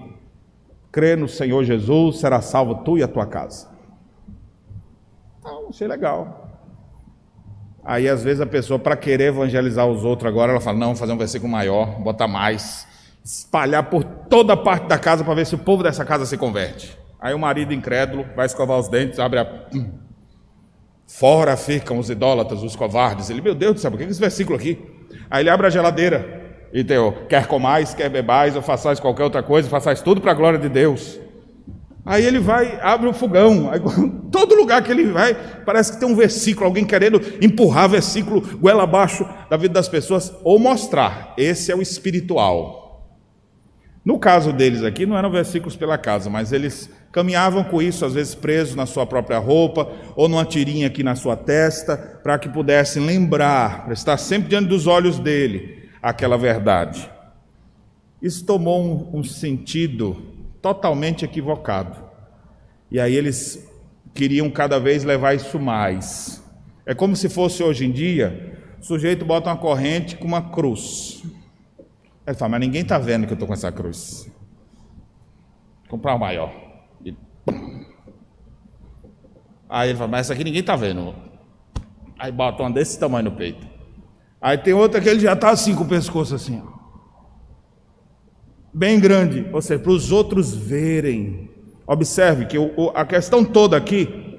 Crê 0.93 1.16
no 1.16 1.26
Senhor 1.26 1.64
Jesus, 1.64 2.20
será 2.20 2.41
salvo 2.41 2.76
tu 2.85 2.97
e 2.97 3.03
a 3.03 3.09
tua 3.09 3.26
casa. 3.26 3.68
Então, 5.41 5.66
achei 5.68 5.89
legal. 5.89 6.61
Aí, 7.85 8.09
às 8.09 8.22
vezes, 8.22 8.41
a 8.41 8.47
pessoa, 8.47 8.78
para 8.78 8.95
querer 8.97 9.30
evangelizar 9.30 9.85
os 9.85 10.05
outros 10.05 10.30
agora, 10.30 10.53
ela 10.53 10.61
fala: 10.61 10.78
não, 10.78 10.87
vou 10.89 10.97
fazer 10.97 11.12
um 11.12 11.18
versículo 11.18 11.51
maior, 11.51 12.01
botar 12.01 12.28
mais 12.28 12.87
espalhar 13.24 13.91
por 13.91 14.05
toda 14.05 14.57
parte 14.57 14.87
da 14.87 14.97
casa 14.97 15.24
para 15.24 15.35
ver 15.35 15.45
se 15.45 15.57
o 15.57 15.59
povo 15.59 15.83
dessa 15.83 16.05
casa 16.05 16.24
se 16.24 16.39
converte. 16.39 16.97
Aí 17.18 17.35
o 17.35 17.39
marido 17.39 17.74
incrédulo 17.74 18.26
vai 18.37 18.47
escovar 18.47 18.78
os 18.78 18.89
dentes, 18.89 19.18
abre 19.18 19.41
a. 19.41 19.66
Fora 21.18 21.58
ficam 21.58 21.98
os 21.98 22.08
idólatras, 22.08 22.62
os 22.62 22.74
covardes. 22.74 23.28
Ele, 23.28 23.42
meu 23.42 23.54
Deus 23.54 23.74
do 23.74 23.80
céu, 23.80 23.90
que 23.92 24.02
esse 24.02 24.18
versículo 24.18 24.56
aqui? 24.56 24.78
Aí 25.30 25.42
ele 25.42 25.50
abre 25.50 25.66
a 25.66 25.70
geladeira 25.70 26.40
e 26.72 26.82
tem, 26.82 26.96
quer 27.28 27.46
comais, 27.46 27.92
quer 27.92 28.08
bebais, 28.08 28.56
ou 28.56 28.62
façais 28.62 28.98
qualquer 28.98 29.22
outra 29.22 29.42
coisa, 29.42 29.68
façais 29.68 30.00
tudo 30.00 30.22
para 30.22 30.32
a 30.32 30.34
glória 30.34 30.58
de 30.58 30.70
Deus. 30.70 31.20
Aí 32.04 32.24
ele 32.24 32.38
vai, 32.38 32.80
abre 32.80 33.08
o 33.08 33.12
fogão, 33.12 33.70
aí, 33.70 33.78
todo 34.32 34.54
lugar 34.54 34.82
que 34.82 34.90
ele 34.90 35.04
vai, 35.04 35.34
parece 35.64 35.92
que 35.92 36.00
tem 36.00 36.08
um 36.08 36.16
versículo, 36.16 36.66
alguém 36.66 36.84
querendo 36.84 37.20
empurrar 37.42 37.90
versículo 37.90 38.40
goela 38.58 38.84
abaixo 38.84 39.28
da 39.50 39.56
vida 39.58 39.74
das 39.74 39.88
pessoas, 39.88 40.32
ou 40.42 40.58
mostrar, 40.58 41.34
esse 41.36 41.70
é 41.70 41.76
o 41.76 41.82
espiritual. 41.82 42.82
No 44.05 44.18
caso 44.18 44.53
deles 44.53 44.82
aqui, 44.82 45.07
não 45.07 45.16
eram 45.16 45.30
versículos 45.30 45.76
pela 45.76 45.96
casa, 45.96 46.28
mas 46.28 46.53
eles 46.53 46.90
caminhavam 47.12 47.62
com 47.62 47.80
isso, 47.80 48.05
às 48.05 48.14
vezes 48.14 48.34
presos 48.34 48.74
na 48.74 48.84
sua 48.84 49.07
própria 49.07 49.38
roupa, 49.38 49.88
ou 50.16 50.28
numa 50.28 50.44
tirinha 50.44 50.88
aqui 50.88 51.05
na 51.05 51.14
sua 51.14 51.36
testa, 51.36 51.96
para 51.96 52.38
que 52.38 52.48
pudessem 52.48 53.05
lembrar, 53.05 53.84
para 53.84 53.92
estar 53.92 54.16
sempre 54.16 54.48
diante 54.48 54.68
dos 54.68 54.86
olhos 54.86 55.20
dele, 55.20 55.88
aquela 56.03 56.36
verdade. 56.36 57.09
Isso 58.20 58.44
tomou 58.44 58.82
um, 58.82 59.20
um 59.20 59.24
sentido 59.24 60.20
totalmente 60.61 61.24
equivocado. 61.24 61.96
E 62.90 62.98
aí 62.98 63.14
eles 63.14 63.68
queriam 64.14 64.50
cada 64.50 64.78
vez 64.80 65.05
levar 65.05 65.34
isso 65.34 65.59
mais. 65.61 66.42
É 66.84 66.94
como 66.94 67.14
se 67.14 67.28
fosse 67.28 67.62
hoje 67.62 67.84
em 67.84 67.92
dia, 67.92 68.59
o 68.80 68.84
sujeito 68.84 69.24
bota 69.24 69.48
uma 69.48 69.57
corrente 69.57 70.16
com 70.16 70.26
uma 70.26 70.50
cruz. 70.50 71.22
Ele 72.26 72.36
fala, 72.36 72.50
mas 72.50 72.60
ninguém 72.60 72.82
está 72.82 72.98
vendo 72.98 73.26
que 73.26 73.32
eu 73.32 73.34
estou 73.34 73.48
com 73.48 73.54
essa 73.54 73.72
cruz. 73.72 74.30
Vou 75.80 75.90
comprar 75.90 76.14
o 76.14 76.18
maior. 76.18 76.52
E... 77.04 77.16
Aí 79.68 79.90
ele 79.90 79.98
fala, 79.98 80.10
mas 80.10 80.20
essa 80.20 80.32
aqui 80.32 80.44
ninguém 80.44 80.60
está 80.60 80.76
vendo. 80.76 81.14
Aí 82.18 82.30
bota 82.30 82.62
uma 82.62 82.70
desse 82.70 82.98
tamanho 82.98 83.24
no 83.24 83.32
peito. 83.32 83.66
Aí 84.40 84.56
tem 84.56 84.72
outra 84.72 85.00
que 85.00 85.08
ele 85.08 85.20
já 85.20 85.32
está 85.32 85.50
assim 85.50 85.74
com 85.74 85.82
o 85.82 85.88
pescoço 85.88 86.34
assim. 86.34 86.62
Ó. 86.64 86.72
Bem 88.72 89.00
grande. 89.00 89.48
Ou 89.52 89.60
seja, 89.60 89.82
para 89.82 89.92
os 89.92 90.12
outros 90.12 90.54
verem. 90.54 91.50
Observe 91.84 92.46
que 92.46 92.56
o, 92.56 92.92
a 92.94 93.04
questão 93.04 93.44
toda 93.44 93.76
aqui 93.76 94.38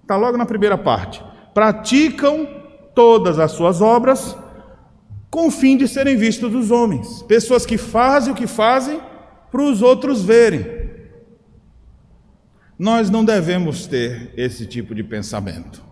está 0.00 0.16
logo 0.16 0.38
na 0.38 0.46
primeira 0.46 0.78
parte. 0.78 1.22
Praticam 1.52 2.46
todas 2.94 3.38
as 3.38 3.50
suas 3.52 3.80
obras 3.80 4.36
com 5.32 5.46
o 5.46 5.50
fim 5.50 5.78
de 5.78 5.88
serem 5.88 6.14
vistos 6.14 6.52
dos 6.52 6.70
homens. 6.70 7.22
Pessoas 7.22 7.64
que 7.64 7.78
fazem 7.78 8.34
o 8.34 8.36
que 8.36 8.46
fazem 8.46 9.00
para 9.50 9.62
os 9.62 9.80
outros 9.80 10.22
verem. 10.22 10.82
Nós 12.78 13.08
não 13.08 13.24
devemos 13.24 13.86
ter 13.86 14.34
esse 14.36 14.66
tipo 14.66 14.94
de 14.94 15.02
pensamento. 15.02 15.82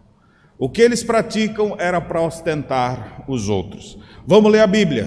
O 0.59 0.69
que 0.69 0.83
eles 0.83 1.03
praticam 1.03 1.75
era 1.79 2.03
para 2.03 2.21
ostentar 2.21 3.25
os 3.27 3.49
outros. 3.49 3.99
Vamos 4.27 4.53
ler 4.53 4.61
a 4.61 4.67
Bíblia. 4.67 5.07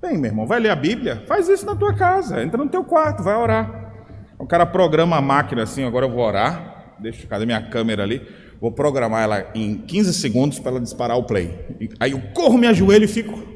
Bem, 0.00 0.16
meu 0.16 0.30
irmão, 0.30 0.46
vai 0.46 0.58
ler 0.58 0.70
a 0.70 0.76
Bíblia? 0.76 1.22
Faz 1.26 1.46
isso 1.46 1.66
na 1.66 1.76
tua 1.76 1.94
casa, 1.94 2.42
entra 2.42 2.56
no 2.56 2.70
teu 2.70 2.82
quarto, 2.82 3.22
vai 3.22 3.36
orar. 3.36 3.92
O 4.38 4.46
cara 4.46 4.64
programa 4.64 5.18
a 5.18 5.20
máquina 5.20 5.64
assim, 5.64 5.84
agora 5.84 6.06
eu 6.06 6.10
vou 6.10 6.24
orar. 6.24 6.96
Deixa, 6.98 7.26
cadê 7.26 7.44
minha 7.44 7.60
câmera 7.60 8.04
ali? 8.04 8.26
Vou 8.60 8.72
programar 8.72 9.24
ela 9.24 9.50
em 9.54 9.76
15 9.76 10.14
segundos 10.14 10.58
para 10.58 10.72
ela 10.72 10.80
disparar 10.80 11.18
o 11.18 11.24
play. 11.24 11.50
Aí 12.00 12.12
eu 12.12 12.20
corro, 12.32 12.58
me 12.58 12.66
ajoelho 12.66 13.04
e 13.04 13.08
fico. 13.08 13.54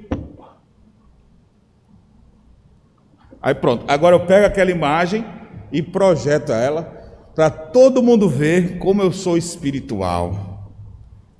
Aí 3.40 3.54
pronto, 3.54 3.84
agora 3.88 4.16
eu 4.16 4.26
pego 4.26 4.46
aquela 4.46 4.70
imagem 4.70 5.24
e 5.72 5.82
projeto 5.82 6.52
ela 6.52 6.82
para 7.34 7.50
todo 7.50 8.02
mundo 8.02 8.28
ver 8.28 8.78
como 8.78 9.00
eu 9.00 9.12
sou 9.12 9.36
espiritual. 9.36 10.72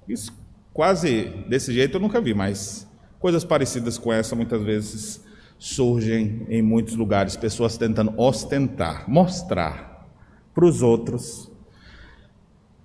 Isso 0.08 0.32
quase 0.72 1.24
desse 1.48 1.72
jeito 1.72 1.96
eu 1.96 2.00
nunca 2.00 2.20
vi, 2.20 2.32
mas 2.32 2.86
coisas 3.18 3.44
parecidas 3.44 3.98
com 3.98 4.12
essa 4.12 4.36
muitas 4.36 4.62
vezes 4.62 5.20
surgem 5.58 6.46
em 6.48 6.62
muitos 6.62 6.94
lugares, 6.94 7.36
pessoas 7.36 7.76
tentando 7.76 8.14
ostentar, 8.16 9.10
mostrar 9.10 10.06
para 10.54 10.64
os 10.64 10.82
outros 10.82 11.47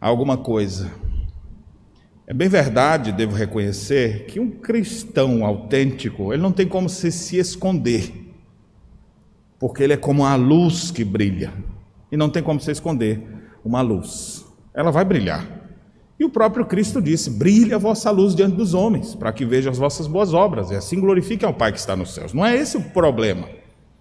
alguma 0.09 0.37
coisa. 0.37 0.91
É 2.25 2.33
bem 2.33 2.47
verdade, 2.47 3.11
devo 3.11 3.35
reconhecer, 3.35 4.25
que 4.25 4.39
um 4.39 4.49
cristão 4.49 5.45
autêntico, 5.45 6.33
ele 6.33 6.41
não 6.41 6.51
tem 6.51 6.67
como 6.67 6.89
se, 6.89 7.11
se 7.11 7.37
esconder, 7.37 8.11
porque 9.59 9.83
ele 9.83 9.93
é 9.93 9.97
como 9.97 10.25
a 10.25 10.35
luz 10.35 10.89
que 10.89 11.03
brilha, 11.03 11.53
e 12.11 12.17
não 12.17 12.29
tem 12.29 12.41
como 12.41 12.59
se 12.59 12.71
esconder 12.71 13.21
uma 13.63 13.81
luz. 13.81 14.45
Ela 14.73 14.91
vai 14.91 15.05
brilhar. 15.05 15.61
E 16.19 16.25
o 16.25 16.29
próprio 16.29 16.65
Cristo 16.65 17.01
disse: 17.01 17.29
Brilhe 17.29 17.73
a 17.73 17.77
vossa 17.77 18.09
luz 18.11 18.35
diante 18.35 18.55
dos 18.55 18.73
homens, 18.73 19.15
para 19.15 19.33
que 19.33 19.45
vejam 19.45 19.71
as 19.71 19.77
vossas 19.77 20.07
boas 20.07 20.33
obras, 20.33 20.71
e 20.71 20.75
assim 20.75 20.99
glorifiquem 20.99 21.47
ao 21.47 21.53
Pai 21.53 21.71
que 21.71 21.79
está 21.79 21.95
nos 21.95 22.13
céus. 22.13 22.33
Não 22.33 22.45
é 22.45 22.55
esse 22.55 22.77
o 22.77 22.81
problema, 22.81 23.49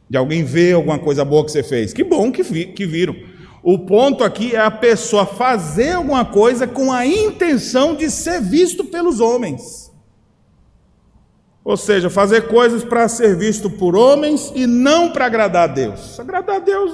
de 0.09 0.17
alguém 0.17 0.45
ver 0.45 0.75
alguma 0.75 0.99
coisa 0.99 1.25
boa 1.25 1.45
que 1.45 1.51
você 1.51 1.63
fez. 1.63 1.93
Que 1.93 2.05
bom 2.05 2.31
que, 2.31 2.43
vi, 2.43 2.67
que 2.67 2.87
viram. 2.87 3.17
O 3.63 3.79
ponto 3.79 4.25
aqui 4.25 4.57
é 4.57 4.61
a 4.61 4.71
pessoa 4.71 5.25
fazer 5.25 5.93
alguma 5.93 6.25
coisa 6.25 6.67
com 6.67 6.93
a 6.93 7.07
intenção 7.07 7.95
de 7.95 8.11
ser 8.11 8.41
visto 8.41 8.85
pelos 8.85 9.21
homens. 9.21 9.93
Ou 11.65 11.77
seja, 11.77 12.11
fazer 12.11 12.49
coisas 12.49 12.83
para 12.83 13.07
ser 13.09 13.37
visto 13.37 13.71
por 13.71 13.95
homens 13.95 14.53
e 14.55 14.67
não 14.67 15.13
para 15.13 15.27
agradar 15.27 15.71
a 15.71 15.73
Deus. 15.73 16.19
Agradar 16.19 16.57
a 16.57 16.59
Deus, 16.59 16.93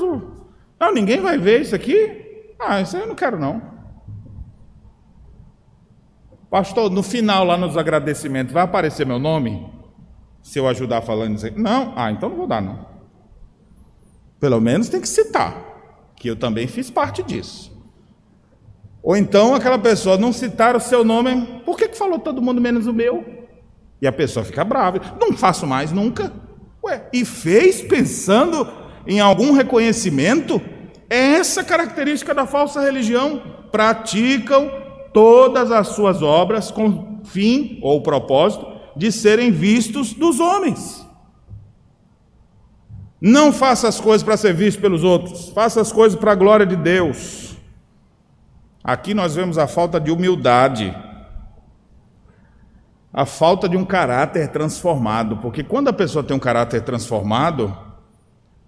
não, 0.78 0.92
ninguém 0.92 1.20
vai 1.20 1.38
ver 1.38 1.62
isso 1.62 1.74
aqui. 1.74 2.52
Ah, 2.58 2.80
isso 2.80 2.96
eu 2.96 3.06
não 3.06 3.14
quero 3.14 3.38
não. 3.38 3.62
Pastor, 6.50 6.90
no 6.90 7.02
final, 7.02 7.44
lá 7.44 7.56
nos 7.56 7.76
agradecimentos, 7.76 8.52
vai 8.52 8.62
aparecer 8.62 9.06
meu 9.06 9.18
nome? 9.18 9.70
Se 10.42 10.58
eu 10.58 10.68
ajudar 10.68 11.02
falando 11.02 11.38
não, 11.56 11.92
ah, 11.96 12.10
então 12.10 12.28
não 12.28 12.36
vou 12.36 12.46
dar, 12.46 12.62
não. 12.62 12.86
Pelo 14.38 14.60
menos 14.60 14.88
tem 14.88 15.00
que 15.00 15.08
citar, 15.08 15.67
que 16.18 16.28
eu 16.28 16.36
também 16.36 16.66
fiz 16.66 16.90
parte 16.90 17.22
disso. 17.22 17.76
Ou 19.02 19.16
então 19.16 19.54
aquela 19.54 19.78
pessoa 19.78 20.18
não 20.18 20.32
citar 20.32 20.76
o 20.76 20.80
seu 20.80 21.04
nome, 21.04 21.62
por 21.64 21.76
que, 21.76 21.88
que 21.88 21.96
falou 21.96 22.18
todo 22.18 22.42
mundo 22.42 22.60
menos 22.60 22.86
o 22.86 22.92
meu? 22.92 23.24
E 24.02 24.06
a 24.06 24.12
pessoa 24.12 24.44
fica 24.44 24.64
brava, 24.64 25.00
não 25.20 25.32
faço 25.32 25.66
mais 25.66 25.92
nunca. 25.92 26.32
Ué, 26.84 27.08
e 27.12 27.24
fez 27.24 27.80
pensando 27.82 28.68
em 29.06 29.20
algum 29.20 29.52
reconhecimento? 29.52 30.60
É 31.08 31.16
essa 31.16 31.64
característica 31.64 32.34
da 32.34 32.46
falsa 32.46 32.80
religião. 32.80 33.42
Praticam 33.72 34.70
todas 35.12 35.72
as 35.72 35.88
suas 35.88 36.22
obras 36.22 36.70
com 36.70 37.20
fim 37.24 37.78
ou 37.82 38.02
propósito 38.02 38.66
de 38.96 39.10
serem 39.10 39.50
vistos 39.50 40.12
dos 40.12 40.38
homens. 40.38 41.07
Não 43.20 43.52
faça 43.52 43.88
as 43.88 44.00
coisas 44.00 44.22
para 44.22 44.36
ser 44.36 44.54
visto 44.54 44.80
pelos 44.80 45.02
outros, 45.02 45.48
faça 45.48 45.80
as 45.80 45.90
coisas 45.92 46.18
para 46.18 46.32
a 46.32 46.36
glória 46.36 46.64
de 46.64 46.76
Deus. 46.76 47.56
Aqui 48.82 49.12
nós 49.12 49.34
vemos 49.34 49.58
a 49.58 49.66
falta 49.66 50.00
de 50.00 50.10
humildade, 50.10 50.96
a 53.12 53.26
falta 53.26 53.68
de 53.68 53.76
um 53.76 53.84
caráter 53.84 54.48
transformado, 54.48 55.38
porque 55.38 55.64
quando 55.64 55.88
a 55.88 55.92
pessoa 55.92 56.22
tem 56.22 56.36
um 56.36 56.40
caráter 56.40 56.82
transformado, 56.82 57.76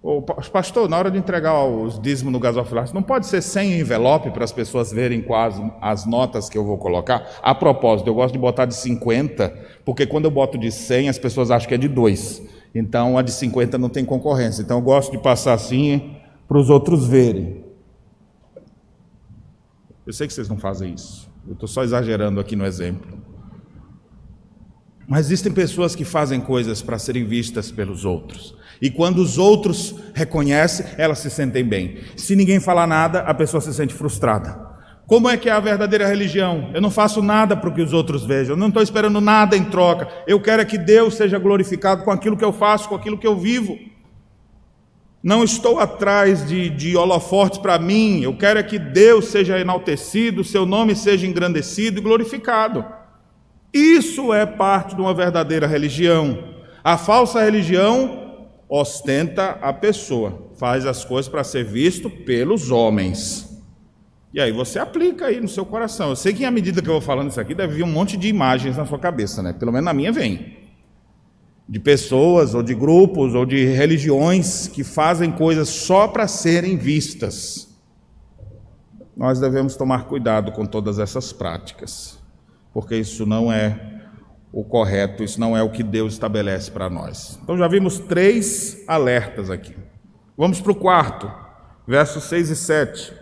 Ô, 0.03 0.19
pastor, 0.19 0.89
na 0.89 0.97
hora 0.97 1.11
de 1.11 1.19
entregar 1.19 1.63
os 1.63 2.01
dízimos 2.01 2.33
no 2.33 2.39
gasofilácio, 2.39 2.95
não 2.95 3.03
pode 3.03 3.27
ser 3.27 3.39
sem 3.39 3.79
envelope 3.79 4.31
para 4.31 4.43
as 4.43 4.51
pessoas 4.51 4.91
verem 4.91 5.21
quais 5.21 5.61
as 5.79 6.07
notas 6.07 6.49
que 6.49 6.57
eu 6.57 6.65
vou 6.65 6.75
colocar? 6.79 7.23
A 7.43 7.53
propósito, 7.53 8.07
eu 8.07 8.15
gosto 8.15 8.33
de 8.33 8.39
botar 8.39 8.65
de 8.65 8.73
50, 8.73 9.53
porque 9.85 10.07
quando 10.07 10.25
eu 10.25 10.31
boto 10.31 10.57
de 10.57 10.71
100, 10.71 11.09
as 11.09 11.19
pessoas 11.19 11.51
acham 11.51 11.67
que 11.67 11.75
é 11.75 11.77
de 11.77 11.87
2. 11.87 12.41
Então, 12.73 13.17
a 13.17 13.21
de 13.21 13.31
50 13.31 13.77
não 13.77 13.89
tem 13.89 14.05
concorrência. 14.05 14.61
Então, 14.61 14.77
eu 14.77 14.83
gosto 14.83 15.11
de 15.11 15.17
passar 15.17 15.53
assim 15.53 16.15
para 16.47 16.57
os 16.57 16.69
outros 16.69 17.05
verem. 17.05 17.63
Eu 20.05 20.13
sei 20.13 20.27
que 20.27 20.33
vocês 20.33 20.49
não 20.49 20.57
fazem 20.57 20.93
isso. 20.93 21.29
Eu 21.45 21.53
estou 21.53 21.67
só 21.67 21.83
exagerando 21.83 22.39
aqui 22.39 22.55
no 22.55 22.65
exemplo. 22.65 23.19
Mas 25.07 25.25
existem 25.25 25.51
pessoas 25.51 25.95
que 25.95 26.05
fazem 26.05 26.39
coisas 26.39 26.81
para 26.81 26.97
serem 26.97 27.25
vistas 27.25 27.71
pelos 27.71 28.05
outros. 28.05 28.55
E 28.81 28.89
quando 28.89 29.19
os 29.19 29.37
outros 29.37 29.93
reconhecem, 30.13 30.85
elas 30.97 31.19
se 31.19 31.29
sentem 31.29 31.63
bem. 31.63 31.97
Se 32.15 32.35
ninguém 32.35 32.59
falar 32.59 32.87
nada, 32.87 33.19
a 33.19 33.33
pessoa 33.33 33.59
se 33.59 33.73
sente 33.73 33.93
frustrada. 33.93 34.70
Como 35.11 35.29
é 35.29 35.35
que 35.35 35.49
é 35.49 35.51
a 35.51 35.59
verdadeira 35.59 36.07
religião? 36.07 36.69
Eu 36.73 36.79
não 36.79 36.89
faço 36.89 37.21
nada 37.21 37.53
para 37.57 37.69
que 37.69 37.81
os 37.81 37.91
outros 37.91 38.23
vejam, 38.23 38.53
eu 38.53 38.57
não 38.57 38.69
estou 38.69 38.81
esperando 38.81 39.19
nada 39.19 39.57
em 39.57 39.65
troca. 39.65 40.07
Eu 40.25 40.39
quero 40.39 40.61
é 40.61 40.65
que 40.65 40.77
Deus 40.77 41.15
seja 41.15 41.37
glorificado 41.37 42.05
com 42.05 42.11
aquilo 42.11 42.37
que 42.37 42.45
eu 42.45 42.53
faço, 42.53 42.87
com 42.87 42.95
aquilo 42.95 43.17
que 43.17 43.27
eu 43.27 43.35
vivo. 43.35 43.77
Não 45.21 45.43
estou 45.43 45.81
atrás 45.81 46.47
de, 46.47 46.69
de 46.69 46.95
holofortes 46.95 47.59
para 47.59 47.77
mim, 47.77 48.21
eu 48.21 48.33
quero 48.37 48.57
é 48.57 48.63
que 48.63 48.79
Deus 48.79 49.25
seja 49.25 49.59
enaltecido, 49.59 50.45
seu 50.45 50.65
nome 50.65 50.95
seja 50.95 51.27
engrandecido 51.27 51.99
e 51.99 52.01
glorificado. 52.01 52.85
Isso 53.73 54.33
é 54.33 54.45
parte 54.45 54.95
de 54.95 55.01
uma 55.01 55.13
verdadeira 55.13 55.67
religião. 55.67 56.41
A 56.81 56.97
falsa 56.97 57.43
religião 57.43 58.47
ostenta 58.69 59.59
a 59.61 59.73
pessoa, 59.73 60.53
faz 60.57 60.85
as 60.85 61.03
coisas 61.03 61.27
para 61.27 61.43
ser 61.43 61.65
visto 61.65 62.09
pelos 62.09 62.71
homens. 62.71 63.50
E 64.33 64.39
aí 64.39 64.51
você 64.51 64.79
aplica 64.79 65.25
aí 65.25 65.41
no 65.41 65.47
seu 65.47 65.65
coração. 65.65 66.09
Eu 66.09 66.15
sei 66.15 66.33
que 66.33 66.45
à 66.45 66.51
medida 66.51 66.81
que 66.81 66.87
eu 66.87 66.93
vou 66.93 67.01
falando 67.01 67.29
isso 67.29 67.41
aqui, 67.41 67.53
deve 67.53 67.75
vir 67.75 67.83
um 67.83 67.91
monte 67.91 68.15
de 68.15 68.29
imagens 68.29 68.77
na 68.77 68.85
sua 68.85 68.97
cabeça, 68.97 69.41
né? 69.41 69.51
Pelo 69.51 69.71
menos 69.71 69.85
na 69.85 69.93
minha 69.93 70.11
vem. 70.11 70.57
De 71.67 71.79
pessoas, 71.79 72.55
ou 72.55 72.63
de 72.63 72.73
grupos, 72.73 73.35
ou 73.35 73.45
de 73.45 73.65
religiões 73.65 74.67
que 74.67 74.83
fazem 74.83 75.31
coisas 75.31 75.67
só 75.67 76.07
para 76.07 76.27
serem 76.27 76.77
vistas. 76.77 77.69
Nós 79.15 79.39
devemos 79.39 79.75
tomar 79.75 80.05
cuidado 80.05 80.53
com 80.53 80.65
todas 80.65 80.97
essas 80.97 81.33
práticas, 81.33 82.17
porque 82.73 82.95
isso 82.95 83.25
não 83.25 83.51
é 83.51 83.99
o 84.51 84.63
correto, 84.63 85.23
isso 85.23 85.39
não 85.39 85.55
é 85.55 85.61
o 85.61 85.69
que 85.69 85.83
Deus 85.83 86.13
estabelece 86.13 86.71
para 86.71 86.89
nós. 86.89 87.37
Então 87.43 87.57
já 87.57 87.67
vimos 87.67 87.99
três 87.99 88.83
alertas 88.87 89.49
aqui. 89.49 89.75
Vamos 90.37 90.59
para 90.59 90.71
o 90.71 90.75
quarto, 90.75 91.31
versos 91.85 92.23
6 92.23 92.49
e 92.49 92.55
7. 92.55 93.20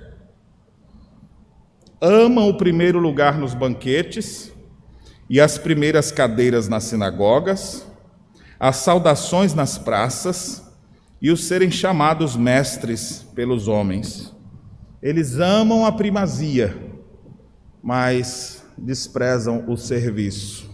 Amam 2.02 2.48
o 2.48 2.54
primeiro 2.54 2.98
lugar 2.98 3.38
nos 3.38 3.54
banquetes 3.54 4.54
e 5.30 5.42
as 5.42 5.58
primeiras 5.58 6.14
cadeiras 6.14 6.70
nas 6.70 6.86
sinagogas, 6.86 7.86
as 8.58 8.78
saudações 8.78 9.54
nas 9.54 9.78
praças 9.78 10.64
e 11.22 11.30
os 11.30 11.44
serem 11.44 11.70
chamados 11.70 12.38
mestres 12.38 13.28
pelos 13.36 13.68
homens. 13.68 14.34
Eles 15.04 15.40
amam 15.40 15.86
a 15.86 15.92
primazia, 15.92 16.74
mas 17.84 18.64
desprezam 18.78 19.66
o 19.68 19.76
serviço. 19.76 20.70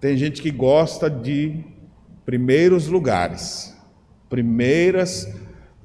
Tem 0.00 0.16
gente 0.16 0.40
que 0.40 0.50
gosta 0.50 1.10
de 1.10 1.62
primeiros 2.24 2.86
lugares, 2.86 3.76
primeiras, 4.30 5.28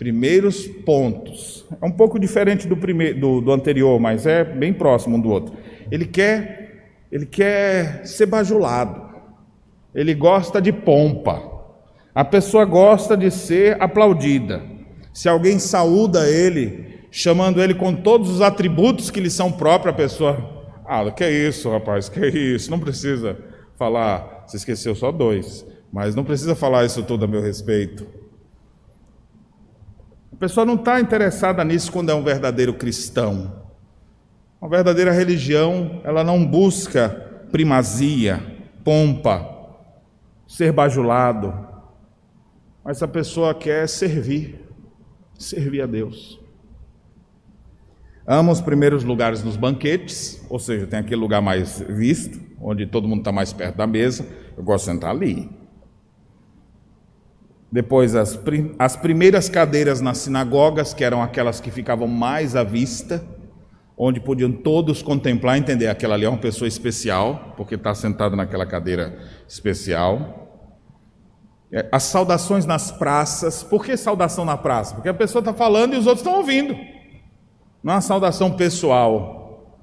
primeiros 0.01 0.65
pontos. 0.65 1.63
É 1.79 1.85
um 1.85 1.91
pouco 1.91 2.17
diferente 2.17 2.67
do, 2.67 2.75
primeiro, 2.75 3.19
do, 3.19 3.39
do 3.39 3.51
anterior, 3.51 3.99
mas 3.99 4.25
é 4.25 4.43
bem 4.43 4.73
próximo 4.73 5.15
um 5.15 5.19
do 5.19 5.29
outro. 5.29 5.55
Ele 5.91 6.07
quer, 6.07 6.95
ele 7.11 7.27
quer 7.27 8.03
ser 8.03 8.25
bajulado. 8.25 8.99
Ele 9.93 10.15
gosta 10.15 10.59
de 10.59 10.73
pompa. 10.73 11.39
A 12.15 12.25
pessoa 12.25 12.65
gosta 12.65 13.15
de 13.15 13.29
ser 13.29 13.79
aplaudida. 13.79 14.63
Se 15.13 15.29
alguém 15.29 15.59
saúda 15.59 16.27
ele, 16.27 17.01
chamando 17.11 17.61
ele 17.61 17.75
com 17.75 17.93
todos 17.93 18.31
os 18.31 18.41
atributos 18.41 19.11
que 19.11 19.19
lhe 19.19 19.29
são 19.29 19.51
próprios, 19.51 19.93
a 19.93 19.97
pessoa, 19.97 20.65
ah, 20.83 21.11
que 21.11 21.23
é 21.23 21.29
isso, 21.29 21.69
rapaz, 21.69 22.09
que 22.09 22.19
é 22.21 22.27
isso, 22.27 22.71
não 22.71 22.79
precisa 22.79 23.37
falar, 23.77 24.45
você 24.47 24.57
esqueceu 24.57 24.95
só 24.95 25.11
dois, 25.11 25.63
mas 25.93 26.15
não 26.15 26.23
precisa 26.23 26.55
falar 26.55 26.85
isso 26.85 27.03
tudo 27.03 27.25
a 27.25 27.27
meu 27.27 27.43
respeito. 27.43 28.20
Pessoa 30.41 30.65
não 30.65 30.73
está 30.73 30.99
interessada 30.99 31.63
nisso 31.63 31.91
quando 31.91 32.09
é 32.09 32.15
um 32.15 32.23
verdadeiro 32.23 32.73
cristão. 32.73 33.61
Uma 34.59 34.71
verdadeira 34.71 35.11
religião, 35.11 36.01
ela 36.03 36.23
não 36.23 36.43
busca 36.43 37.09
primazia, 37.51 38.41
pompa, 38.83 39.47
ser 40.47 40.71
bajulado, 40.71 41.53
mas 42.83 43.03
a 43.03 43.07
pessoa 43.07 43.53
quer 43.53 43.87
servir, 43.87 44.65
servir 45.37 45.83
a 45.83 45.85
Deus. 45.85 46.39
Ama 48.25 48.51
os 48.51 48.61
primeiros 48.61 49.03
lugares 49.03 49.43
nos 49.43 49.55
banquetes, 49.55 50.43
ou 50.49 50.57
seja, 50.57 50.87
tem 50.87 50.97
aquele 50.97 51.21
lugar 51.21 51.41
mais 51.41 51.81
visto, 51.81 52.39
onde 52.59 52.87
todo 52.87 53.07
mundo 53.07 53.19
está 53.19 53.31
mais 53.31 53.53
perto 53.53 53.77
da 53.77 53.85
mesa. 53.85 54.27
Eu 54.57 54.63
gosto 54.63 54.85
de 54.85 54.91
sentar 54.93 55.11
ali. 55.11 55.60
Depois, 57.71 58.15
as, 58.15 58.37
as 58.77 58.95
primeiras 58.97 59.47
cadeiras 59.47 60.01
nas 60.01 60.17
sinagogas, 60.17 60.93
que 60.93 61.03
eram 61.03 61.21
aquelas 61.21 61.61
que 61.61 61.71
ficavam 61.71 62.07
mais 62.07 62.55
à 62.55 62.63
vista, 62.63 63.25
onde 63.97 64.19
podiam 64.19 64.51
todos 64.51 65.01
contemplar, 65.01 65.57
entender, 65.57 65.87
aquela 65.87 66.15
ali 66.15 66.25
é 66.25 66.29
uma 66.29 66.37
pessoa 66.37 66.67
especial, 66.67 67.53
porque 67.55 67.75
está 67.75 67.95
sentado 67.95 68.35
naquela 68.35 68.65
cadeira 68.65 69.17
especial. 69.47 70.59
É, 71.71 71.87
as 71.91 72.03
saudações 72.03 72.65
nas 72.65 72.91
praças, 72.91 73.63
por 73.63 73.85
que 73.85 73.95
saudação 73.95 74.43
na 74.43 74.57
praça? 74.57 74.95
Porque 74.95 75.07
a 75.07 75.13
pessoa 75.13 75.39
está 75.39 75.53
falando 75.53 75.93
e 75.93 75.97
os 75.97 76.07
outros 76.07 76.25
estão 76.25 76.39
ouvindo. 76.39 76.75
Não 77.81 77.93
é 77.93 77.95
uma 77.95 78.01
saudação 78.01 78.51
pessoal, 78.51 79.77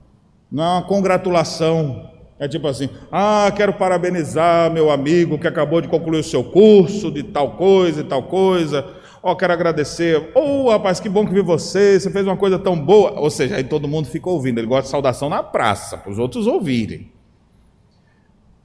não 0.52 0.62
é 0.62 0.68
uma 0.68 0.82
congratulação. 0.82 2.07
É 2.38 2.46
tipo 2.46 2.68
assim: 2.68 2.88
ah, 3.10 3.52
quero 3.54 3.72
parabenizar 3.72 4.70
meu 4.70 4.90
amigo 4.90 5.38
que 5.38 5.48
acabou 5.48 5.80
de 5.80 5.88
concluir 5.88 6.20
o 6.20 6.24
seu 6.24 6.44
curso 6.44 7.10
de 7.10 7.22
tal 7.22 7.56
coisa 7.56 8.00
e 8.00 8.04
tal 8.04 8.22
coisa. 8.24 8.84
Ó, 9.22 9.32
oh, 9.32 9.36
quero 9.36 9.52
agradecer. 9.52 10.30
Ô, 10.34 10.66
oh, 10.66 10.70
rapaz, 10.70 11.00
que 11.00 11.08
bom 11.08 11.26
que 11.26 11.34
vi 11.34 11.42
você, 11.42 11.98
você 11.98 12.08
fez 12.10 12.24
uma 12.24 12.36
coisa 12.36 12.58
tão 12.58 12.78
boa. 12.78 13.18
Ou 13.18 13.28
seja, 13.30 13.56
aí 13.56 13.64
todo 13.64 13.88
mundo 13.88 14.06
ficou 14.06 14.34
ouvindo. 14.34 14.58
Ele 14.58 14.66
gosta 14.68 14.84
de 14.84 14.90
saudação 14.90 15.28
na 15.28 15.42
praça, 15.42 15.98
para 15.98 16.12
os 16.12 16.18
outros 16.18 16.46
ouvirem. 16.46 17.10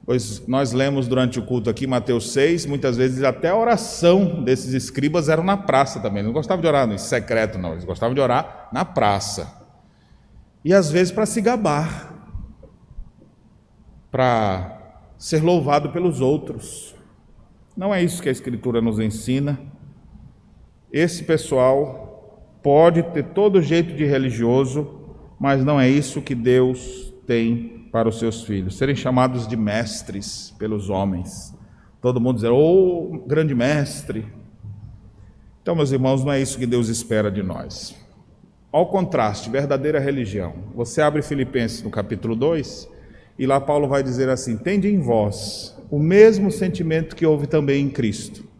Pois 0.05 0.45
nós 0.47 0.73
lemos 0.73 1.07
durante 1.07 1.39
o 1.39 1.45
culto 1.45 1.69
aqui 1.69 1.87
Mateus 1.87 2.33
6, 2.33 2.65
muitas 2.65 2.97
vezes 2.97 3.23
até 3.23 3.49
a 3.49 3.55
oração 3.55 4.43
desses 4.43 4.73
escribas 4.73 5.29
era 5.29 5.41
na 5.41 5.55
praça 5.55 5.99
também. 5.99 6.19
Eles 6.19 6.27
não 6.27 6.33
gostavam 6.33 6.61
de 6.61 6.67
orar 6.67 6.85
no 6.85 6.99
secreto, 6.99 7.57
não. 7.57 7.71
Eles 7.71 7.85
gostavam 7.85 8.13
de 8.13 8.19
orar 8.19 8.69
na 8.71 8.83
praça. 8.83 9.63
E 10.63 10.73
às 10.73 10.91
vezes 10.91 11.11
para 11.11 11.25
se 11.25 11.41
gabar, 11.41 12.12
para 14.13 15.01
ser 15.17 15.41
louvado 15.41 15.89
pelos 15.89 16.21
outros. 16.21 16.93
Não 17.75 17.91
é 17.91 18.03
isso 18.03 18.21
que 18.21 18.29
a 18.29 18.31
Escritura 18.31 18.79
nos 18.79 18.99
ensina. 18.99 19.59
Esse 20.91 21.23
pessoal 21.23 22.47
pode 22.61 23.01
ter 23.01 23.23
todo 23.23 23.59
jeito 23.59 23.95
de 23.95 24.05
religioso, 24.05 24.99
mas 25.39 25.65
não 25.65 25.81
é 25.81 25.89
isso 25.89 26.21
que 26.21 26.35
Deus 26.35 27.11
tem 27.25 27.87
para 27.91 28.07
os 28.07 28.19
seus 28.19 28.43
filhos, 28.43 28.77
serem 28.77 28.95
chamados 28.95 29.47
de 29.47 29.57
mestres 29.57 30.53
pelos 30.59 30.91
homens. 30.91 31.51
Todo 31.99 32.21
mundo 32.21 32.35
dizer, 32.35 32.51
oh, 32.51 33.23
grande 33.25 33.55
mestre. 33.55 34.27
Então, 35.63 35.73
meus 35.73 35.91
irmãos, 35.91 36.23
não 36.23 36.31
é 36.31 36.39
isso 36.39 36.59
que 36.59 36.67
Deus 36.67 36.87
espera 36.87 37.31
de 37.31 37.41
nós. 37.41 37.95
Ao 38.71 38.85
contraste, 38.85 39.49
verdadeira 39.49 39.99
religião. 39.99 40.53
Você 40.75 41.01
abre 41.01 41.23
Filipenses 41.23 41.81
no 41.81 41.89
capítulo 41.89 42.35
2, 42.35 42.92
e 43.37 43.45
lá 43.45 43.59
Paulo 43.59 43.87
vai 43.87 44.03
dizer 44.03 44.29
assim: 44.29 44.57
Tende 44.57 44.87
em 44.87 44.99
vós 44.99 45.75
o 45.89 45.99
mesmo 45.99 46.51
sentimento 46.51 47.15
que 47.15 47.25
houve 47.25 47.47
também 47.47 47.85
em 47.85 47.89
Cristo 47.89 48.53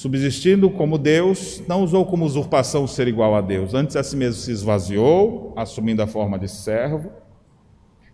subsistindo 0.00 0.70
como 0.70 0.96
Deus, 0.96 1.62
não 1.68 1.82
usou 1.82 2.06
como 2.06 2.24
usurpação 2.24 2.86
ser 2.86 3.06
igual 3.06 3.34
a 3.34 3.42
Deus, 3.42 3.74
antes 3.74 3.96
a 3.96 4.02
si 4.02 4.16
mesmo 4.16 4.40
se 4.40 4.50
esvaziou, 4.50 5.52
assumindo 5.54 6.02
a 6.02 6.06
forma 6.06 6.38
de 6.38 6.48
servo, 6.48 7.12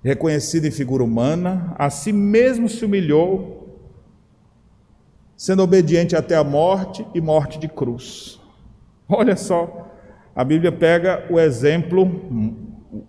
reconhecido 0.02 0.66
em 0.66 0.70
figura 0.72 1.04
humana, 1.04 1.74
a 1.78 1.88
si 1.88 2.12
mesmo 2.12 2.68
se 2.68 2.84
humilhou, 2.84 3.78
sendo 5.36 5.62
obediente 5.62 6.16
até 6.16 6.34
a 6.34 6.42
morte 6.42 7.06
e 7.14 7.20
morte 7.20 7.56
de 7.56 7.68
cruz. 7.68 8.40
Olha 9.08 9.36
só, 9.36 9.88
a 10.34 10.42
Bíblia 10.42 10.72
pega 10.72 11.24
o 11.30 11.38
exemplo, 11.38 12.10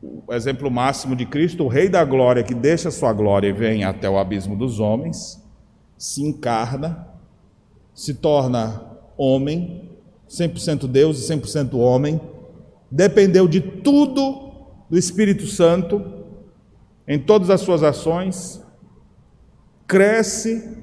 o 0.01 0.33
exemplo 0.33 0.69
máximo 0.69 1.15
de 1.15 1.25
Cristo, 1.25 1.63
o 1.63 1.67
Rei 1.67 1.89
da 1.89 2.03
Glória, 2.03 2.43
que 2.43 2.53
deixa 2.53 2.91
sua 2.91 3.13
glória 3.13 3.47
e 3.47 3.53
vem 3.53 3.83
até 3.83 4.09
o 4.09 4.17
abismo 4.17 4.55
dos 4.55 4.79
homens, 4.79 5.41
se 5.97 6.23
encarna, 6.23 7.07
se 7.93 8.13
torna 8.13 8.81
homem, 9.17 9.89
100% 10.29 10.87
Deus 10.87 11.19
e 11.19 11.33
100% 11.33 11.73
homem, 11.75 12.19
dependeu 12.91 13.47
de 13.47 13.61
tudo 13.61 14.51
do 14.89 14.97
Espírito 14.97 15.47
Santo 15.47 16.17
em 17.07 17.17
todas 17.17 17.49
as 17.49 17.61
suas 17.61 17.83
ações, 17.83 18.61
cresce, 19.87 20.77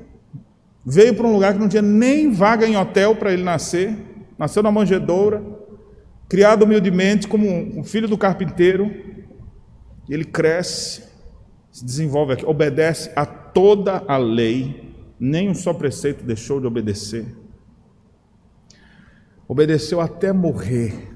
veio 0.84 1.14
para 1.14 1.26
um 1.26 1.32
lugar 1.32 1.52
que 1.52 1.60
não 1.60 1.68
tinha 1.68 1.82
nem 1.82 2.30
vaga 2.30 2.66
em 2.66 2.76
hotel 2.76 3.14
para 3.14 3.32
ele 3.32 3.42
nascer, 3.42 3.94
nasceu 4.38 4.62
na 4.62 4.72
manjedoura, 4.72 5.53
criado 6.34 6.64
humildemente 6.64 7.28
como 7.28 7.48
um 7.48 7.84
filho 7.84 8.08
do 8.08 8.18
carpinteiro, 8.18 8.90
e 10.08 10.12
ele 10.12 10.24
cresce, 10.24 11.04
se 11.70 11.84
desenvolve 11.84 12.32
aqui, 12.32 12.44
obedece 12.44 13.08
a 13.14 13.24
toda 13.24 14.02
a 14.08 14.16
lei 14.16 14.92
nem 15.20 15.48
um 15.48 15.54
só 15.54 15.72
preceito 15.72 16.24
deixou 16.24 16.58
de 16.58 16.66
obedecer. 16.66 17.24
Obedeceu 19.46 20.00
até 20.00 20.32
morrer. 20.32 21.14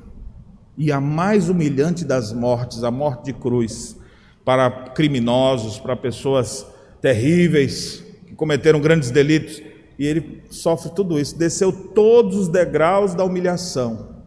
E 0.77 0.93
a 0.93 1.01
mais 1.01 1.49
humilhante 1.49 2.05
das 2.05 2.33
mortes, 2.33 2.85
a 2.85 2.91
morte 2.93 3.25
de 3.25 3.33
cruz, 3.33 3.97
para 4.45 4.71
criminosos, 4.71 5.81
para 5.81 5.97
pessoas 5.97 6.65
terríveis, 7.01 8.05
que 8.25 8.37
cometeram 8.37 8.81
grandes 8.81 9.11
delitos, 9.11 9.61
e 9.99 10.07
ele 10.07 10.45
sofre 10.49 10.95
tudo 10.95 11.19
isso, 11.19 11.37
desceu 11.37 11.73
todos 11.73 12.37
os 12.37 12.47
degraus 12.47 13.17
da 13.17 13.25
humilhação. 13.25 14.18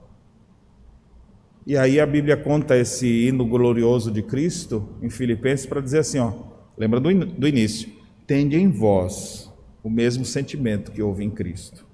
E 1.65 1.77
aí 1.77 1.99
a 1.99 2.05
Bíblia 2.05 2.35
conta 2.35 2.77
esse 2.77 3.27
hino 3.27 3.45
glorioso 3.45 4.11
de 4.11 4.23
Cristo 4.23 4.89
em 5.01 5.09
Filipenses 5.09 5.65
para 5.65 5.81
dizer 5.81 5.99
assim, 5.99 6.17
ó, 6.17 6.33
lembra 6.77 6.99
do, 6.99 7.13
do 7.25 7.47
início, 7.47 7.89
tende 8.25 8.57
em 8.57 8.69
vós 8.69 9.51
o 9.83 9.89
mesmo 9.89 10.25
sentimento 10.25 10.91
que 10.91 11.01
houve 11.01 11.23
em 11.23 11.29
Cristo. 11.29 11.85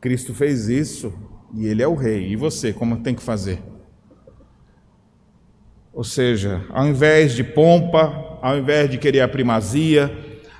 Cristo 0.00 0.32
fez 0.32 0.68
isso 0.68 1.12
e 1.54 1.66
ele 1.66 1.82
é 1.82 1.88
o 1.88 1.94
rei. 1.94 2.28
E 2.28 2.36
você, 2.36 2.72
como 2.72 2.98
tem 2.98 3.14
que 3.14 3.22
fazer? 3.22 3.60
Ou 5.92 6.04
seja, 6.04 6.64
ao 6.70 6.86
invés 6.86 7.32
de 7.34 7.42
pompa, 7.42 8.38
ao 8.42 8.58
invés 8.58 8.88
de 8.88 8.98
querer 8.98 9.22
a 9.22 9.28
primazia, 9.28 10.14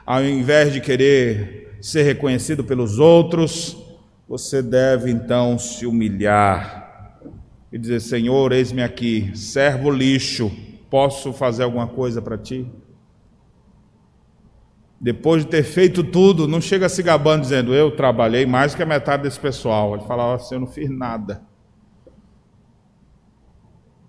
ao 0.05 0.25
invés 0.25 0.73
de 0.73 0.81
querer 0.81 1.79
ser 1.81 2.03
reconhecido 2.03 2.65
pelos 2.65 2.99
outros, 2.99 3.77
você 4.29 4.63
deve 4.63 5.11
então 5.11 5.59
se 5.59 5.87
humilhar 5.87 6.86
e 7.73 7.79
dizer: 7.79 8.01
Senhor, 8.01 8.53
eis-me 8.53 8.83
aqui, 8.83 9.31
servo 9.35 9.91
lixo, 9.91 10.51
posso 10.91 11.33
fazer 11.33 11.63
alguma 11.63 11.87
coisa 11.87 12.21
para 12.23 12.39
ti? 12.39 12.67
depois 15.01 15.45
de 15.45 15.51
ter 15.51 15.63
feito 15.63 16.03
tudo, 16.03 16.49
não 16.49 16.61
chega 16.61 16.89
se 16.89 17.03
gabando 17.03 17.43
dizendo, 17.43 17.75
eu 17.75 17.95
trabalhei 17.95 18.47
mais 18.47 18.75
que 18.75 18.83
a 18.83 18.87
metade 18.87 19.25
desse 19.25 19.39
pessoal. 19.39 19.95
Ele 19.95 20.05
falava 20.05 20.37
assim, 20.37 20.55
eu 20.55 20.61
não 20.61 20.67
fiz 20.67 20.89
nada. 20.91 21.43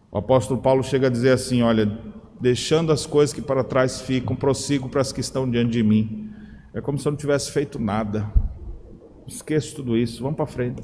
O 0.10 0.18
apóstolo 0.18 0.62
Paulo 0.62 0.84
chega 0.84 1.08
a 1.08 1.10
dizer 1.10 1.32
assim: 1.32 1.62
olha, 1.62 2.00
deixando 2.40 2.92
as 2.92 3.06
coisas 3.06 3.34
que 3.34 3.42
para 3.42 3.64
trás 3.64 4.02
ficam, 4.02 4.36
prossigo 4.36 4.88
para 4.88 5.02
as 5.02 5.12
que 5.12 5.20
estão 5.20 5.50
diante 5.50 5.72
de 5.72 5.84
mim. 5.84 6.32
É 6.74 6.80
como 6.80 6.98
se 6.98 7.08
eu 7.08 7.12
não 7.12 7.18
tivesse 7.18 7.52
feito 7.52 7.78
nada. 7.78 8.32
Esqueço 9.28 9.76
tudo 9.76 9.98
isso, 9.98 10.24
vamos 10.24 10.38
para 10.38 10.46
frente. 10.46 10.82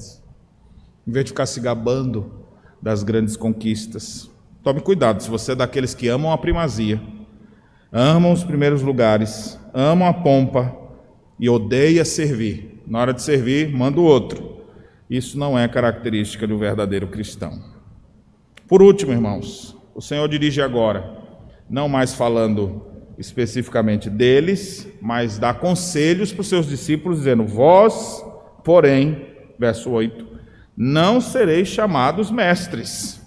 Em 1.07 1.11
vez 1.11 1.25
de 1.25 1.31
ficar 1.31 1.45
se 1.45 1.61
gabando 1.61 2.42
das 2.83 3.01
grandes 3.01 3.37
conquistas. 3.37 4.29
Tome 4.61 4.81
cuidado, 4.81 5.23
se 5.23 5.29
você 5.29 5.53
é 5.53 5.55
daqueles 5.55 5.95
que 5.95 6.09
amam 6.09 6.33
a 6.33 6.37
primazia, 6.37 7.01
amam 7.89 8.33
os 8.33 8.43
primeiros 8.43 8.81
lugares, 8.81 9.57
amam 9.73 10.05
a 10.05 10.13
pompa 10.13 10.75
e 11.39 11.49
odeia 11.49 12.03
servir. 12.03 12.83
Na 12.85 12.99
hora 12.99 13.13
de 13.13 13.21
servir, 13.21 13.69
manda 13.69 14.01
o 14.01 14.03
outro. 14.03 14.57
Isso 15.09 15.39
não 15.39 15.57
é 15.57 15.65
característica 15.65 16.45
do 16.45 16.57
verdadeiro 16.57 17.07
cristão. 17.07 17.57
Por 18.67 18.81
último, 18.81 19.13
irmãos, 19.13 19.77
o 19.95 20.01
Senhor 20.01 20.27
dirige 20.27 20.61
agora, 20.61 21.09
não 21.69 21.87
mais 21.87 22.13
falando 22.13 22.85
especificamente 23.17 24.09
deles, 24.09 24.89
mas 25.01 25.39
dá 25.39 25.53
conselhos 25.53 26.33
para 26.33 26.41
os 26.41 26.49
seus 26.49 26.67
discípulos, 26.67 27.19
dizendo: 27.19 27.45
Vós, 27.45 28.21
porém, 28.61 29.25
verso 29.57 29.89
8, 29.89 30.33
não 30.75 31.21
sereis 31.21 31.67
chamados 31.67 32.31
mestres. 32.31 33.21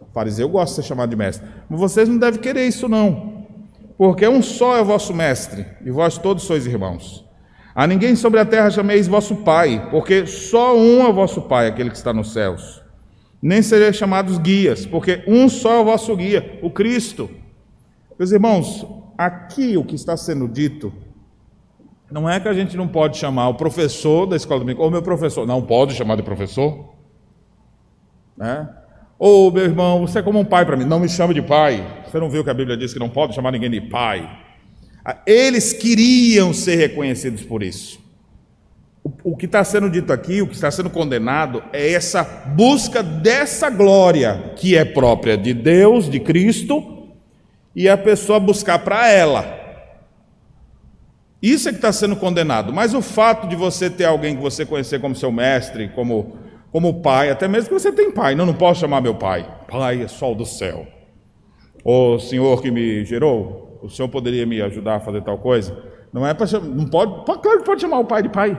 O 0.00 0.06
fariseu 0.12 0.48
gosta 0.48 0.76
de 0.76 0.82
ser 0.82 0.88
chamado 0.88 1.10
de 1.10 1.16
mestre, 1.16 1.46
mas 1.68 1.80
vocês 1.80 2.08
não 2.08 2.18
devem 2.18 2.40
querer 2.40 2.66
isso, 2.66 2.88
não 2.88 3.40
porque 4.00 4.26
um 4.26 4.40
só 4.40 4.78
é 4.78 4.80
o 4.80 4.84
vosso 4.86 5.12
mestre, 5.12 5.66
e 5.84 5.90
vós 5.90 6.16
todos 6.16 6.44
sois 6.44 6.64
irmãos. 6.64 7.22
A 7.74 7.86
ninguém 7.86 8.16
sobre 8.16 8.40
a 8.40 8.46
terra 8.46 8.70
chameis 8.70 9.06
vosso 9.06 9.36
Pai, 9.36 9.88
porque 9.90 10.24
só 10.24 10.74
um 10.74 11.06
é 11.06 11.12
vosso 11.12 11.42
Pai, 11.42 11.66
aquele 11.66 11.90
que 11.90 11.98
está 11.98 12.10
nos 12.10 12.32
céus. 12.32 12.82
Nem 13.42 13.60
sereis 13.60 13.96
chamados 13.96 14.38
guias, 14.38 14.86
porque 14.86 15.22
um 15.26 15.50
só 15.50 15.74
é 15.74 15.80
o 15.80 15.84
vosso 15.84 16.16
guia, 16.16 16.58
o 16.62 16.70
Cristo. 16.70 17.28
Meus 18.18 18.32
irmãos, 18.32 18.86
aqui 19.18 19.76
o 19.76 19.84
que 19.84 19.96
está 19.96 20.16
sendo 20.16 20.48
dito 20.48 20.90
não 22.10 22.28
é 22.28 22.40
que 22.40 22.48
a 22.48 22.54
gente 22.54 22.76
não 22.76 22.88
pode 22.88 23.16
chamar 23.16 23.48
o 23.48 23.54
professor 23.54 24.26
da 24.26 24.36
escola 24.36 24.60
dominical, 24.60 24.86
ou 24.86 24.90
meu 24.90 25.02
professor, 25.02 25.46
não 25.46 25.62
pode 25.62 25.94
chamar 25.94 26.16
de 26.16 26.22
professor. 26.22 26.90
Né? 28.36 28.68
Ou 29.18 29.52
meu 29.52 29.64
irmão, 29.64 30.00
você 30.00 30.18
é 30.18 30.22
como 30.22 30.38
um 30.38 30.44
pai 30.44 30.64
para 30.64 30.76
mim, 30.76 30.84
não 30.84 30.98
me 30.98 31.08
chame 31.08 31.34
de 31.34 31.42
pai. 31.42 31.86
Você 32.04 32.18
não 32.18 32.30
viu 32.30 32.42
que 32.42 32.50
a 32.50 32.54
Bíblia 32.54 32.76
diz 32.76 32.92
que 32.92 32.98
não 32.98 33.08
pode 33.08 33.34
chamar 33.34 33.52
ninguém 33.52 33.70
de 33.70 33.80
pai? 33.80 34.28
Ah, 35.04 35.18
eles 35.26 35.72
queriam 35.72 36.52
ser 36.52 36.76
reconhecidos 36.76 37.42
por 37.42 37.62
isso. 37.62 38.00
O, 39.04 39.32
o 39.32 39.36
que 39.36 39.46
está 39.46 39.62
sendo 39.62 39.88
dito 39.88 40.12
aqui, 40.12 40.42
o 40.42 40.46
que 40.46 40.54
está 40.54 40.70
sendo 40.70 40.90
condenado, 40.90 41.62
é 41.72 41.92
essa 41.92 42.24
busca 42.24 43.02
dessa 43.02 43.70
glória 43.70 44.52
que 44.56 44.76
é 44.76 44.84
própria 44.84 45.36
de 45.36 45.54
Deus, 45.54 46.08
de 46.08 46.18
Cristo, 46.18 47.08
e 47.76 47.88
a 47.88 47.96
pessoa 47.96 48.40
buscar 48.40 48.80
para 48.80 49.08
ela. 49.08 49.59
Isso 51.42 51.68
é 51.68 51.72
que 51.72 51.78
está 51.78 51.92
sendo 51.92 52.16
condenado. 52.16 52.72
Mas 52.72 52.94
o 52.94 53.00
fato 53.00 53.48
de 53.48 53.56
você 53.56 53.88
ter 53.88 54.04
alguém 54.04 54.36
que 54.36 54.42
você 54.42 54.66
conhecer 54.66 55.00
como 55.00 55.14
seu 55.14 55.32
mestre, 55.32 55.88
como, 55.88 56.36
como 56.70 57.00
pai, 57.00 57.30
até 57.30 57.48
mesmo 57.48 57.68
que 57.68 57.74
você 57.74 57.90
tem 57.90 58.10
pai, 58.10 58.34
não, 58.34 58.44
não 58.44 58.54
posso 58.54 58.80
chamar 58.80 59.00
meu 59.00 59.14
pai. 59.14 59.48
Pai 59.68 60.02
é 60.02 60.08
sol 60.08 60.34
do 60.34 60.44
céu. 60.44 60.86
O 61.82 62.18
Senhor 62.18 62.60
que 62.60 62.70
me 62.70 63.04
gerou, 63.04 63.80
o 63.82 63.88
Senhor 63.88 64.08
poderia 64.08 64.44
me 64.44 64.60
ajudar 64.60 64.96
a 64.96 65.00
fazer 65.00 65.22
tal 65.22 65.38
coisa? 65.38 65.76
Não 66.12 66.26
é 66.26 66.34
para 66.34 66.46
não 66.60 66.86
pode, 66.86 67.24
claro 67.24 67.58
que 67.60 67.64
pode 67.64 67.80
chamar 67.80 68.00
o 68.00 68.04
pai 68.04 68.22
de 68.22 68.28
pai. 68.28 68.58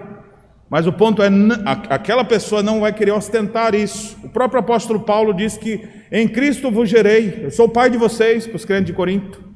Mas 0.69 0.87
o 0.87 0.93
ponto 0.93 1.21
é, 1.21 1.27
aquela 1.89 2.23
pessoa 2.23 2.63
não 2.63 2.79
vai 2.79 2.93
querer 2.93 3.11
ostentar 3.11 3.75
isso. 3.75 4.17
O 4.23 4.29
próprio 4.29 4.61
apóstolo 4.61 5.01
Paulo 5.01 5.33
diz 5.33 5.57
que 5.57 5.85
em 6.09 6.27
Cristo 6.27 6.71
vos 6.71 6.89
gerei, 6.89 7.41
eu 7.43 7.51
sou 7.51 7.65
o 7.65 7.69
pai 7.69 7.89
de 7.89 7.97
vocês, 7.97 8.47
para 8.47 8.55
os 8.55 8.63
crentes 8.63 8.85
de 8.85 8.93
Corinto. 8.93 9.50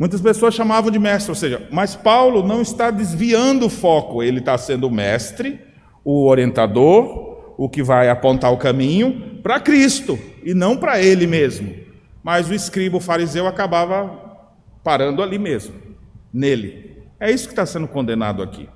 Muitas 0.00 0.22
pessoas 0.22 0.54
chamavam 0.54 0.90
de 0.90 0.98
mestre, 0.98 1.30
ou 1.30 1.34
seja, 1.34 1.68
mas 1.70 1.94
Paulo 1.94 2.42
não 2.42 2.62
está 2.62 2.90
desviando 2.90 3.66
o 3.66 3.68
foco, 3.68 4.22
ele 4.22 4.38
está 4.38 4.56
sendo 4.56 4.86
o 4.86 4.90
mestre, 4.90 5.60
o 6.02 6.26
orientador, 6.26 7.54
o 7.58 7.68
que 7.68 7.82
vai 7.82 8.08
apontar 8.08 8.50
o 8.50 8.56
caminho 8.56 9.42
para 9.42 9.60
Cristo 9.60 10.18
e 10.42 10.54
não 10.54 10.74
para 10.74 11.02
ele 11.02 11.26
mesmo. 11.26 11.74
Mas 12.22 12.48
o 12.48 12.54
escriba, 12.54 12.96
o 12.96 13.00
fariseu, 13.00 13.46
acabava 13.46 14.10
parando 14.82 15.22
ali 15.22 15.38
mesmo, 15.38 15.74
nele. 16.32 16.96
É 17.20 17.30
isso 17.30 17.46
que 17.46 17.52
está 17.52 17.66
sendo 17.66 17.86
condenado 17.86 18.42
aqui. 18.42 18.70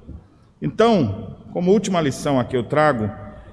Então, 0.61 1.39
como 1.55 1.73
última 1.73 2.03
lição 2.03 2.39
aqui 2.39 2.55
eu 2.55 2.65
trago 2.65 3.11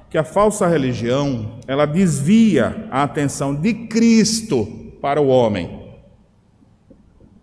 que 0.09 0.17
a 0.17 0.25
falsa 0.25 0.67
religião, 0.67 1.57
ela 1.65 1.85
desvia 1.85 2.89
a 2.91 3.03
atenção 3.03 3.55
de 3.55 3.73
Cristo 3.73 4.67
para 5.01 5.21
o 5.21 5.29
homem 5.29 5.80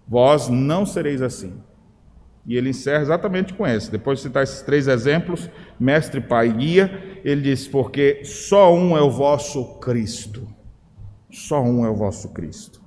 Vós 0.09 0.49
não 0.49 0.87
sereis 0.87 1.21
assim. 1.21 1.61
E 2.47 2.57
ele 2.57 2.71
encerra 2.71 3.03
exatamente 3.03 3.53
com 3.53 3.67
esse. 3.67 3.91
Depois 3.91 4.19
de 4.19 4.25
citar 4.25 4.43
esses 4.43 4.63
três 4.63 4.89
exemplos, 4.89 5.51
mestre, 5.79 6.19
pai 6.19 6.49
e 6.49 6.53
guia, 6.53 7.21
ele 7.23 7.43
diz: 7.43 7.69
Porque 7.69 8.23
só 8.25 8.75
um 8.75 8.97
é 8.97 9.03
o 9.03 9.11
vosso 9.11 9.79
Cristo. 9.81 10.49
Só 11.31 11.63
um 11.63 11.85
é 11.85 11.91
o 11.91 11.95
vosso 11.95 12.33
Cristo. 12.33 12.81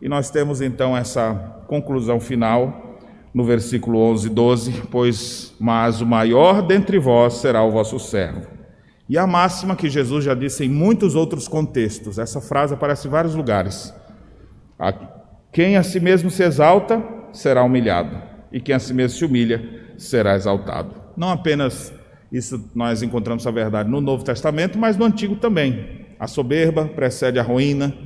E 0.00 0.08
nós 0.08 0.30
temos 0.30 0.62
então 0.62 0.96
essa 0.96 1.34
conclusão 1.68 2.18
final 2.18 2.98
no 3.34 3.44
versículo 3.44 3.98
11 3.98 4.28
e 4.28 4.30
12: 4.30 4.82
Pois, 4.90 5.54
mas 5.60 6.00
o 6.00 6.06
maior 6.06 6.62
dentre 6.62 6.98
vós 6.98 7.34
será 7.34 7.62
o 7.62 7.70
vosso 7.70 7.98
servo. 7.98 8.48
E 9.06 9.18
a 9.18 9.26
máxima 9.26 9.76
que 9.76 9.90
Jesus 9.90 10.24
já 10.24 10.34
disse 10.34 10.64
em 10.64 10.70
muitos 10.70 11.14
outros 11.14 11.46
contextos, 11.46 12.18
essa 12.18 12.40
frase 12.40 12.72
aparece 12.72 13.06
em 13.06 13.10
vários 13.10 13.34
lugares. 13.34 13.94
Quem 15.56 15.78
a 15.78 15.82
si 15.82 15.98
mesmo 15.98 16.30
se 16.30 16.42
exalta 16.42 17.02
será 17.32 17.64
humilhado, 17.64 18.14
e 18.52 18.60
quem 18.60 18.74
a 18.74 18.78
si 18.78 18.92
mesmo 18.92 19.16
se 19.16 19.24
humilha 19.24 19.86
será 19.96 20.34
exaltado. 20.34 20.92
Não 21.16 21.30
apenas 21.30 21.94
isso 22.30 22.70
nós 22.74 23.02
encontramos 23.02 23.46
a 23.46 23.50
verdade 23.50 23.88
no 23.88 24.02
Novo 24.02 24.22
Testamento, 24.22 24.76
mas 24.76 24.98
no 24.98 25.06
Antigo 25.06 25.34
também. 25.36 26.04
A 26.20 26.26
soberba 26.26 26.84
precede 26.84 27.38
a 27.38 27.42
ruína 27.42 27.96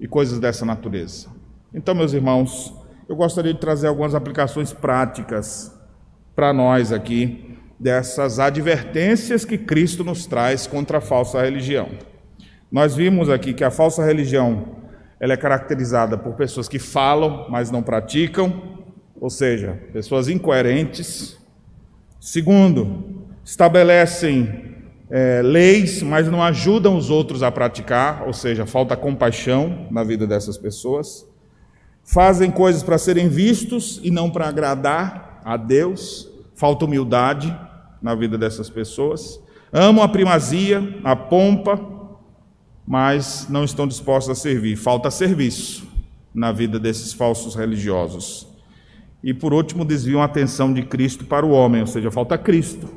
e 0.00 0.08
coisas 0.08 0.40
dessa 0.40 0.64
natureza. 0.64 1.28
Então, 1.74 1.94
meus 1.94 2.14
irmãos, 2.14 2.74
eu 3.06 3.14
gostaria 3.14 3.52
de 3.52 3.60
trazer 3.60 3.88
algumas 3.88 4.14
aplicações 4.14 4.72
práticas 4.72 5.78
para 6.34 6.54
nós 6.54 6.90
aqui 6.92 7.58
dessas 7.78 8.38
advertências 8.38 9.44
que 9.44 9.58
Cristo 9.58 10.02
nos 10.02 10.24
traz 10.24 10.66
contra 10.66 10.96
a 10.96 11.02
falsa 11.02 11.42
religião. 11.42 11.90
Nós 12.70 12.96
vimos 12.96 13.28
aqui 13.28 13.52
que 13.52 13.64
a 13.64 13.70
falsa 13.70 14.02
religião 14.02 14.80
ela 15.22 15.34
é 15.34 15.36
caracterizada 15.36 16.18
por 16.18 16.32
pessoas 16.32 16.66
que 16.66 16.80
falam, 16.80 17.46
mas 17.48 17.70
não 17.70 17.80
praticam, 17.80 18.60
ou 19.20 19.30
seja, 19.30 19.80
pessoas 19.92 20.28
incoerentes. 20.28 21.38
Segundo, 22.18 23.22
estabelecem 23.44 24.74
é, 25.08 25.40
leis, 25.40 26.02
mas 26.02 26.26
não 26.26 26.42
ajudam 26.42 26.96
os 26.96 27.08
outros 27.08 27.44
a 27.44 27.52
praticar, 27.52 28.24
ou 28.26 28.32
seja, 28.32 28.66
falta 28.66 28.96
compaixão 28.96 29.86
na 29.92 30.02
vida 30.02 30.26
dessas 30.26 30.58
pessoas. 30.58 31.24
Fazem 32.02 32.50
coisas 32.50 32.82
para 32.82 32.98
serem 32.98 33.28
vistos 33.28 34.00
e 34.02 34.10
não 34.10 34.28
para 34.28 34.48
agradar 34.48 35.40
a 35.44 35.56
Deus, 35.56 36.28
falta 36.56 36.84
humildade 36.84 37.56
na 38.02 38.16
vida 38.16 38.36
dessas 38.36 38.68
pessoas. 38.68 39.40
Amam 39.72 40.02
a 40.02 40.08
primazia, 40.08 40.98
a 41.04 41.14
pompa, 41.14 41.78
mas 42.86 43.46
não 43.48 43.64
estão 43.64 43.86
dispostos 43.86 44.38
a 44.38 44.40
servir. 44.40 44.76
Falta 44.76 45.10
serviço 45.10 45.86
na 46.34 46.50
vida 46.50 46.78
desses 46.78 47.12
falsos 47.12 47.54
religiosos. 47.54 48.48
E 49.22 49.32
por 49.32 49.52
último, 49.52 49.84
desviam 49.84 50.20
a 50.20 50.24
atenção 50.24 50.72
de 50.72 50.82
Cristo 50.82 51.24
para 51.24 51.46
o 51.46 51.50
homem, 51.50 51.80
ou 51.80 51.86
seja, 51.86 52.10
falta 52.10 52.36
Cristo. 52.36 52.88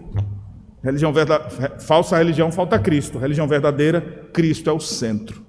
Religião 0.84 1.14
verdade... 1.14 1.84
Falsa 1.84 2.18
religião 2.18 2.52
falta 2.52 2.80
Cristo. 2.80 3.18
Religião 3.18 3.48
verdadeira, 3.48 4.02
Cristo 4.34 4.70
é 4.70 4.74
o 4.74 4.80
centro. 4.80 5.44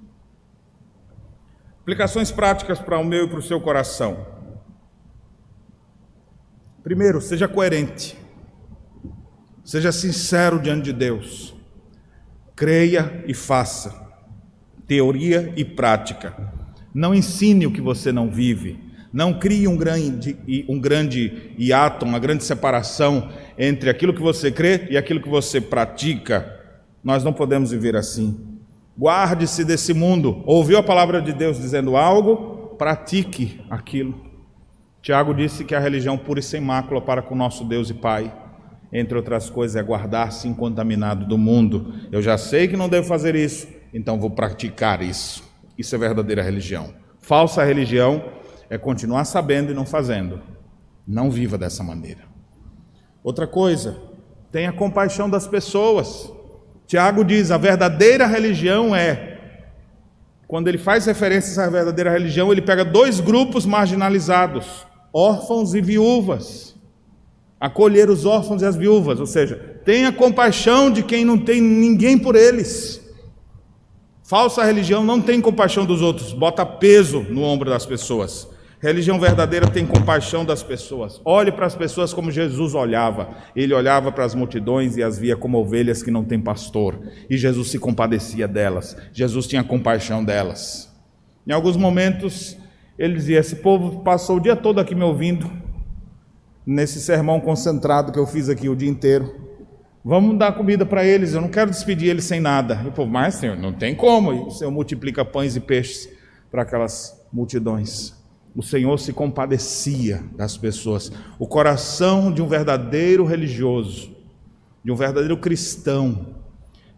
Aplicações 1.81 2.31
práticas 2.31 2.79
para 2.79 2.99
o 2.99 3.03
meu 3.03 3.25
e 3.25 3.29
para 3.29 3.39
o 3.39 3.41
seu 3.41 3.59
coração. 3.61 4.25
Primeiro, 6.83 7.21
seja 7.21 7.47
coerente. 7.47 8.17
Seja 9.63 9.91
sincero 9.91 10.59
diante 10.59 10.85
de 10.85 10.93
Deus. 10.93 11.55
Creia 12.55 13.23
e 13.27 13.33
faça 13.33 14.06
teoria 14.87 15.53
e 15.55 15.65
prática. 15.65 16.35
Não 16.93 17.13
ensine 17.13 17.67
o 17.67 17.71
que 17.71 17.81
você 17.81 18.11
não 18.11 18.29
vive. 18.29 18.79
Não 19.11 19.33
crie 19.33 19.67
um 19.67 19.77
grande, 19.77 20.37
um 20.67 20.79
grande 20.79 21.53
hiato, 21.57 22.05
uma 22.05 22.19
grande 22.19 22.43
separação 22.43 23.29
entre 23.57 23.89
aquilo 23.89 24.13
que 24.13 24.21
você 24.21 24.51
crê 24.51 24.87
e 24.89 24.97
aquilo 24.97 25.21
que 25.21 25.29
você 25.29 25.59
pratica. 25.61 26.55
Nós 27.03 27.23
não 27.23 27.33
podemos 27.33 27.71
viver 27.71 27.95
assim. 27.95 28.37
Guarde-se 28.97 29.63
desse 29.63 29.93
mundo. 29.93 30.41
Ouviu 30.45 30.77
a 30.77 30.83
palavra 30.83 31.21
de 31.21 31.31
Deus 31.31 31.57
dizendo 31.57 31.95
algo? 31.95 32.75
Pratique 32.77 33.61
aquilo. 33.69 34.25
Tiago 35.01 35.33
disse 35.33 35.63
que 35.63 35.73
a 35.73 35.79
religião 35.79 36.17
pura 36.17 36.39
e 36.39 36.43
sem 36.43 36.59
mácula 36.59 36.99
para 36.99 37.21
com 37.21 37.35
nosso 37.35 37.63
Deus 37.63 37.89
e 37.89 37.93
Pai, 37.93 38.33
entre 38.91 39.15
outras 39.15 39.49
coisas, 39.49 39.75
é 39.75 39.83
guardar-se 39.83 40.47
incontaminado 40.47 41.25
do 41.25 41.37
mundo. 41.37 41.93
Eu 42.11 42.21
já 42.21 42.37
sei 42.37 42.67
que 42.67 42.75
não 42.75 42.89
devo 42.89 43.07
fazer 43.07 43.35
isso, 43.35 43.67
então 43.97 44.19
vou 44.19 44.29
praticar 44.29 45.01
isso. 45.01 45.43
Isso 45.75 45.95
é 45.95 45.97
verdadeira 45.97 46.43
religião. 46.43 46.93
Falsa 47.19 47.63
religião 47.63 48.23
é 48.69 48.77
continuar 48.77 49.25
sabendo 49.25 49.71
e 49.71 49.75
não 49.75 49.87
fazendo. 49.87 50.39
Não 51.07 51.31
viva 51.31 51.57
dessa 51.57 51.83
maneira. 51.83 52.21
Outra 53.23 53.47
coisa, 53.47 53.97
tenha 54.51 54.71
compaixão 54.71 55.27
das 55.27 55.47
pessoas. 55.47 56.31
Tiago 56.85 57.23
diz: 57.23 57.49
a 57.49 57.57
verdadeira 57.57 58.27
religião 58.27 58.95
é. 58.95 59.39
Quando 60.47 60.67
ele 60.67 60.77
faz 60.77 61.07
referências 61.07 61.57
à 61.57 61.67
verdadeira 61.67 62.11
religião, 62.11 62.51
ele 62.51 62.61
pega 62.61 62.85
dois 62.85 63.19
grupos 63.19 63.65
marginalizados: 63.65 64.85
órfãos 65.11 65.73
e 65.73 65.81
viúvas. 65.81 66.75
Acolher 67.59 68.11
os 68.11 68.27
órfãos 68.27 68.61
e 68.61 68.65
as 68.65 68.75
viúvas, 68.75 69.19
ou 69.19 69.25
seja, 69.25 69.55
tenha 69.83 70.11
compaixão 70.11 70.91
de 70.91 71.01
quem 71.01 71.25
não 71.25 71.39
tem 71.39 71.59
ninguém 71.59 72.15
por 72.15 72.35
eles. 72.35 73.06
Falsa 74.27 74.61
religião 74.65 75.05
não 75.05 75.21
tem 75.21 75.39
compaixão 75.39 75.85
dos 75.85 76.01
outros, 76.01 76.33
bota 76.33 76.65
peso 76.65 77.21
no 77.29 77.43
ombro 77.43 77.69
das 77.69 77.85
pessoas. 77.85 78.45
Religião 78.81 79.17
verdadeira 79.17 79.69
tem 79.69 79.85
compaixão 79.85 80.43
das 80.43 80.61
pessoas. 80.61 81.21
Olhe 81.23 81.49
para 81.49 81.65
as 81.65 81.75
pessoas 81.75 82.13
como 82.13 82.29
Jesus 82.29 82.75
olhava. 82.75 83.29
Ele 83.55 83.73
olhava 83.73 84.11
para 84.11 84.25
as 84.25 84.35
multidões 84.35 84.97
e 84.97 85.01
as 85.01 85.17
via 85.17 85.37
como 85.37 85.57
ovelhas 85.57 86.03
que 86.03 86.11
não 86.11 86.25
têm 86.25 86.41
pastor. 86.41 86.99
E 87.29 87.37
Jesus 87.37 87.69
se 87.69 87.79
compadecia 87.79 88.49
delas. 88.49 88.97
Jesus 89.13 89.47
tinha 89.47 89.63
compaixão 89.63 90.21
delas. 90.25 90.93
Em 91.47 91.53
alguns 91.53 91.77
momentos, 91.77 92.57
ele 92.99 93.13
dizia: 93.13 93.39
Esse 93.39 93.55
povo 93.55 94.03
passou 94.03 94.35
o 94.35 94.41
dia 94.41 94.57
todo 94.57 94.79
aqui 94.81 94.93
me 94.93 95.05
ouvindo, 95.05 95.49
nesse 96.65 96.99
sermão 96.99 97.39
concentrado 97.39 98.11
que 98.11 98.19
eu 98.19 98.27
fiz 98.27 98.49
aqui 98.49 98.67
o 98.67 98.75
dia 98.75 98.89
inteiro. 98.89 99.46
Vamos 100.03 100.37
dar 100.37 100.53
comida 100.53 100.85
para 100.85 101.05
eles, 101.05 101.33
eu 101.33 101.41
não 101.41 101.49
quero 101.49 101.69
despedir 101.69 102.09
eles 102.09 102.23
sem 102.23 102.39
nada. 102.39 102.81
E 102.83 102.87
o 102.87 102.91
povo, 102.91 103.11
mas 103.11 103.35
Senhor, 103.35 103.57
não 103.57 103.73
tem 103.73 103.93
como. 103.93 104.33
E 104.33 104.39
o 104.39 104.51
Senhor 104.51 104.71
multiplica 104.71 105.25
pães 105.25 105.55
e 105.55 105.59
peixes 105.59 106.09
para 106.49 106.61
aquelas 106.61 107.25
multidões. 107.31 108.15
O 108.55 108.63
Senhor 108.63 108.97
se 108.97 109.13
compadecia 109.13 110.23
das 110.35 110.57
pessoas. 110.57 111.11
O 111.37 111.45
coração 111.45 112.31
de 112.31 112.41
um 112.41 112.47
verdadeiro 112.47 113.25
religioso, 113.25 114.15
de 114.83 114.91
um 114.91 114.95
verdadeiro 114.95 115.37
cristão, 115.37 116.35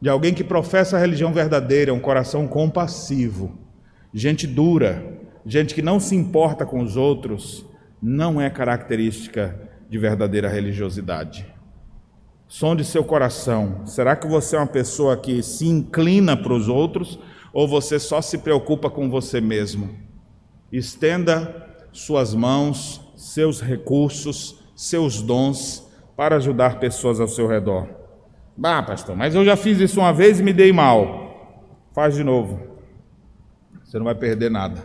de 0.01 0.07
alguém 0.07 0.33
que 0.33 0.43
professa 0.43 0.95
a 0.95 0.99
religião 0.99 1.33
verdadeira, 1.33 1.91
é 1.91 1.93
um 1.93 1.99
coração 1.99 2.47
compassivo. 2.47 3.57
Gente 4.13 4.47
dura, 4.47 5.19
gente 5.45 5.75
que 5.75 5.81
não 5.81 5.99
se 5.99 6.15
importa 6.15 6.65
com 6.65 6.81
os 6.81 6.95
outros, 6.95 7.65
não 8.01 8.39
é 8.39 8.49
característica 8.49 9.59
de 9.89 9.97
verdadeira 9.97 10.47
religiosidade. 10.47 11.45
Sonde 12.49 12.83
seu 12.83 13.03
coração. 13.03 13.85
Será 13.85 14.15
que 14.15 14.27
você 14.27 14.55
é 14.55 14.59
uma 14.59 14.65
pessoa 14.65 15.15
que 15.15 15.43
se 15.43 15.67
inclina 15.67 16.35
para 16.35 16.51
os 16.51 16.67
outros 16.67 17.19
ou 17.53 17.67
você 17.67 17.99
só 17.99 18.23
se 18.23 18.39
preocupa 18.39 18.89
com 18.89 19.07
você 19.07 19.39
mesmo? 19.39 19.95
Estenda 20.71 21.67
suas 21.91 22.33
mãos, 22.33 23.01
seus 23.15 23.61
recursos, 23.61 24.63
seus 24.75 25.21
dons 25.21 25.87
para 26.17 26.37
ajudar 26.37 26.79
pessoas 26.79 27.19
ao 27.19 27.27
seu 27.27 27.47
redor. 27.47 27.87
Ah, 28.63 28.81
pastor, 28.81 29.15
mas 29.15 29.35
eu 29.35 29.45
já 29.45 29.55
fiz 29.55 29.79
isso 29.79 29.99
uma 29.99 30.11
vez 30.11 30.39
e 30.39 30.43
me 30.43 30.51
dei 30.51 30.73
mal. 30.73 31.69
Faz 31.93 32.15
de 32.15 32.23
novo. 32.23 32.59
Você 33.85 33.99
não 33.99 34.05
vai 34.05 34.15
perder 34.15 34.49
nada 34.49 34.83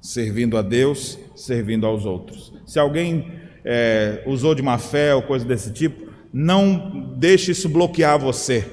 servindo 0.00 0.58
a 0.58 0.62
Deus, 0.62 1.16
servindo 1.36 1.86
aos 1.86 2.04
outros. 2.04 2.52
Se 2.66 2.80
alguém 2.80 3.32
é, 3.64 4.24
usou 4.26 4.56
de 4.56 4.62
má 4.62 4.76
fé 4.76 5.14
ou 5.14 5.22
coisa 5.22 5.44
desse 5.44 5.72
tipo, 5.72 6.05
não 6.38 7.14
deixe 7.16 7.52
isso 7.52 7.66
bloquear 7.66 8.18
você. 8.18 8.70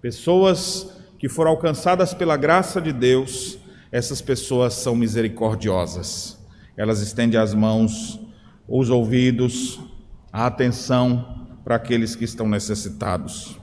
Pessoas 0.00 0.96
que 1.18 1.28
foram 1.28 1.50
alcançadas 1.50 2.14
pela 2.14 2.36
graça 2.36 2.80
de 2.80 2.92
Deus, 2.92 3.58
essas 3.90 4.22
pessoas 4.22 4.74
são 4.74 4.94
misericordiosas. 4.94 6.38
Elas 6.76 7.00
estendem 7.00 7.40
as 7.40 7.52
mãos, 7.52 8.20
os 8.68 8.90
ouvidos, 8.90 9.80
a 10.32 10.46
atenção 10.46 11.48
para 11.64 11.74
aqueles 11.74 12.14
que 12.14 12.24
estão 12.24 12.48
necessitados. 12.48 13.58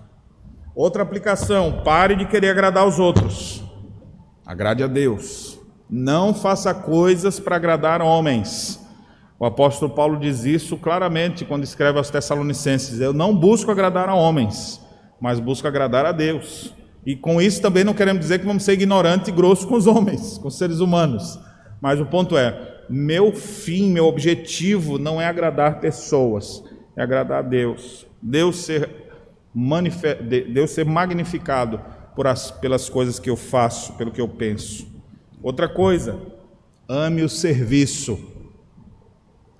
Outra 0.75 1.01
aplicação: 1.01 1.81
pare 1.85 2.17
de 2.17 2.25
querer 2.25 2.49
agradar 2.49 2.85
os 2.85 2.99
outros, 2.99 3.63
agrade 4.45 4.83
a 4.83 4.87
Deus. 4.87 5.57
Não 5.89 6.33
faça 6.33 6.73
coisas 6.73 7.39
para 7.39 7.55
agradar 7.55 8.01
homens. 8.01 8.77
O 9.39 9.45
apóstolo 9.45 9.93
Paulo 9.93 10.19
diz 10.19 10.43
isso 10.43 10.75
claramente 10.75 11.45
quando 11.45 11.63
escreve 11.63 11.97
aos 11.97 12.09
Tessalonicenses: 12.09 12.99
Eu 12.99 13.13
não 13.13 13.33
busco 13.33 13.71
agradar 13.71 14.09
a 14.09 14.15
homens, 14.15 14.81
mas 15.19 15.39
busco 15.39 15.67
agradar 15.67 16.05
a 16.05 16.11
Deus. 16.11 16.73
E 17.05 17.15
com 17.15 17.41
isso 17.41 17.61
também 17.61 17.85
não 17.85 17.93
queremos 17.93 18.21
dizer 18.21 18.39
que 18.39 18.45
vamos 18.45 18.63
ser 18.63 18.73
ignorantes 18.73 19.29
e 19.29 19.31
grossos 19.31 19.63
com 19.63 19.75
os 19.75 19.87
homens, 19.87 20.37
com 20.39 20.49
os 20.49 20.57
seres 20.57 20.79
humanos. 20.79 21.39
Mas 21.81 22.01
o 22.01 22.05
ponto 22.05 22.37
é: 22.37 22.83
meu 22.89 23.31
fim, 23.31 23.89
meu 23.89 24.05
objetivo 24.05 24.99
não 24.99 25.21
é 25.21 25.25
agradar 25.25 25.79
pessoas, 25.79 26.61
é 26.97 27.01
agradar 27.01 27.39
a 27.39 27.47
Deus. 27.47 28.05
Deus 28.21 28.57
ser, 28.57 28.89
Deus 30.51 30.71
ser 30.71 30.85
magnificado 30.85 31.79
as, 32.27 32.51
pelas 32.51 32.89
coisas 32.89 33.17
que 33.17 33.29
eu 33.29 33.37
faço, 33.37 33.93
pelo 33.93 34.11
que 34.11 34.19
eu 34.19 34.27
penso. 34.27 34.85
Outra 35.41 35.69
coisa, 35.69 36.19
ame 36.87 37.21
o 37.21 37.29
serviço, 37.29 38.19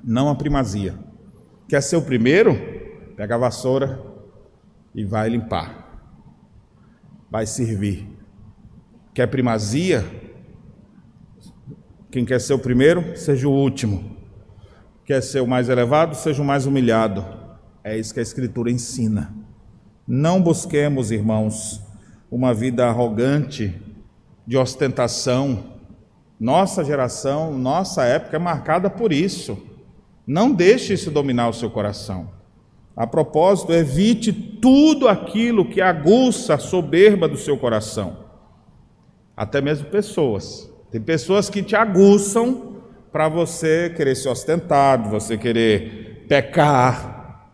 não 0.04 0.30
a 0.30 0.36
primazia. 0.36 0.96
Quer 1.68 1.82
ser 1.82 1.96
o 1.96 2.02
primeiro? 2.02 2.56
Pega 3.16 3.36
a 3.36 3.38
vassoura 3.38 4.02
e 4.96 5.04
vai 5.04 5.30
limpar. 5.30 6.02
Vai 7.30 7.46
servir. 7.46 8.08
Quer 9.14 9.28
primazia? 9.28 10.06
Quem 12.12 12.26
quer 12.26 12.42
ser 12.42 12.54
o 12.54 12.60
primeiro, 12.60 13.16
seja 13.16 13.48
o 13.48 13.52
último. 13.52 14.18
Quer 15.06 15.22
ser 15.22 15.42
o 15.42 15.48
mais 15.48 15.70
elevado, 15.70 16.16
seja 16.16 16.42
o 16.42 16.46
mais 16.46 16.66
humilhado. 16.66 17.24
É 17.84 17.98
isso 17.98 18.14
que 18.14 18.20
a 18.20 18.24
Escritura 18.24 18.72
ensina. 18.72 19.34
Não 20.08 20.42
busquemos, 20.42 21.12
irmãos, 21.12 21.82
uma 22.32 22.52
vida 22.54 22.88
arrogante 22.88 23.80
de 24.46 24.58
ostentação. 24.58 25.76
Nossa 26.40 26.84
geração, 26.84 27.56
nossa 27.56 28.04
época 28.06 28.38
é 28.38 28.40
marcada 28.40 28.90
por 28.90 29.14
isso. 29.14 29.69
Não 30.30 30.52
deixe 30.52 30.94
isso 30.94 31.10
dominar 31.10 31.50
o 31.50 31.54
seu 31.54 31.72
coração. 31.72 32.30
A 32.96 33.08
propósito, 33.08 33.74
evite 33.74 34.32
tudo 34.32 35.08
aquilo 35.08 35.66
que 35.66 35.82
aguça 35.82 36.54
a 36.54 36.60
soberba 36.60 37.28
do 37.28 37.38
seu 37.38 37.58
coração. 37.58 38.18
Até 39.36 39.60
mesmo 39.60 39.90
pessoas. 39.90 40.72
Tem 40.92 41.02
pessoas 41.02 41.50
que 41.50 41.64
te 41.64 41.76
aguçam 41.76 42.76
para 43.12 43.28
você 43.28 43.90
querer 43.90 44.14
se 44.14 44.30
ostentar, 44.30 45.10
você 45.10 45.36
querer 45.36 46.26
pecar. 46.28 47.48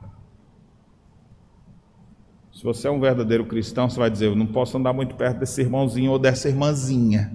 Se 2.52 2.62
você 2.62 2.90
é 2.90 2.92
um 2.92 3.00
verdadeiro 3.00 3.46
cristão, 3.46 3.90
você 3.90 3.98
vai 3.98 4.10
dizer: 4.10 4.26
Eu 4.26 4.36
não 4.36 4.48
posso 4.48 4.78
andar 4.78 4.92
muito 4.92 5.16
perto 5.16 5.40
desse 5.40 5.62
irmãozinho 5.62 6.12
ou 6.12 6.20
dessa 6.20 6.50
irmãzinha 6.50 7.32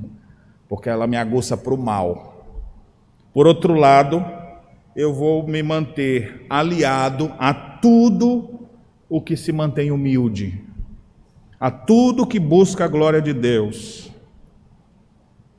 porque 0.71 0.89
ela 0.89 1.09
me 1.09 1.17
aguça 1.17 1.57
para 1.57 1.75
o 1.75 1.77
mal. 1.77 2.47
Por 3.35 3.45
outro 3.45 3.75
lado, 3.75 4.25
eu 4.95 5.15
vou 5.15 5.47
me 5.47 5.63
manter 5.63 6.47
aliado 6.49 7.33
a 7.39 7.53
tudo 7.53 8.69
o 9.09 9.21
que 9.21 9.37
se 9.37 9.53
mantém 9.53 9.91
humilde, 9.91 10.63
a 11.59 11.71
tudo 11.71 12.27
que 12.27 12.39
busca 12.39 12.85
a 12.85 12.89
glória 12.89 13.21
de 13.21 13.33
Deus. 13.33 14.11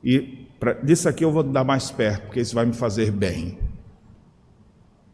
E 0.02 0.48
pra, 0.58 0.74
disso 0.74 1.08
aqui 1.08 1.24
eu 1.24 1.32
vou 1.32 1.42
dar 1.42 1.64
mais 1.64 1.90
perto, 1.90 2.26
porque 2.26 2.40
isso 2.40 2.54
vai 2.54 2.66
me 2.66 2.72
fazer 2.72 3.10
bem. 3.10 3.58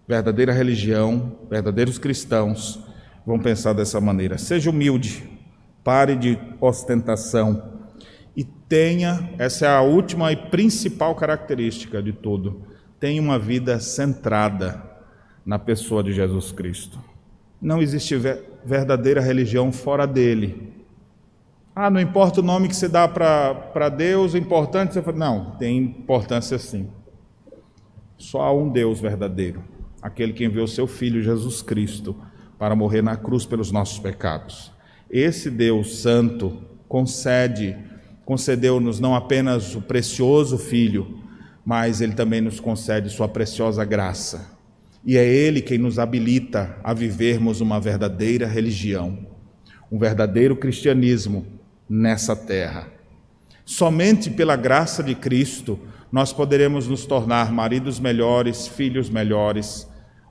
Verdadeira 0.07 0.53
religião, 0.53 1.37
verdadeiros 1.51 1.99
cristãos 1.99 2.81
vão 3.27 3.39
pensar 3.39 3.75
dessa 3.75 4.01
maneira. 4.01 4.39
Seja 4.39 4.71
humilde, 4.71 5.29
pare 5.85 6.17
de 6.17 6.39
ostentação 6.61 7.79
e 8.37 8.45
tenha, 8.45 9.31
essa 9.37 9.67
é 9.67 9.69
a 9.69 9.83
última 9.83 10.33
e 10.33 10.37
principal 10.37 11.15
característica 11.15 12.03
de 12.03 12.13
tudo, 12.13 12.63
tenha 12.99 13.21
uma 13.21 13.39
vida 13.39 13.79
centrada 13.81 14.83
na 15.45 15.59
pessoa 15.59 16.03
de 16.03 16.13
Jesus 16.13 16.53
Cristo. 16.53 16.99
Não 17.61 17.81
existe 17.81 18.17
verdadeira 18.65 19.21
religião 19.21 19.73
fora 19.73 20.07
dele. 20.07 20.73
Ah, 21.75 21.91
não 21.91 22.01
importa 22.01 22.41
o 22.41 22.45
nome 22.45 22.69
que 22.69 22.77
você 22.77 22.89
dá 22.89 23.07
para 23.07 23.89
Deus, 23.89 24.35
o 24.35 24.39
importante 24.39 24.91
é 24.91 24.93
você 24.95 25.03
fala, 25.03 25.17
não, 25.17 25.51
tem 25.53 25.79
importância 25.79 26.59
sim. 26.59 26.89
Só 28.17 28.43
há 28.43 28.53
um 28.53 28.69
Deus 28.69 29.01
verdadeiro, 29.01 29.63
aquele 30.03 30.33
que 30.33 30.45
enviou 30.45 30.67
seu 30.67 30.87
filho 30.87 31.23
Jesus 31.23 31.63
Cristo 31.63 32.17
para 32.59 32.75
morrer 32.75 33.03
na 33.03 33.17
cruz 33.17 33.47
pelos 33.47 33.71
nossos 33.71 34.01
pecados. 34.01 34.73
Esse 35.09 35.51
Deus 35.51 35.99
santo 35.99 36.59
concede 36.89 37.77
concedeu-nos 38.29 39.01
não 39.01 39.15
apenas 39.15 39.75
o 39.75 39.81
precioso 39.81 40.59
Filho, 40.59 41.19
mas 41.69 42.01
Ele 42.01 42.15
também 42.15 42.41
nos 42.41 42.59
concede 42.59 43.11
Sua 43.11 43.29
preciosa 43.29 43.85
graça. 43.85 44.57
E 45.05 45.19
é 45.19 45.27
Ele 45.27 45.61
quem 45.61 45.77
nos 45.77 45.99
habilita 45.99 46.75
a 46.83 46.95
vivermos 46.95 47.61
uma 47.61 47.79
verdadeira 47.79 48.47
religião, 48.47 49.19
um 49.93 49.99
verdadeiro 49.99 50.57
cristianismo 50.57 51.45
nessa 51.87 52.35
terra. 52.35 52.89
Somente 53.67 54.31
pela 54.31 54.57
graça 54.57 55.03
de 55.03 55.15
Cristo 55.15 55.79
nós 56.11 56.33
poderemos 56.33 56.89
nos 56.89 57.05
tornar 57.05 57.53
maridos 57.53 58.01
melhores, 58.01 58.67
filhos 58.67 59.11
melhores, 59.11 59.87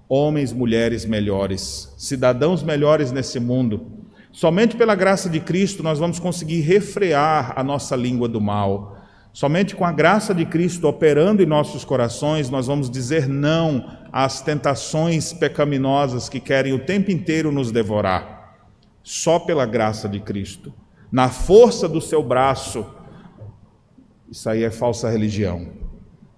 homens, 0.09 0.51
mulheres 0.51 1.05
melhores, 1.05 1.93
cidadãos 1.99 2.63
melhores 2.63 3.11
nesse 3.11 3.39
mundo 3.39 4.07
Somente 4.37 4.75
pela 4.77 4.93
graça 4.93 5.27
de 5.31 5.39
Cristo 5.39 5.81
nós 5.81 5.97
vamos 5.97 6.19
conseguir 6.19 6.61
refrear 6.61 7.53
a 7.55 7.63
nossa 7.63 7.95
língua 7.95 8.27
do 8.27 8.39
mal. 8.39 8.96
Somente 9.37 9.75
com 9.75 9.85
a 9.85 9.91
graça 9.91 10.33
de 10.33 10.47
Cristo 10.47 10.87
operando 10.87 11.43
em 11.43 11.45
nossos 11.45 11.85
corações, 11.85 12.49
nós 12.49 12.65
vamos 12.65 12.89
dizer 12.89 13.27
não 13.29 13.87
às 14.11 14.41
tentações 14.41 15.31
pecaminosas 15.31 16.27
que 16.27 16.39
querem 16.39 16.73
o 16.73 16.83
tempo 16.83 17.11
inteiro 17.11 17.51
nos 17.51 17.71
devorar. 17.71 18.57
Só 19.03 19.37
pela 19.37 19.67
graça 19.67 20.09
de 20.09 20.19
Cristo, 20.19 20.73
na 21.11 21.29
força 21.29 21.87
do 21.87 22.01
seu 22.01 22.23
braço, 22.23 22.83
isso 24.27 24.49
aí 24.49 24.63
é 24.63 24.71
falsa 24.71 25.07
religião. 25.07 25.67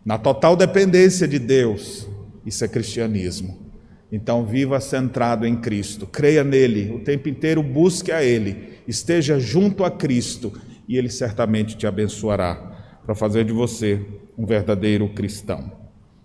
Na 0.03 0.17
total 0.17 0.57
dependência 0.57 1.25
de 1.25 1.39
Deus, 1.39 2.05
isso 2.45 2.65
é 2.65 2.67
cristianismo. 2.67 3.71
Então, 4.11 4.45
viva 4.45 4.77
centrado 4.81 5.47
em 5.47 5.55
Cristo, 5.55 6.05
creia 6.05 6.43
nele, 6.43 6.91
o 6.91 6.99
tempo 6.99 7.29
inteiro 7.29 7.63
busque 7.63 8.11
a 8.11 8.21
Ele, 8.21 8.73
esteja 8.85 9.39
junto 9.39 9.85
a 9.85 9.89
Cristo 9.89 10.51
e 10.85 10.97
Ele 10.97 11.09
certamente 11.09 11.77
te 11.77 11.87
abençoará 11.87 12.68
para 13.09 13.15
fazer 13.15 13.43
de 13.43 13.51
você 13.51 14.05
um 14.37 14.45
verdadeiro 14.45 15.09
cristão. 15.09 15.71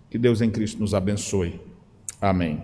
Que 0.07 0.19
Deus 0.19 0.39
em 0.39 0.51
Cristo 0.51 0.79
nos 0.79 0.93
abençoe. 0.93 1.59
Amém. 2.21 2.63